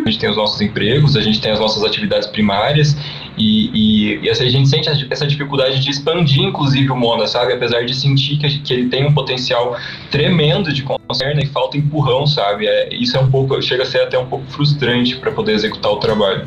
a 0.05 0.11
gente 0.11 0.21
tem 0.21 0.31
os 0.31 0.37
nossos 0.37 0.61
empregos, 0.61 1.17
a 1.17 1.21
gente 1.21 1.41
tem 1.41 1.51
as 1.51 1.59
nossas 1.59 1.83
atividades 1.83 2.29
primárias 2.29 2.97
e, 3.37 3.71
e, 3.73 4.21
e 4.23 4.31
a 4.31 4.35
gente 4.35 4.69
sente 4.69 4.89
essa 5.11 5.27
dificuldade 5.27 5.81
de 5.81 5.91
expandir, 5.91 6.43
inclusive, 6.43 6.91
o 6.91 6.97
Mona, 6.97 7.27
sabe? 7.27 7.53
Apesar 7.53 7.85
de 7.85 7.95
sentir 7.95 8.37
que, 8.37 8.59
que 8.61 8.73
ele 8.73 8.89
tem 8.89 9.07
um 9.07 9.13
potencial 9.13 9.77
tremendo 10.11 10.73
de 10.73 10.83
concerna 10.83 11.43
e 11.43 11.47
falta 11.47 11.77
empurrão, 11.77 12.27
sabe? 12.27 12.67
É, 12.67 12.95
isso 12.95 13.17
é 13.17 13.21
um 13.21 13.31
pouco, 13.31 13.61
chega 13.63 13.83
a 13.83 13.87
ser 13.87 14.03
até 14.03 14.19
um 14.19 14.27
pouco 14.27 14.45
frustrante 14.47 15.17
para 15.17 15.33
poder 15.33 15.53
executar 15.53 15.93
o 15.93 15.97
trabalho. 15.97 16.45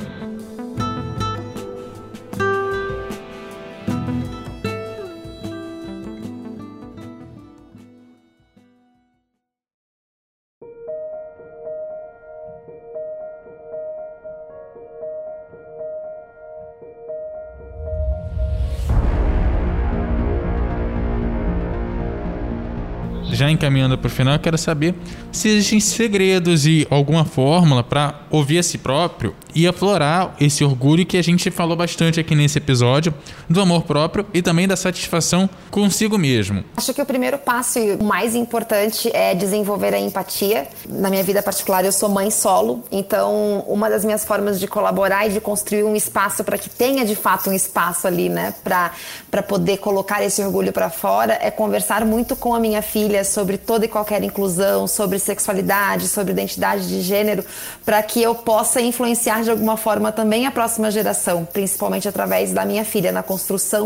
Encaminhando 23.58 23.98
para 23.98 24.08
o 24.08 24.10
final, 24.10 24.34
eu 24.36 24.40
quero 24.40 24.58
saber 24.58 24.96
se 25.32 25.50
existem 25.50 25.80
segredos 25.80 26.66
e 26.66 26.88
alguma 26.90 27.26
fórmula 27.26 27.84
para 27.84 28.22
ouvir 28.30 28.60
a 28.60 28.64
si 28.64 28.78
próprio 28.78 29.36
e 29.54 29.68
aflorar 29.68 30.36
esse 30.40 30.64
orgulho 30.64 31.06
que 31.06 31.18
a 31.18 31.22
gente 31.22 31.52
falou 31.52 31.76
bastante 31.76 32.20
aqui 32.20 32.36
nesse 32.36 32.58
episódio 32.58 33.14
do 33.50 33.62
amor 33.62 33.84
próprio 33.84 34.26
e 34.34 34.42
também 34.42 34.68
da 34.68 34.76
satisfação 34.76 35.50
consigo 35.72 36.18
mesmo. 36.18 36.64
Acho 36.76 36.94
que 36.94 37.02
o 37.02 37.06
primeiro 37.06 37.38
passo 37.38 37.80
e 37.80 37.94
o 37.94 38.04
mais 38.04 38.36
importante 38.36 39.10
é 39.14 39.34
desenvolver 39.34 39.94
a 39.94 40.00
empatia. 40.00 40.68
Na 40.88 41.10
minha 41.10 41.24
vida 41.24 41.42
particular, 41.42 41.86
eu 41.86 41.92
sou 41.92 42.10
mãe 42.10 42.30
solo, 42.30 42.84
então 42.92 43.64
uma 43.68 43.90
das 43.90 44.04
minhas 44.04 44.26
formas 44.26 44.60
de 44.60 44.68
colaborar 44.68 45.28
e 45.28 45.32
de 45.32 45.40
construir 45.40 45.84
um 45.84 45.96
espaço 45.96 46.44
para 46.44 46.58
que 46.58 46.70
tenha 46.70 47.06
de 47.06 47.16
fato 47.16 47.50
um 47.50 47.54
espaço 47.54 48.08
ali, 48.08 48.30
né, 48.30 48.54
para 48.64 49.44
poder 49.44 49.78
colocar 49.78 50.24
esse 50.24 50.42
orgulho 50.42 50.74
para 50.74 50.90
fora 50.90 51.38
é 51.42 51.50
conversar 51.50 52.06
muito 52.06 52.36
com 52.36 52.54
a 52.54 52.60
minha 52.60 52.82
filha 52.82 53.24
sobre 53.24 53.58
toda 53.58 53.86
e 53.86 53.88
qualquer 53.88 54.24
inclusão, 54.24 54.88
sobre 54.88 55.20
sexualidade, 55.20 56.08
sobre 56.08 56.34
identidade 56.34 56.88
de 56.88 57.02
gênero, 57.02 57.46
para 57.86 58.02
que 58.04 58.22
eu 58.22 58.36
possa 58.36 58.82
influenciar 58.82 59.44
de 59.44 59.52
alguma 59.52 59.78
forma 59.78 60.12
também 60.12 60.46
a 60.46 60.52
próxima 60.52 60.92
geração, 60.92 61.46
principalmente 61.46 62.08
através 62.08 62.52
da 62.52 62.66
minha 62.66 62.84
filha 62.84 63.12
na 63.12 63.24
construção 63.24 63.37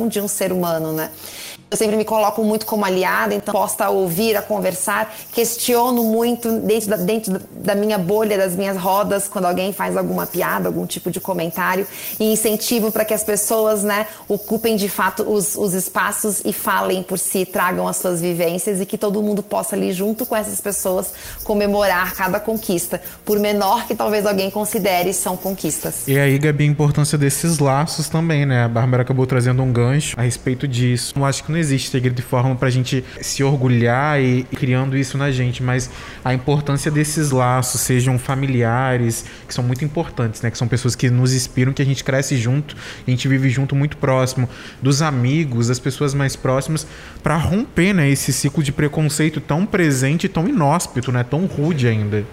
de 0.08 0.20
um 0.20 0.28
ser 0.28 0.52
humano, 0.52 0.94
né? 0.94 1.12
Eu 1.72 1.78
sempre 1.78 1.96
me 1.96 2.04
coloco 2.04 2.44
muito 2.44 2.66
como 2.66 2.84
aliada, 2.84 3.34
então 3.34 3.54
posso 3.54 3.82
a 3.82 3.90
ouvir, 3.90 4.36
a 4.36 4.42
conversar, 4.42 5.16
questiono 5.32 6.04
muito 6.04 6.60
dentro 6.60 6.90
da, 6.90 6.98
dentro 6.98 7.42
da 7.50 7.74
minha 7.74 7.98
bolha, 7.98 8.38
das 8.38 8.58
minhas 8.58 8.76
rodas, 8.76 9.30
quando 9.30 9.46
alguém 9.46 9.72
faz 9.72 9.96
alguma 9.96 10.28
piada, 10.28 10.68
algum 10.68 10.86
tipo 10.86 11.10
de 11.10 11.22
comentário, 11.22 11.88
e 12.20 12.34
incentivo 12.34 12.92
para 12.92 13.06
que 13.06 13.14
as 13.14 13.24
pessoas 13.24 13.84
né, 13.84 14.06
ocupem 14.28 14.76
de 14.76 14.90
fato 14.90 15.24
os, 15.24 15.56
os 15.56 15.74
espaços 15.74 16.42
e 16.44 16.52
falem 16.52 17.04
por 17.04 17.18
si, 17.18 17.46
tragam 17.46 17.88
as 17.88 17.96
suas 17.96 18.20
vivências 18.20 18.82
e 18.82 18.86
que 18.86 18.98
todo 18.98 19.24
mundo 19.24 19.42
possa 19.42 19.74
ali, 19.74 19.94
junto 19.94 20.26
com 20.26 20.36
essas 20.36 20.60
pessoas, 20.60 21.14
comemorar 21.46 22.14
cada 22.16 22.38
conquista, 22.38 23.02
por 23.24 23.40
menor 23.40 23.88
que 23.88 23.96
talvez 23.96 24.26
alguém 24.26 24.52
considere, 24.52 25.14
são 25.14 25.38
conquistas. 25.38 26.06
E 26.06 26.20
aí, 26.20 26.38
Gabi, 26.38 26.66
a 26.66 26.68
importância 26.68 27.18
desses 27.18 27.60
laços 27.60 28.10
também, 28.10 28.46
né? 28.46 28.66
A 28.66 28.68
Bárbara 28.68 29.04
acabou 29.04 29.26
trazendo 29.26 29.64
um 29.64 29.72
gancho 29.72 30.20
a 30.20 30.24
respeito 30.24 30.68
disso. 30.68 31.14
Eu 31.16 31.24
acho 31.24 31.46
que 31.46 31.50
não 31.50 31.61
existe 31.62 31.90
segredo 31.90 32.16
de 32.16 32.22
forma 32.22 32.56
pra 32.56 32.70
gente 32.70 33.04
se 33.22 33.44
orgulhar 33.44 34.22
e, 34.22 34.46
e 34.52 34.56
criando 34.56 34.98
isso 34.98 35.18
na 35.18 35.32
gente, 35.32 35.64
mas 35.64 35.90
a 36.24 36.34
importância 36.34 36.92
desses 36.92 37.32
laços, 37.32 37.82
sejam 37.82 38.20
familiares, 38.20 39.26
que 39.48 39.54
são 39.54 39.64
muito 39.64 39.86
importantes, 39.86 40.42
né? 40.42 40.52
Que 40.52 40.58
são 40.58 40.68
pessoas 40.68 40.96
que 40.96 41.10
nos 41.10 41.34
inspiram, 41.34 41.74
que 41.74 41.82
a 41.82 41.86
gente 41.86 42.04
cresce 42.04 42.38
junto, 42.38 42.76
a 43.08 43.10
gente 43.10 43.28
vive 43.28 43.50
junto 43.50 43.76
muito 43.76 43.98
próximo, 43.98 44.50
dos 44.82 45.02
amigos, 45.02 45.68
das 45.68 45.80
pessoas 45.80 46.14
mais 46.14 46.36
próximas, 46.36 46.86
para 47.24 47.36
romper, 47.38 47.94
né, 47.94 48.10
esse 48.10 48.34
ciclo 48.34 48.64
de 48.64 48.72
preconceito 48.72 49.40
tão 49.40 49.66
presente, 49.66 50.28
tão 50.28 50.48
inóspito, 50.48 51.12
né? 51.12 51.24
Tão 51.24 51.46
rude 51.46 51.88
ainda. 51.88 52.26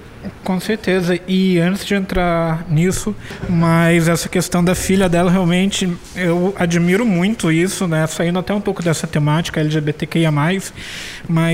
Com 0.42 0.58
certeza. 0.58 1.18
E 1.28 1.58
antes 1.58 1.84
de 1.86 1.94
entrar 1.94 2.64
nisso, 2.68 3.14
mas 3.48 4.08
essa 4.08 4.28
questão 4.28 4.64
da 4.64 4.74
filha 4.74 5.08
dela, 5.08 5.30
realmente, 5.30 5.88
eu 6.16 6.54
admiro 6.58 7.06
muito 7.06 7.52
isso, 7.52 7.86
né? 7.86 8.06
Saindo 8.06 8.38
até 8.38 8.52
um 8.52 8.60
pouco 8.60 8.82
dessa 8.82 9.06
temática 9.06 9.60
LGBTQIA, 9.60 10.30
mas 10.32 10.72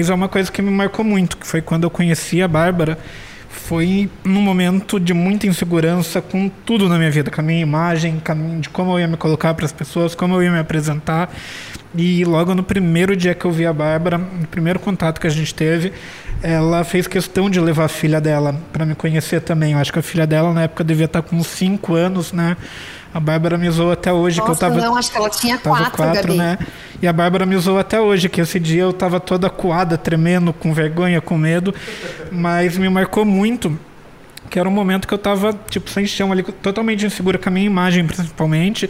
é 0.08 0.14
uma 0.14 0.28
coisa 0.28 0.50
que 0.50 0.62
me 0.62 0.70
marcou 0.70 1.04
muito, 1.04 1.36
que 1.36 1.46
foi 1.46 1.60
quando 1.60 1.84
eu 1.84 1.90
conheci 1.90 2.40
a 2.42 2.48
Bárbara. 2.48 2.98
Foi 3.54 4.10
num 4.24 4.42
momento 4.42 4.98
de 5.00 5.14
muita 5.14 5.46
insegurança 5.46 6.20
com 6.20 6.50
tudo 6.66 6.88
na 6.88 6.98
minha 6.98 7.10
vida, 7.10 7.30
com 7.30 7.40
a 7.40 7.44
minha 7.44 7.60
imagem, 7.60 8.20
de 8.60 8.68
como 8.68 8.92
eu 8.92 9.00
ia 9.00 9.08
me 9.08 9.16
colocar 9.16 9.54
para 9.54 9.64
as 9.64 9.72
pessoas, 9.72 10.14
como 10.14 10.34
eu 10.34 10.42
ia 10.42 10.50
me 10.50 10.58
apresentar. 10.58 11.32
E 11.96 12.24
logo 12.24 12.54
no 12.54 12.62
primeiro 12.62 13.16
dia 13.16 13.34
que 13.34 13.44
eu 13.44 13.52
vi 13.52 13.64
a 13.64 13.72
Bárbara, 13.72 14.18
no 14.18 14.46
primeiro 14.48 14.80
contato 14.80 15.20
que 15.20 15.26
a 15.26 15.30
gente 15.30 15.54
teve, 15.54 15.92
ela 16.42 16.82
fez 16.84 17.06
questão 17.06 17.48
de 17.48 17.60
levar 17.60 17.84
a 17.84 17.88
filha 17.88 18.20
dela 18.20 18.54
para 18.72 18.84
me 18.84 18.94
conhecer 18.94 19.40
também. 19.40 19.72
Eu 19.72 19.78
acho 19.78 19.92
que 19.92 19.98
a 19.98 20.02
filha 20.02 20.26
dela 20.26 20.52
na 20.52 20.64
época 20.64 20.82
devia 20.82 21.06
estar 21.06 21.22
com 21.22 21.36
uns 21.36 21.46
5 21.46 21.94
anos, 21.94 22.32
né? 22.32 22.56
A 23.14 23.20
Bárbara 23.20 23.56
me 23.56 23.68
usou 23.68 23.92
até 23.92 24.12
hoje 24.12 24.40
Nossa, 24.40 24.50
que 24.50 24.56
eu 24.56 24.68
tava. 24.68 24.80
Não, 24.80 24.96
acho 24.96 25.08
que 25.12 25.16
ela 25.16 25.30
tinha 25.30 25.56
quatro, 25.56 25.92
quatro 25.92 26.22
Gabi. 26.34 26.36
né? 26.36 26.58
E 27.00 27.06
a 27.06 27.12
Bárbara 27.12 27.46
me 27.46 27.54
usou 27.54 27.78
até 27.78 28.00
hoje, 28.00 28.28
que 28.28 28.40
esse 28.40 28.58
dia 28.58 28.82
eu 28.82 28.92
tava 28.92 29.20
toda 29.20 29.48
coada, 29.48 29.96
tremendo, 29.96 30.52
com 30.52 30.74
vergonha, 30.74 31.20
com 31.20 31.38
medo, 31.38 31.72
mas 32.32 32.76
me 32.76 32.88
marcou 32.88 33.24
muito 33.24 33.78
que 34.50 34.58
era 34.58 34.68
um 34.68 34.72
momento 34.72 35.08
que 35.08 35.14
eu 35.14 35.18
tava, 35.18 35.52
tipo, 35.68 35.90
sem 35.90 36.06
chão 36.06 36.30
ali, 36.30 36.42
totalmente 36.42 37.04
insegura 37.04 37.38
com 37.38 37.48
a 37.48 37.52
minha 37.52 37.66
imagem, 37.66 38.06
principalmente. 38.06 38.88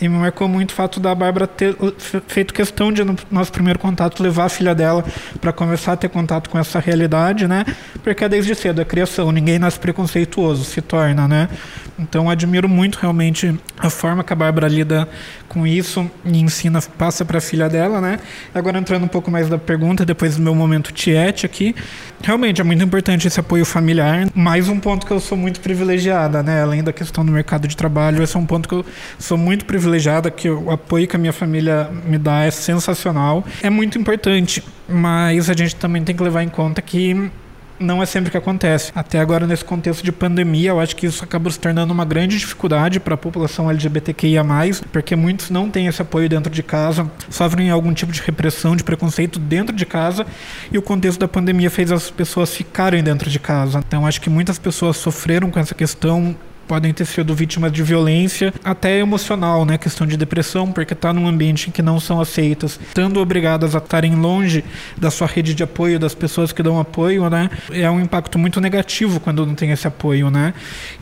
E 0.00 0.08
me 0.08 0.16
marcou 0.16 0.48
muito 0.48 0.70
o 0.70 0.74
fato 0.74 1.00
da 1.00 1.14
Bárbara 1.14 1.46
ter 1.46 1.76
feito 2.28 2.54
questão 2.54 2.92
de, 2.92 3.02
no 3.02 3.16
nosso 3.30 3.50
primeiro 3.50 3.78
contato, 3.78 4.22
levar 4.22 4.44
a 4.44 4.48
filha 4.48 4.74
dela 4.74 5.04
para 5.40 5.52
começar 5.52 5.92
a 5.92 5.96
ter 5.96 6.08
contato 6.08 6.48
com 6.48 6.58
essa 6.58 6.78
realidade, 6.78 7.48
né? 7.48 7.64
Porque 8.02 8.24
é 8.24 8.28
desde 8.28 8.54
cedo, 8.54 8.80
a 8.80 8.84
criação, 8.84 9.32
ninguém 9.32 9.58
nasce 9.58 9.78
preconceituoso, 9.78 10.64
se 10.64 10.80
torna, 10.80 11.26
né? 11.26 11.48
Então, 11.98 12.30
admiro 12.30 12.68
muito 12.68 12.98
realmente 12.98 13.54
a 13.78 13.90
forma 13.90 14.22
que 14.22 14.32
a 14.32 14.36
Bárbara 14.36 14.68
lida 14.68 15.08
com 15.50 15.66
isso 15.66 16.08
e 16.24 16.38
ensina, 16.40 16.80
passa 16.96 17.24
para 17.24 17.38
a 17.38 17.40
filha 17.40 17.68
dela, 17.68 18.00
né? 18.00 18.20
Agora, 18.54 18.78
entrando 18.78 19.04
um 19.04 19.08
pouco 19.08 19.32
mais 19.32 19.48
da 19.48 19.58
pergunta, 19.58 20.06
depois 20.06 20.36
do 20.36 20.42
meu 20.42 20.54
momento 20.54 20.92
tiete 20.92 21.44
aqui, 21.44 21.74
realmente 22.22 22.60
é 22.60 22.64
muito 22.64 22.84
importante 22.84 23.26
esse 23.26 23.40
apoio 23.40 23.64
familiar. 23.64 24.28
Mais 24.32 24.68
um 24.68 24.78
ponto 24.78 25.04
que 25.04 25.12
eu 25.12 25.18
sou 25.18 25.36
muito 25.36 25.58
privilegiada, 25.60 26.40
né? 26.40 26.62
Além 26.62 26.84
da 26.84 26.92
questão 26.92 27.26
do 27.26 27.32
mercado 27.32 27.66
de 27.66 27.76
trabalho, 27.76 28.22
esse 28.22 28.36
é 28.36 28.38
um 28.38 28.46
ponto 28.46 28.68
que 28.68 28.74
eu 28.76 28.86
sou 29.18 29.36
muito 29.36 29.64
privilegiada 29.64 30.30
que 30.30 30.48
o 30.48 30.70
apoio 30.70 31.08
que 31.08 31.16
a 31.16 31.18
minha 31.18 31.32
família 31.32 31.90
me 32.06 32.16
dá 32.16 32.44
é 32.44 32.50
sensacional. 32.52 33.44
É 33.60 33.68
muito 33.68 33.98
importante, 33.98 34.62
mas 34.88 35.50
a 35.50 35.52
gente 35.52 35.74
também 35.74 36.04
tem 36.04 36.14
que 36.14 36.22
levar 36.22 36.44
em 36.44 36.48
conta 36.48 36.80
que 36.80 37.28
não 37.80 38.02
é 38.02 38.06
sempre 38.06 38.30
que 38.30 38.36
acontece. 38.36 38.92
Até 38.94 39.18
agora, 39.18 39.46
nesse 39.46 39.64
contexto 39.64 40.04
de 40.04 40.12
pandemia, 40.12 40.70
eu 40.70 40.78
acho 40.80 40.94
que 40.94 41.06
isso 41.06 41.24
acaba 41.24 41.50
se 41.50 41.58
tornando 41.58 41.92
uma 41.92 42.04
grande 42.04 42.38
dificuldade 42.38 43.00
para 43.00 43.14
a 43.14 43.16
população 43.16 43.70
LGBTQIA, 43.70 44.44
porque 44.92 45.16
muitos 45.16 45.48
não 45.48 45.70
têm 45.70 45.86
esse 45.86 46.02
apoio 46.02 46.28
dentro 46.28 46.52
de 46.52 46.62
casa, 46.62 47.10
sofrem 47.30 47.70
algum 47.70 47.92
tipo 47.94 48.12
de 48.12 48.20
repressão, 48.20 48.76
de 48.76 48.84
preconceito 48.84 49.38
dentro 49.38 49.74
de 49.74 49.86
casa, 49.86 50.26
e 50.70 50.76
o 50.76 50.82
contexto 50.82 51.18
da 51.18 51.28
pandemia 51.28 51.70
fez 51.70 51.90
as 51.90 52.10
pessoas 52.10 52.54
ficarem 52.54 53.02
dentro 53.02 53.30
de 53.30 53.38
casa. 53.38 53.82
Então, 53.86 54.06
acho 54.06 54.20
que 54.20 54.28
muitas 54.28 54.58
pessoas 54.58 54.98
sofreram 54.98 55.50
com 55.50 55.58
essa 55.58 55.74
questão, 55.74 56.36
podem 56.70 56.94
ter 56.94 57.04
sido 57.04 57.34
vítimas 57.34 57.72
de 57.72 57.82
violência, 57.82 58.54
até 58.62 59.00
emocional, 59.00 59.64
né? 59.64 59.76
Questão 59.76 60.06
de 60.06 60.16
depressão, 60.16 60.70
porque 60.70 60.94
tá 60.94 61.12
num 61.12 61.26
ambiente 61.26 61.68
em 61.68 61.72
que 61.72 61.82
não 61.82 61.98
são 61.98 62.20
aceitas, 62.20 62.78
estando 62.80 63.18
obrigadas 63.18 63.74
a 63.74 63.78
estarem 63.78 64.14
longe 64.14 64.62
da 64.96 65.10
sua 65.10 65.26
rede 65.26 65.52
de 65.52 65.64
apoio, 65.64 65.98
das 65.98 66.14
pessoas 66.14 66.52
que 66.52 66.62
dão 66.62 66.78
apoio, 66.78 67.28
né? 67.28 67.50
É 67.72 67.90
um 67.90 68.00
impacto 68.00 68.38
muito 68.38 68.60
negativo 68.60 69.18
quando 69.18 69.44
não 69.44 69.56
tem 69.56 69.72
esse 69.72 69.88
apoio, 69.88 70.30
né? 70.30 70.54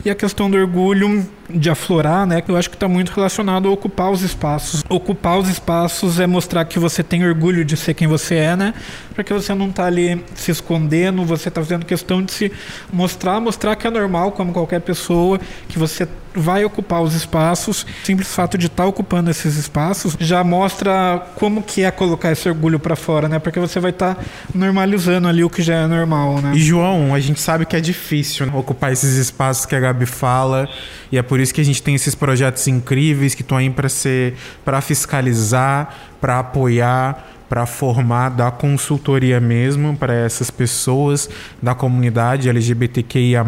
E 0.03 0.09
a 0.09 0.15
questão 0.15 0.49
do 0.49 0.57
orgulho 0.57 1.29
de 1.49 1.69
aflorar, 1.69 2.25
né? 2.25 2.43
Eu 2.47 2.55
acho 2.55 2.69
que 2.69 2.75
está 2.75 2.87
muito 2.87 3.09
relacionado 3.09 3.67
a 3.67 3.71
ocupar 3.71 4.11
os 4.11 4.21
espaços. 4.21 4.83
Ocupar 4.87 5.39
os 5.39 5.49
espaços 5.49 6.19
é 6.19 6.27
mostrar 6.27 6.65
que 6.65 6.77
você 6.77 7.03
tem 7.03 7.25
orgulho 7.25 7.65
de 7.65 7.75
ser 7.75 7.93
quem 7.93 8.07
você 8.07 8.35
é, 8.35 8.55
né? 8.55 8.73
Porque 9.15 9.33
você 9.33 9.53
não 9.53 9.69
está 9.69 9.85
ali 9.85 10.23
se 10.35 10.51
escondendo, 10.51 11.23
você 11.25 11.49
está 11.49 11.61
fazendo 11.61 11.85
questão 11.85 12.21
de 12.21 12.31
se 12.31 12.51
mostrar, 12.91 13.39
mostrar 13.39 13.75
que 13.75 13.87
é 13.87 13.89
normal, 13.89 14.31
como 14.31 14.53
qualquer 14.53 14.81
pessoa, 14.81 15.39
que 15.67 15.79
você 15.79 16.07
vai 16.33 16.63
ocupar 16.65 17.01
os 17.01 17.13
espaços. 17.13 17.83
O 17.83 18.05
simples 18.05 18.33
fato 18.33 18.57
de 18.57 18.67
estar 18.67 18.83
tá 18.83 18.89
ocupando 18.89 19.29
esses 19.29 19.55
espaços 19.55 20.15
já 20.19 20.43
mostra 20.43 21.27
como 21.35 21.61
que 21.61 21.83
é 21.83 21.91
colocar 21.91 22.31
esse 22.31 22.47
orgulho 22.47 22.79
para 22.79 22.95
fora, 22.95 23.27
né? 23.27 23.39
Porque 23.39 23.59
você 23.59 23.79
vai 23.79 23.91
estar 23.91 24.15
tá 24.15 24.21
normalizando 24.53 25.27
ali 25.27 25.43
o 25.43 25.49
que 25.49 25.61
já 25.61 25.75
é 25.75 25.87
normal, 25.87 26.41
né? 26.41 26.51
E 26.55 26.59
João, 26.59 27.13
a 27.13 27.19
gente 27.19 27.39
sabe 27.39 27.65
que 27.65 27.75
é 27.75 27.81
difícil 27.81 28.45
né? 28.45 28.53
ocupar 28.55 28.91
esses 28.91 29.15
espaços 29.15 29.65
que 29.65 29.75
a 29.75 29.79
Gabi 29.79 30.05
fala, 30.05 30.67
e 31.11 31.17
é 31.17 31.21
por 31.21 31.39
isso 31.39 31.53
que 31.53 31.61
a 31.61 31.65
gente 31.65 31.81
tem 31.81 31.95
esses 31.95 32.15
projetos 32.15 32.67
incríveis 32.67 33.35
que 33.35 33.41
estão 33.41 33.57
aí 33.57 33.69
para 33.69 33.89
ser 33.89 34.35
para 34.63 34.81
fiscalizar, 34.81 35.95
para 36.19 36.39
apoiar, 36.39 37.38
para 37.49 37.65
formar, 37.65 38.29
dar 38.29 38.51
consultoria 38.51 39.39
mesmo 39.41 39.97
para 39.97 40.13
essas 40.13 40.51
pessoas 40.51 41.27
da 41.61 41.73
comunidade 41.73 42.47
LGBTQIA. 42.47 43.43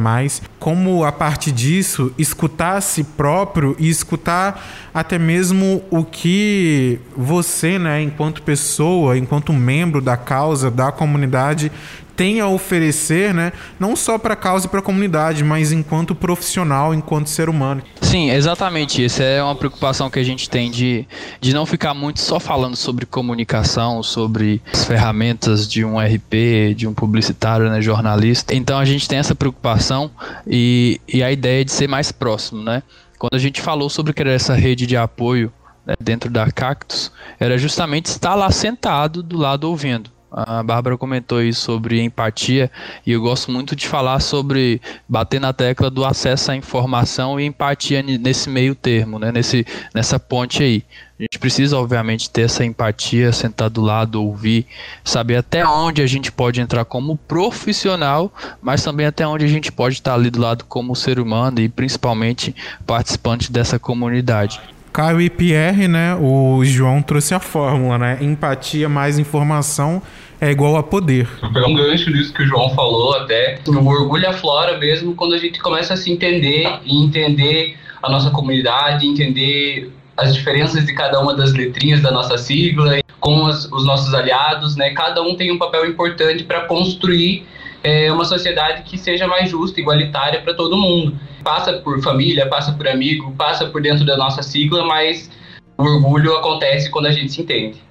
Como 0.59 1.05
a 1.05 1.11
partir 1.11 1.51
disso, 1.51 2.11
escutar 2.17 2.77
a 2.77 2.81
si 2.81 3.03
próprio 3.03 3.75
e 3.79 3.87
escutar 3.87 4.89
até 4.93 5.19
mesmo 5.19 5.83
o 5.91 6.03
que 6.03 6.99
você, 7.15 7.77
né, 7.77 8.01
enquanto 8.01 8.41
pessoa, 8.41 9.17
enquanto 9.17 9.53
membro 9.53 10.01
da 10.01 10.17
causa, 10.17 10.71
da 10.71 10.91
comunidade, 10.91 11.71
tem 12.15 12.39
a 12.39 12.47
oferecer, 12.47 13.33
né? 13.33 13.51
Não 13.79 13.95
só 13.95 14.17
para 14.17 14.33
a 14.33 14.37
causa 14.37 14.65
e 14.65 14.69
para 14.69 14.79
a 14.79 14.83
comunidade, 14.83 15.43
mas 15.43 15.71
enquanto 15.71 16.13
profissional, 16.13 16.93
enquanto 16.93 17.27
ser 17.27 17.49
humano. 17.49 17.81
Sim, 18.01 18.29
exatamente. 18.29 19.03
Essa 19.03 19.23
é 19.23 19.43
uma 19.43 19.55
preocupação 19.55 20.09
que 20.09 20.19
a 20.19 20.23
gente 20.23 20.49
tem 20.49 20.69
de, 20.69 21.07
de 21.39 21.53
não 21.53 21.65
ficar 21.65 21.93
muito 21.93 22.19
só 22.19 22.39
falando 22.39 22.75
sobre 22.75 23.05
comunicação, 23.05 24.03
sobre 24.03 24.61
as 24.71 24.85
ferramentas 24.85 25.67
de 25.67 25.83
um 25.85 25.99
RP, 25.99 26.75
de 26.75 26.87
um 26.87 26.93
publicitário, 26.93 27.69
né, 27.69 27.81
jornalista. 27.81 28.53
Então 28.53 28.77
a 28.77 28.85
gente 28.85 29.07
tem 29.07 29.19
essa 29.19 29.35
preocupação 29.35 30.11
e, 30.45 30.99
e 31.07 31.23
a 31.23 31.31
ideia 31.31 31.63
de 31.63 31.71
ser 31.71 31.87
mais 31.87 32.11
próximo, 32.11 32.63
né? 32.63 32.83
Quando 33.17 33.35
a 33.35 33.39
gente 33.39 33.61
falou 33.61 33.89
sobre 33.89 34.13
criar 34.13 34.33
essa 34.33 34.55
rede 34.55 34.87
de 34.87 34.97
apoio 34.97 35.53
né, 35.85 35.93
dentro 35.99 36.29
da 36.29 36.51
Cactus, 36.51 37.11
era 37.39 37.57
justamente 37.57 38.07
estar 38.07 38.35
lá 38.35 38.49
sentado 38.51 39.21
do 39.21 39.37
lado 39.37 39.65
ouvindo 39.65 40.09
A 40.31 40.63
Bárbara 40.63 40.97
comentou 40.97 41.43
isso 41.43 41.61
sobre 41.61 42.01
empatia 42.01 42.71
e 43.05 43.11
eu 43.11 43.21
gosto 43.21 43.51
muito 43.51 43.75
de 43.75 43.85
falar 43.85 44.21
sobre 44.21 44.81
bater 45.07 45.41
na 45.41 45.51
tecla 45.51 45.89
do 45.89 46.05
acesso 46.05 46.51
à 46.51 46.55
informação 46.55 47.37
e 47.37 47.45
empatia 47.45 48.01
nesse 48.01 48.49
meio 48.49 48.73
termo, 48.73 49.19
né? 49.19 49.29
Nesse, 49.29 49.65
nessa 49.93 50.17
ponte 50.17 50.63
aí. 50.63 50.85
A 51.19 51.23
gente 51.23 51.37
precisa, 51.37 51.77
obviamente, 51.77 52.29
ter 52.29 52.43
essa 52.43 52.63
empatia, 52.63 53.31
sentar 53.31 53.69
do 53.69 53.81
lado, 53.81 54.23
ouvir, 54.23 54.65
saber 55.03 55.35
até 55.35 55.67
onde 55.67 56.01
a 56.01 56.07
gente 56.07 56.31
pode 56.31 56.61
entrar 56.61 56.85
como 56.85 57.15
profissional, 57.15 58.33
mas 58.61 58.83
também 58.83 59.05
até 59.05 59.27
onde 59.27 59.45
a 59.45 59.47
gente 59.49 59.71
pode 59.71 59.95
estar 59.95 60.13
ali 60.13 60.31
do 60.31 60.39
lado 60.39 60.65
como 60.65 60.95
ser 60.95 61.19
humano 61.19 61.59
e 61.59 61.67
principalmente 61.67 62.55
participante 62.87 63.51
dessa 63.51 63.77
comunidade. 63.77 64.59
Caio 64.91 65.21
e 65.21 65.29
Pierre, 65.29 65.87
né? 65.87 66.15
O 66.15 66.63
João 66.63 67.01
trouxe 67.01 67.33
a 67.33 67.39
fórmula, 67.39 67.97
né? 67.97 68.17
Empatia 68.21 68.89
mais 68.89 69.17
informação 69.17 70.01
é 70.39 70.49
igual 70.49 70.75
a 70.75 70.83
poder. 70.83 71.27
Pegar 71.53 71.67
um 71.67 71.75
gancho 71.75 72.09
nisso 72.09 72.33
que 72.33 72.41
o 72.43 72.47
João 72.47 72.69
falou 72.71 73.15
até. 73.15 73.59
O 73.67 73.87
orgulho 73.87 74.27
aflora 74.27 74.77
mesmo 74.77 75.13
quando 75.13 75.35
a 75.35 75.37
gente 75.37 75.59
começa 75.59 75.93
a 75.93 75.97
se 75.97 76.11
entender 76.11 76.67
e 76.83 77.03
entender 77.03 77.77
a 78.01 78.09
nossa 78.09 78.31
comunidade, 78.31 79.05
entender 79.05 79.91
as 80.17 80.33
diferenças 80.33 80.85
de 80.85 80.93
cada 80.93 81.19
uma 81.19 81.35
das 81.35 81.53
letrinhas 81.53 82.01
da 82.01 82.11
nossa 82.11 82.37
sigla, 82.37 82.99
com 83.19 83.45
as, 83.45 83.65
os 83.71 83.85
nossos 83.85 84.13
aliados, 84.13 84.75
né? 84.75 84.89
Cada 84.91 85.21
um 85.21 85.35
tem 85.35 85.51
um 85.51 85.57
papel 85.57 85.85
importante 85.85 86.43
para 86.43 86.61
construir 86.61 87.45
é, 87.83 88.11
uma 88.11 88.25
sociedade 88.25 88.83
que 88.83 88.97
seja 88.97 89.27
mais 89.27 89.49
justa, 89.49 89.79
igualitária 89.79 90.41
para 90.41 90.53
todo 90.53 90.77
mundo. 90.77 91.17
Passa 91.43 91.73
por 91.73 92.01
família, 92.01 92.47
passa 92.47 92.71
por 92.73 92.87
amigo, 92.87 93.33
passa 93.35 93.65
por 93.65 93.81
dentro 93.81 94.05
da 94.05 94.15
nossa 94.15 94.43
sigla, 94.43 94.85
mas 94.85 95.29
o 95.77 95.83
orgulho 95.83 96.35
acontece 96.35 96.89
quando 96.89 97.07
a 97.07 97.11
gente 97.11 97.31
se 97.31 97.41
entende. 97.41 97.81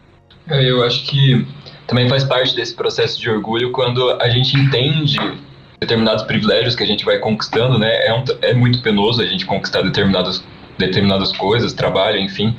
É, 0.49 0.71
eu 0.71 0.85
acho 0.85 1.05
que 1.07 1.47
também 1.87 2.09
faz 2.09 2.25
parte 2.25 2.55
desse 2.55 2.75
processo 2.75 3.21
de 3.21 3.29
orgulho 3.29 3.73
quando 3.73 4.11
a 4.21 4.29
gente 4.29 4.57
entende 4.57 5.19
determinados 5.81 6.23
privilégios 6.25 6.77
que 6.77 6.83
a 6.83 6.87
gente 6.87 7.05
vai 7.05 7.19
conquistando, 7.19 7.79
né? 7.79 8.07
É, 8.07 8.15
um, 8.15 8.25
é 8.43 8.55
muito 8.55 8.81
penoso 8.83 9.23
a 9.23 9.27
gente 9.27 9.47
conquistar 9.47 9.83
determinados 9.83 10.45
determinadas 10.79 11.33
coisas, 11.33 11.73
trabalho, 11.73 12.19
enfim. 12.19 12.55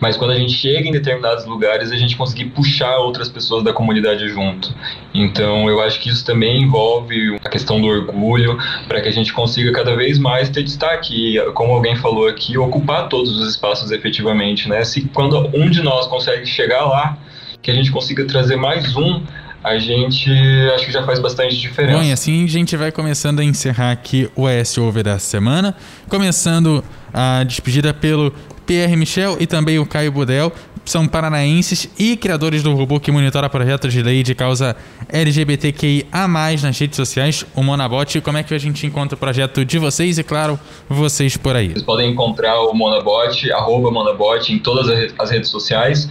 Mas 0.00 0.16
quando 0.16 0.30
a 0.32 0.36
gente 0.36 0.52
chega 0.52 0.88
em 0.88 0.92
determinados 0.92 1.44
lugares, 1.46 1.90
a 1.90 1.96
gente 1.96 2.16
conseguir 2.16 2.46
puxar 2.46 2.98
outras 2.98 3.28
pessoas 3.28 3.64
da 3.64 3.72
comunidade 3.72 4.28
junto. 4.28 4.74
Então, 5.14 5.68
eu 5.68 5.80
acho 5.80 6.00
que 6.00 6.08
isso 6.08 6.24
também 6.24 6.62
envolve 6.62 7.36
a 7.44 7.48
questão 7.48 7.80
do 7.80 7.86
orgulho, 7.86 8.58
para 8.86 9.00
que 9.00 9.08
a 9.08 9.12
gente 9.12 9.32
consiga 9.32 9.72
cada 9.72 9.96
vez 9.96 10.18
mais 10.18 10.48
ter 10.48 10.62
destaque, 10.62 11.38
como 11.54 11.72
alguém 11.72 11.96
falou 11.96 12.28
aqui, 12.28 12.56
ocupar 12.58 13.08
todos 13.08 13.38
os 13.38 13.48
espaços 13.48 13.90
efetivamente, 13.90 14.68
né? 14.68 14.84
Se 14.84 15.02
quando 15.08 15.50
um 15.54 15.68
de 15.68 15.82
nós 15.82 16.06
consegue 16.06 16.46
chegar 16.46 16.84
lá, 16.84 17.18
que 17.60 17.70
a 17.70 17.74
gente 17.74 17.90
consiga 17.92 18.24
trazer 18.24 18.56
mais 18.56 18.96
um 18.96 19.22
a 19.62 19.78
gente 19.78 20.30
acho 20.74 20.86
que 20.86 20.92
já 20.92 21.04
faz 21.04 21.20
bastante 21.20 21.56
diferença. 21.56 21.98
Bom, 21.98 22.04
e 22.04 22.12
assim 22.12 22.44
a 22.44 22.48
gente 22.48 22.76
vai 22.76 22.90
começando 22.90 23.40
a 23.40 23.44
encerrar 23.44 23.92
aqui 23.92 24.28
o 24.34 24.48
S 24.48 24.78
Over 24.80 25.04
da 25.04 25.18
semana. 25.18 25.76
Começando 26.08 26.82
a 27.12 27.44
despedida 27.44 27.94
pelo 27.94 28.32
Pierre 28.66 28.96
Michel 28.96 29.36
e 29.38 29.46
também 29.46 29.78
o 29.78 29.86
Caio 29.86 30.10
Budel. 30.10 30.52
São 30.84 31.06
paranaenses 31.06 31.88
e 31.96 32.16
criadores 32.16 32.60
do 32.60 32.74
robô 32.74 32.98
que 32.98 33.12
monitora 33.12 33.48
projetos 33.48 33.92
de 33.92 34.02
lei 34.02 34.24
de 34.24 34.34
causa 34.34 34.74
LGBTQIA+, 35.08 36.26
nas 36.60 36.76
redes 36.76 36.96
sociais, 36.96 37.46
o 37.54 37.62
Monabot. 37.62 38.20
Como 38.20 38.36
é 38.36 38.42
que 38.42 38.52
a 38.52 38.58
gente 38.58 38.84
encontra 38.84 39.14
o 39.14 39.18
projeto 39.18 39.64
de 39.64 39.78
vocês 39.78 40.18
e, 40.18 40.24
claro, 40.24 40.58
vocês 40.88 41.36
por 41.36 41.54
aí? 41.54 41.68
Vocês 41.68 41.84
podem 41.84 42.10
encontrar 42.10 42.60
o 42.62 42.74
Monabot, 42.74 43.52
arroba 43.52 43.92
Monabot, 43.92 44.52
em 44.52 44.58
todas 44.58 45.12
as 45.16 45.30
redes 45.30 45.50
sociais. 45.50 46.08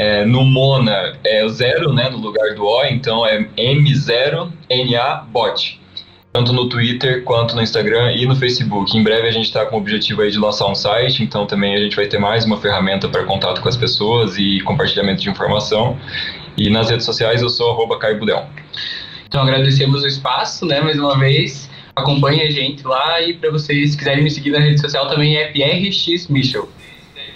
É, 0.00 0.24
no 0.24 0.46
Mona 0.46 1.12
é 1.22 1.46
zero, 1.48 1.92
né, 1.92 2.08
no 2.08 2.16
lugar 2.16 2.54
do 2.54 2.64
O, 2.64 2.84
então 2.86 3.26
é 3.26 3.46
M0NA 3.58 5.24
bot. 5.26 5.78
Tanto 6.32 6.54
no 6.54 6.70
Twitter 6.70 7.22
quanto 7.22 7.54
no 7.54 7.60
Instagram 7.60 8.10
e 8.12 8.24
no 8.24 8.34
Facebook. 8.34 8.96
Em 8.96 9.02
breve 9.02 9.28
a 9.28 9.30
gente 9.30 9.44
está 9.44 9.66
com 9.66 9.76
o 9.76 9.78
objetivo 9.78 10.22
aí 10.22 10.30
de 10.30 10.38
lançar 10.38 10.68
um 10.68 10.74
site, 10.74 11.22
então 11.22 11.44
também 11.44 11.74
a 11.74 11.78
gente 11.78 11.94
vai 11.94 12.06
ter 12.06 12.18
mais 12.18 12.46
uma 12.46 12.56
ferramenta 12.56 13.10
para 13.10 13.24
contato 13.24 13.60
com 13.60 13.68
as 13.68 13.76
pessoas 13.76 14.38
e 14.38 14.62
compartilhamento 14.62 15.20
de 15.20 15.28
informação. 15.28 15.98
E 16.56 16.70
nas 16.70 16.88
redes 16.88 17.04
sociais 17.04 17.42
eu 17.42 17.50
sou 17.50 17.70
arroba 17.70 17.98
Caibudel. 17.98 18.46
Então 19.26 19.42
agradecemos 19.42 20.02
o 20.02 20.06
espaço, 20.06 20.64
né, 20.64 20.80
mais 20.80 20.98
uma 20.98 21.18
vez. 21.18 21.68
Acompanhe 21.94 22.40
a 22.40 22.50
gente 22.50 22.86
lá 22.86 23.20
e 23.20 23.34
para 23.34 23.50
vocês 23.50 23.94
quiserem 23.94 24.24
me 24.24 24.30
seguir 24.30 24.48
na 24.48 24.60
rede 24.60 24.80
social 24.80 25.10
também 25.10 25.36
é 25.36 25.48
PRX 25.48 26.28
Michel. 26.28 26.70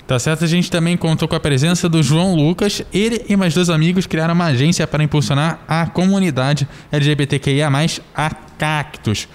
Tá 0.06 0.18
certo? 0.18 0.44
A 0.44 0.46
gente 0.46 0.70
também 0.70 0.96
contou 0.98 1.26
com 1.26 1.34
a 1.34 1.40
presença 1.40 1.88
do 1.88 2.02
João 2.02 2.34
Lucas. 2.34 2.82
Ele 2.92 3.24
e 3.26 3.36
mais 3.36 3.54
dois 3.54 3.70
amigos 3.70 4.06
criaram 4.06 4.34
uma 4.34 4.46
agência 4.46 4.86
para 4.86 5.02
impulsionar 5.02 5.60
a 5.66 5.86
comunidade 5.86 6.68
LGBTQIA, 6.92 7.70
a 8.14 8.30
Cactus. 8.58 9.26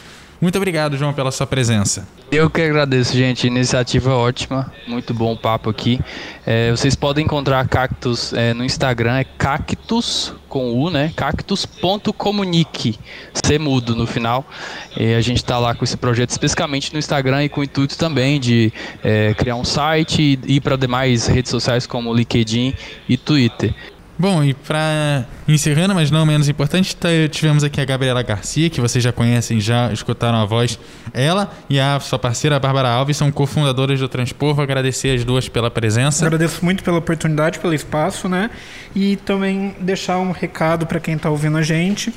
Muito 0.42 0.56
obrigado, 0.58 0.96
João, 0.96 1.14
pela 1.14 1.32
sua 1.32 1.46
presença. 1.46 2.08
Eu 2.32 2.50
que 2.50 2.62
agradeço, 2.62 3.16
gente. 3.16 3.46
Iniciativa 3.46 4.16
ótima. 4.16 4.72
Muito 4.88 5.14
bom 5.14 5.36
papo 5.36 5.70
aqui. 5.70 6.00
É, 6.46 6.72
vocês 6.72 6.96
podem 6.96 7.26
encontrar 7.26 7.68
Cactus 7.68 8.32
é, 8.32 8.54
no 8.54 8.64
Instagram, 8.64 9.18
é 9.18 9.24
cactus 9.24 10.34
com 10.48 10.72
U, 10.74 10.90
né? 10.90 11.12
Cactus.comunique. 11.16 12.98
Ser 13.34 13.60
mudo 13.60 13.96
no 13.96 14.08
final. 14.08 14.48
E 14.96 15.14
a 15.14 15.22
gente 15.22 15.38
está 15.38 15.60
lá 15.60 15.76
com 15.76 15.84
esse 15.84 15.98
projeto 15.98 16.30
especificamente 16.30 16.94
no 16.94 17.00
Instagram 17.00 17.44
e 17.44 17.50
com 17.50 17.60
o 17.60 17.64
intuito 17.64 17.98
também 17.98 18.40
de 18.40 18.72
é, 19.04 19.34
criar 19.34 19.56
um 19.56 19.66
site 19.66 20.40
e 20.46 20.56
ir 20.56 20.62
para 20.62 20.78
demais 20.78 21.28
redes 21.28 21.52
sociais 21.52 21.86
como 21.86 22.14
LinkedIn 22.14 22.74
e 23.10 23.18
Twitter. 23.18 23.74
Bom, 24.22 24.44
e 24.44 24.54
para 24.54 25.26
encerrando, 25.48 25.96
mas 25.96 26.12
não 26.12 26.26
menos 26.26 26.50
importante, 26.50 26.94
tá, 26.94 27.08
tivemos 27.32 27.64
aqui 27.64 27.80
a 27.80 27.86
Gabriela 27.86 28.22
Garcia, 28.22 28.70
que 28.70 28.82
vocês 28.82 29.02
já 29.02 29.14
conhecem, 29.14 29.62
já 29.62 29.94
escutaram 29.94 30.38
a 30.40 30.44
voz. 30.44 30.78
Ela 31.14 31.50
e 31.70 31.80
a 31.80 31.98
sua 32.02 32.20
parceira 32.20 32.60
Bárbara 32.60 32.90
Alves 32.90 33.16
são 33.16 33.32
cofundadoras 33.32 33.98
do 33.98 34.10
Transpor. 34.10 34.54
Vou 34.54 34.62
agradecer 34.62 35.16
as 35.16 35.24
duas 35.24 35.48
pela 35.48 35.72
presença. 35.72 36.26
Agradeço 36.26 36.66
muito 36.66 36.84
pela 36.84 36.98
oportunidade, 36.98 37.60
pelo 37.60 37.74
espaço, 37.74 38.28
né? 38.28 38.50
E 38.94 39.16
também 39.16 39.74
deixar 39.80 40.18
um 40.18 40.32
recado 40.32 40.86
para 40.86 41.00
quem 41.00 41.16
está 41.16 41.30
ouvindo 41.30 41.58
a 41.58 41.62
gente 41.62 42.14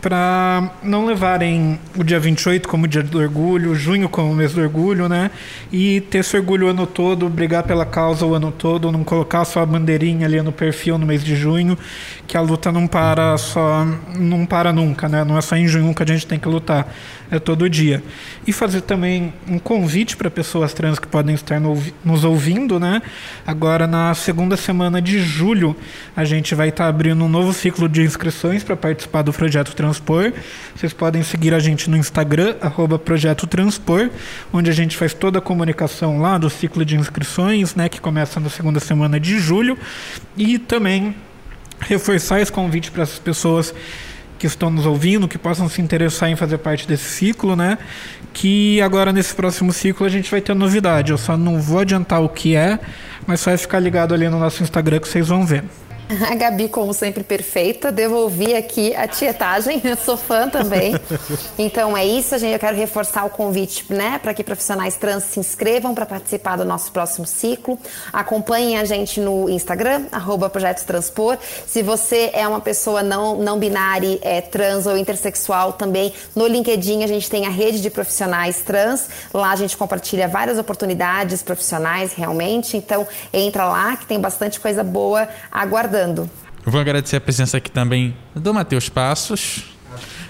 para 0.00 0.70
não 0.82 1.06
levarem 1.06 1.78
o 1.96 2.02
dia 2.02 2.18
28 2.18 2.68
como 2.68 2.88
dia 2.88 3.02
do 3.02 3.18
orgulho, 3.18 3.74
junho 3.74 4.08
como 4.08 4.34
mês 4.34 4.52
do 4.52 4.60
orgulho, 4.60 5.08
né? 5.08 5.30
E 5.70 6.00
ter 6.02 6.18
esse 6.18 6.36
orgulho 6.36 6.66
o 6.66 6.70
ano 6.70 6.86
todo, 6.86 7.28
brigar 7.28 7.62
pela 7.62 7.84
causa 7.84 8.24
o 8.24 8.34
ano 8.34 8.50
todo, 8.50 8.90
não 8.90 9.04
colocar 9.04 9.44
só 9.44 9.60
a 9.60 9.66
bandeirinha 9.66 10.26
ali 10.26 10.40
no 10.40 10.52
perfil 10.52 10.96
no 10.98 11.06
mês 11.06 11.22
de 11.22 11.36
junho, 11.36 11.76
que 12.26 12.36
a 12.36 12.40
luta 12.40 12.72
não 12.72 12.86
para 12.86 13.36
só, 13.38 13.86
não 14.16 14.46
para 14.46 14.72
nunca, 14.72 15.08
né? 15.08 15.24
Não 15.24 15.36
é 15.36 15.40
só 15.40 15.56
em 15.56 15.66
junho 15.66 15.94
que 15.94 16.02
a 16.02 16.06
gente 16.06 16.26
tem 16.26 16.38
que 16.38 16.48
lutar, 16.48 16.86
é 17.30 17.38
todo 17.38 17.68
dia. 17.68 18.02
E 18.46 18.52
fazer 18.52 18.80
também 18.80 19.32
um 19.46 19.58
convite 19.58 20.16
para 20.16 20.30
pessoas 20.30 20.72
trans 20.72 20.98
que 20.98 21.06
podem 21.06 21.34
estar 21.34 21.60
no, 21.60 21.80
nos 22.04 22.24
ouvindo, 22.24 22.80
né? 22.80 23.02
Agora 23.46 23.86
na 23.86 24.14
segunda 24.14 24.56
semana 24.56 25.00
de 25.00 25.20
julho, 25.20 25.76
a 26.16 26.24
gente 26.24 26.54
vai 26.54 26.70
estar 26.70 26.84
tá 26.84 26.90
abrindo 26.90 27.22
um 27.24 27.28
novo 27.28 27.52
ciclo 27.52 27.88
de 27.88 28.02
inscrições 28.02 28.64
para 28.64 28.76
participar 28.76 29.22
do 29.22 29.32
projeto 29.32 29.74
Trans 29.74 29.90
Transpor. 29.90 30.32
Vocês 30.74 30.92
podem 30.92 31.22
seguir 31.22 31.52
a 31.52 31.58
gente 31.58 31.90
no 31.90 31.96
Instagram, 31.96 32.54
arroba 32.60 32.98
Projeto 32.98 33.46
Transpor, 33.46 34.08
onde 34.52 34.70
a 34.70 34.72
gente 34.72 34.96
faz 34.96 35.12
toda 35.12 35.38
a 35.38 35.42
comunicação 35.42 36.20
lá 36.20 36.38
do 36.38 36.48
ciclo 36.48 36.84
de 36.84 36.96
inscrições, 36.96 37.74
né, 37.74 37.88
que 37.88 38.00
começa 38.00 38.40
na 38.40 38.48
segunda 38.48 38.80
semana 38.80 39.18
de 39.18 39.38
julho. 39.38 39.76
E 40.36 40.58
também 40.58 41.14
reforçar 41.80 42.40
esse 42.40 42.52
convite 42.52 42.90
para 42.90 43.02
as 43.02 43.18
pessoas 43.18 43.74
que 44.40 44.46
estão 44.46 44.70
nos 44.70 44.86
ouvindo, 44.86 45.28
que 45.28 45.36
possam 45.36 45.68
se 45.68 45.82
interessar 45.82 46.30
em 46.30 46.34
fazer 46.34 46.56
parte 46.56 46.88
desse 46.88 47.04
ciclo, 47.04 47.54
né? 47.54 47.76
Que 48.32 48.80
agora 48.80 49.12
nesse 49.12 49.34
próximo 49.34 49.70
ciclo 49.70 50.06
a 50.06 50.08
gente 50.08 50.30
vai 50.30 50.40
ter 50.40 50.54
novidade. 50.54 51.12
Eu 51.12 51.18
só 51.18 51.36
não 51.36 51.60
vou 51.60 51.80
adiantar 51.80 52.22
o 52.22 52.28
que 52.28 52.56
é, 52.56 52.78
mas 53.26 53.40
só 53.40 53.50
é 53.50 53.58
ficar 53.58 53.78
ligado 53.78 54.14
ali 54.14 54.30
no 54.30 54.40
nosso 54.40 54.62
Instagram 54.62 54.98
que 54.98 55.08
vocês 55.08 55.28
vão 55.28 55.44
ver. 55.44 55.62
A 56.28 56.34
Gabi, 56.34 56.68
como 56.68 56.92
sempre, 56.92 57.22
perfeita. 57.22 57.92
Devolvi 57.92 58.56
aqui 58.56 58.92
a 58.96 59.06
tietagem. 59.06 59.80
Eu 59.84 59.96
sou 59.96 60.16
fã 60.16 60.48
também. 60.48 60.94
Então 61.58 61.96
é 61.96 62.04
isso, 62.06 62.36
gente. 62.38 62.52
Eu 62.54 62.58
quero 62.58 62.76
reforçar 62.76 63.24
o 63.24 63.30
convite, 63.30 63.84
né, 63.90 64.18
para 64.22 64.32
que 64.32 64.42
profissionais 64.42 64.96
trans 64.96 65.24
se 65.24 65.38
inscrevam 65.38 65.94
para 65.94 66.06
participar 66.06 66.56
do 66.56 66.64
nosso 66.64 66.90
próximo 66.90 67.26
ciclo. 67.26 67.78
Acompanhem 68.12 68.78
a 68.78 68.84
gente 68.84 69.20
no 69.20 69.48
Instagram, 69.48 70.06
arroba 70.10 70.48
Projetos 70.48 70.84
Transpor. 70.84 71.36
Se 71.66 71.82
você 71.82 72.30
é 72.32 72.48
uma 72.48 72.60
pessoa 72.60 73.02
não, 73.02 73.36
não 73.36 73.58
binária, 73.58 74.18
é 74.22 74.40
trans 74.40 74.86
ou 74.86 74.96
intersexual 74.96 75.74
também, 75.74 76.14
no 76.34 76.46
LinkedIn 76.46 77.04
a 77.04 77.06
gente 77.06 77.28
tem 77.28 77.46
a 77.46 77.50
rede 77.50 77.80
de 77.80 77.90
profissionais 77.90 78.62
trans. 78.62 79.08
Lá 79.34 79.50
a 79.50 79.56
gente 79.56 79.76
compartilha 79.76 80.26
várias 80.26 80.58
oportunidades 80.58 81.42
profissionais, 81.42 82.14
realmente. 82.14 82.76
Então 82.76 83.06
entra 83.32 83.64
lá 83.64 83.96
que 83.96 84.06
tem 84.06 84.18
bastante 84.18 84.58
coisa 84.58 84.82
boa 84.82 85.28
aguardando 85.52 85.99
ajudando. 86.00 86.30
Eu 86.64 86.72
vou 86.72 86.80
agradecer 86.80 87.16
a 87.16 87.20
presença 87.20 87.56
aqui 87.56 87.70
também 87.70 88.16
do 88.34 88.52
Matheus 88.52 88.88
Passos. 88.88 89.64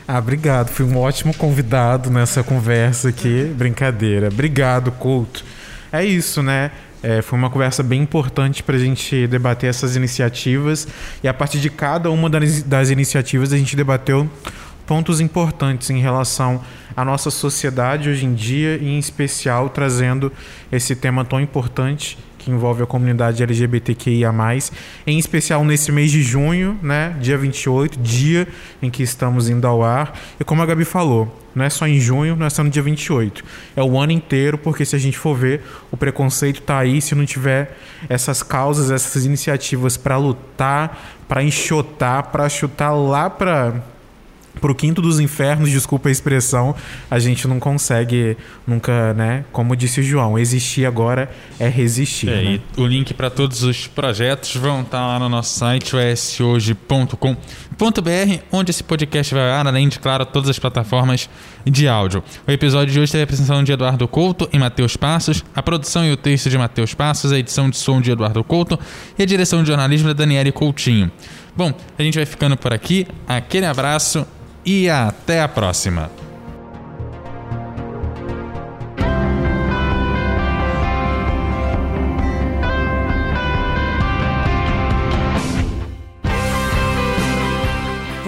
Ah, 0.07 0.19
obrigado. 0.19 0.69
Fui 0.69 0.85
um 0.85 0.99
ótimo 0.99 1.35
convidado 1.35 2.11
nessa 2.11 2.43
conversa 2.43 3.09
aqui. 3.09 3.45
Brincadeira. 3.57 4.29
Obrigado, 4.29 4.91
Couto. 4.93 5.45
É 5.93 6.05
isso, 6.05 6.43
né? 6.43 6.71
É, 7.03 7.23
foi 7.23 7.39
uma 7.39 7.49
conversa 7.49 7.83
bem 7.83 8.03
importante 8.03 8.63
para 8.63 8.77
a 8.77 8.79
gente 8.79 9.27
debater 9.27 9.71
essas 9.71 9.97
iniciativas 9.97 10.87
e 11.23 11.29
a 11.29 11.33
partir 11.33 11.59
de 11.59 11.71
cada 11.71 12.11
uma 12.11 12.29
das, 12.29 12.63
das 12.63 12.91
iniciativas 12.91 13.55
a 13.55 13.57
gente 13.57 13.75
debateu 13.75 14.29
pontos 14.87 15.19
importantes 15.19 15.89
em 15.89 15.99
relação 15.99 16.63
à 16.95 17.03
nossa 17.03 17.31
sociedade 17.31 18.11
hoje 18.11 18.27
em 18.27 18.35
dia 18.35 18.77
e 18.77 18.87
em 18.87 18.99
especial 18.99 19.71
trazendo 19.71 20.31
esse 20.71 20.95
tema 20.95 21.25
tão 21.25 21.41
importante 21.41 22.19
que 22.41 22.51
envolve 22.51 22.83
a 22.83 22.87
comunidade 22.87 23.43
LGBTQIA+, 23.43 24.33
em 25.07 25.19
especial 25.19 25.63
nesse 25.63 25.93
mês 25.93 26.11
de 26.11 26.23
junho, 26.23 26.79
né, 26.83 27.15
dia 27.21 27.37
28, 27.37 27.99
dia 28.01 28.49
em 28.83 28.89
que 28.89 29.03
estamos 29.03 29.51
indo 29.51 29.67
ao 29.67 29.85
ar. 29.85 30.19
E 30.41 30.45
como 30.45 30.63
a 30.63 30.67
Gabi 30.67 30.87
falou, 30.87 31.39
não 31.55 31.65
é 31.65 31.69
só 31.69 31.87
em 31.87 32.01
junho, 32.01 32.35
não 32.37 32.47
é 32.47 32.51
só 32.51 32.65
no 32.65 32.71
dia 32.71 32.83
28. 32.83 33.45
É 33.77 33.83
o 33.83 33.99
ano 33.99 34.13
inteiro, 34.13 34.57
porque 34.57 34.87
se 34.87 34.97
a 34.97 34.99
gente 34.99 35.19
for 35.19 35.37
ver, 35.37 35.63
o 35.91 35.97
preconceito 35.97 36.61
está 36.61 36.79
aí, 36.79 37.03
se 37.03 37.15
não 37.15 37.27
tiver 37.27 37.77
essas 38.09 38.43
causas, 38.43 38.91
essas 38.91 39.27
iniciativas 39.27 39.99
para 39.99 40.17
lutar, 40.17 41.21
para 41.29 41.43
enxotar, 41.43 42.31
para 42.31 42.49
chutar 42.49 42.93
lá 42.93 43.29
para 43.29 43.83
pro 44.61 44.75
quinto 44.75 45.01
dos 45.01 45.21
infernos, 45.21 45.71
desculpa 45.71 46.09
a 46.09 46.13
expressão, 46.13 46.75
a 47.11 47.19
gente 47.19 47.47
não 47.47 47.61
consegue 47.61 48.37
nunca, 48.67 49.15
né? 49.15 49.45
Como 49.53 49.75
disse 49.77 50.01
o 50.01 50.03
João, 50.03 50.39
existir 50.39 50.87
agora 50.87 51.31
é 51.59 51.69
resistir. 51.69 52.29
É, 52.29 52.43
né? 52.43 52.61
o 52.77 52.87
link 52.87 53.15
para 53.15 53.31
todos 53.31 53.63
os 53.63 53.87
projetos 53.87 54.55
vão 54.57 54.83
estar 54.83 54.99
tá 54.99 55.07
lá 55.07 55.19
no 55.19 55.29
nosso 55.29 55.59
site, 55.59 55.95
oshoje.com.br, 55.97 57.35
onde 58.53 58.71
esse 58.71 58.83
podcast 58.83 59.35
vai 59.35 59.51
ar, 59.51 59.67
além 59.67 59.89
de, 59.89 59.99
claro, 59.99 60.27
todas 60.27 60.51
as 60.51 60.59
plataformas 60.59 61.29
de 61.65 61.89
áudio. 61.89 62.23
O 62.47 62.51
episódio 62.51 62.93
de 62.93 63.01
hoje 63.01 63.13
teve 63.13 63.23
a 63.23 63.25
apresentação 63.25 63.63
de 63.63 63.73
Eduardo 63.73 64.07
Couto 64.09 64.49
e 64.53 64.59
Matheus 64.59 64.97
Passos, 64.97 65.45
a 65.55 65.63
produção 65.63 66.05
e 66.05 66.13
o 66.13 66.17
texto 66.17 66.51
de 66.51 66.59
Matheus 66.59 66.95
Passos, 66.95 67.33
a 67.33 67.39
edição 67.39 67.71
de 67.71 67.77
som 67.77 68.01
de 68.01 68.11
Eduardo 68.11 68.43
Couto 68.45 68.79
e 69.19 69.23
a 69.23 69.27
direção 69.27 69.63
de 69.63 69.69
jornalismo 69.69 70.09
da 70.09 70.15
Daniele 70.15 70.53
Coutinho. 70.53 71.11
Bom, 71.57 71.73
a 71.99 72.03
gente 72.03 72.15
vai 72.15 72.27
ficando 72.27 72.57
por 72.57 72.73
aqui. 72.73 73.07
Aquele 73.27 73.67
abraço 73.67 74.27
e 74.65 74.89
até 74.89 75.41
a 75.41 75.49
próxima. 75.49 76.11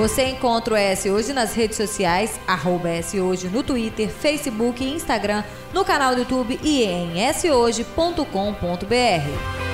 Você 0.03 0.31
encontra 0.31 0.75
o 0.75 0.77
S 0.77 1.09
Hoje 1.09 1.33
nas 1.33 1.55
redes 1.55 1.77
sociais, 1.77 2.41
arroba 2.45 2.89
Hoje 3.23 3.47
no 3.47 3.63
Twitter, 3.63 4.09
Facebook 4.09 4.83
e 4.83 4.95
Instagram, 4.95 5.45
no 5.73 5.85
canal 5.85 6.15
do 6.15 6.23
YouTube 6.23 6.59
e 6.61 6.83
em 6.83 7.33
shoje.com.br. 7.33 9.72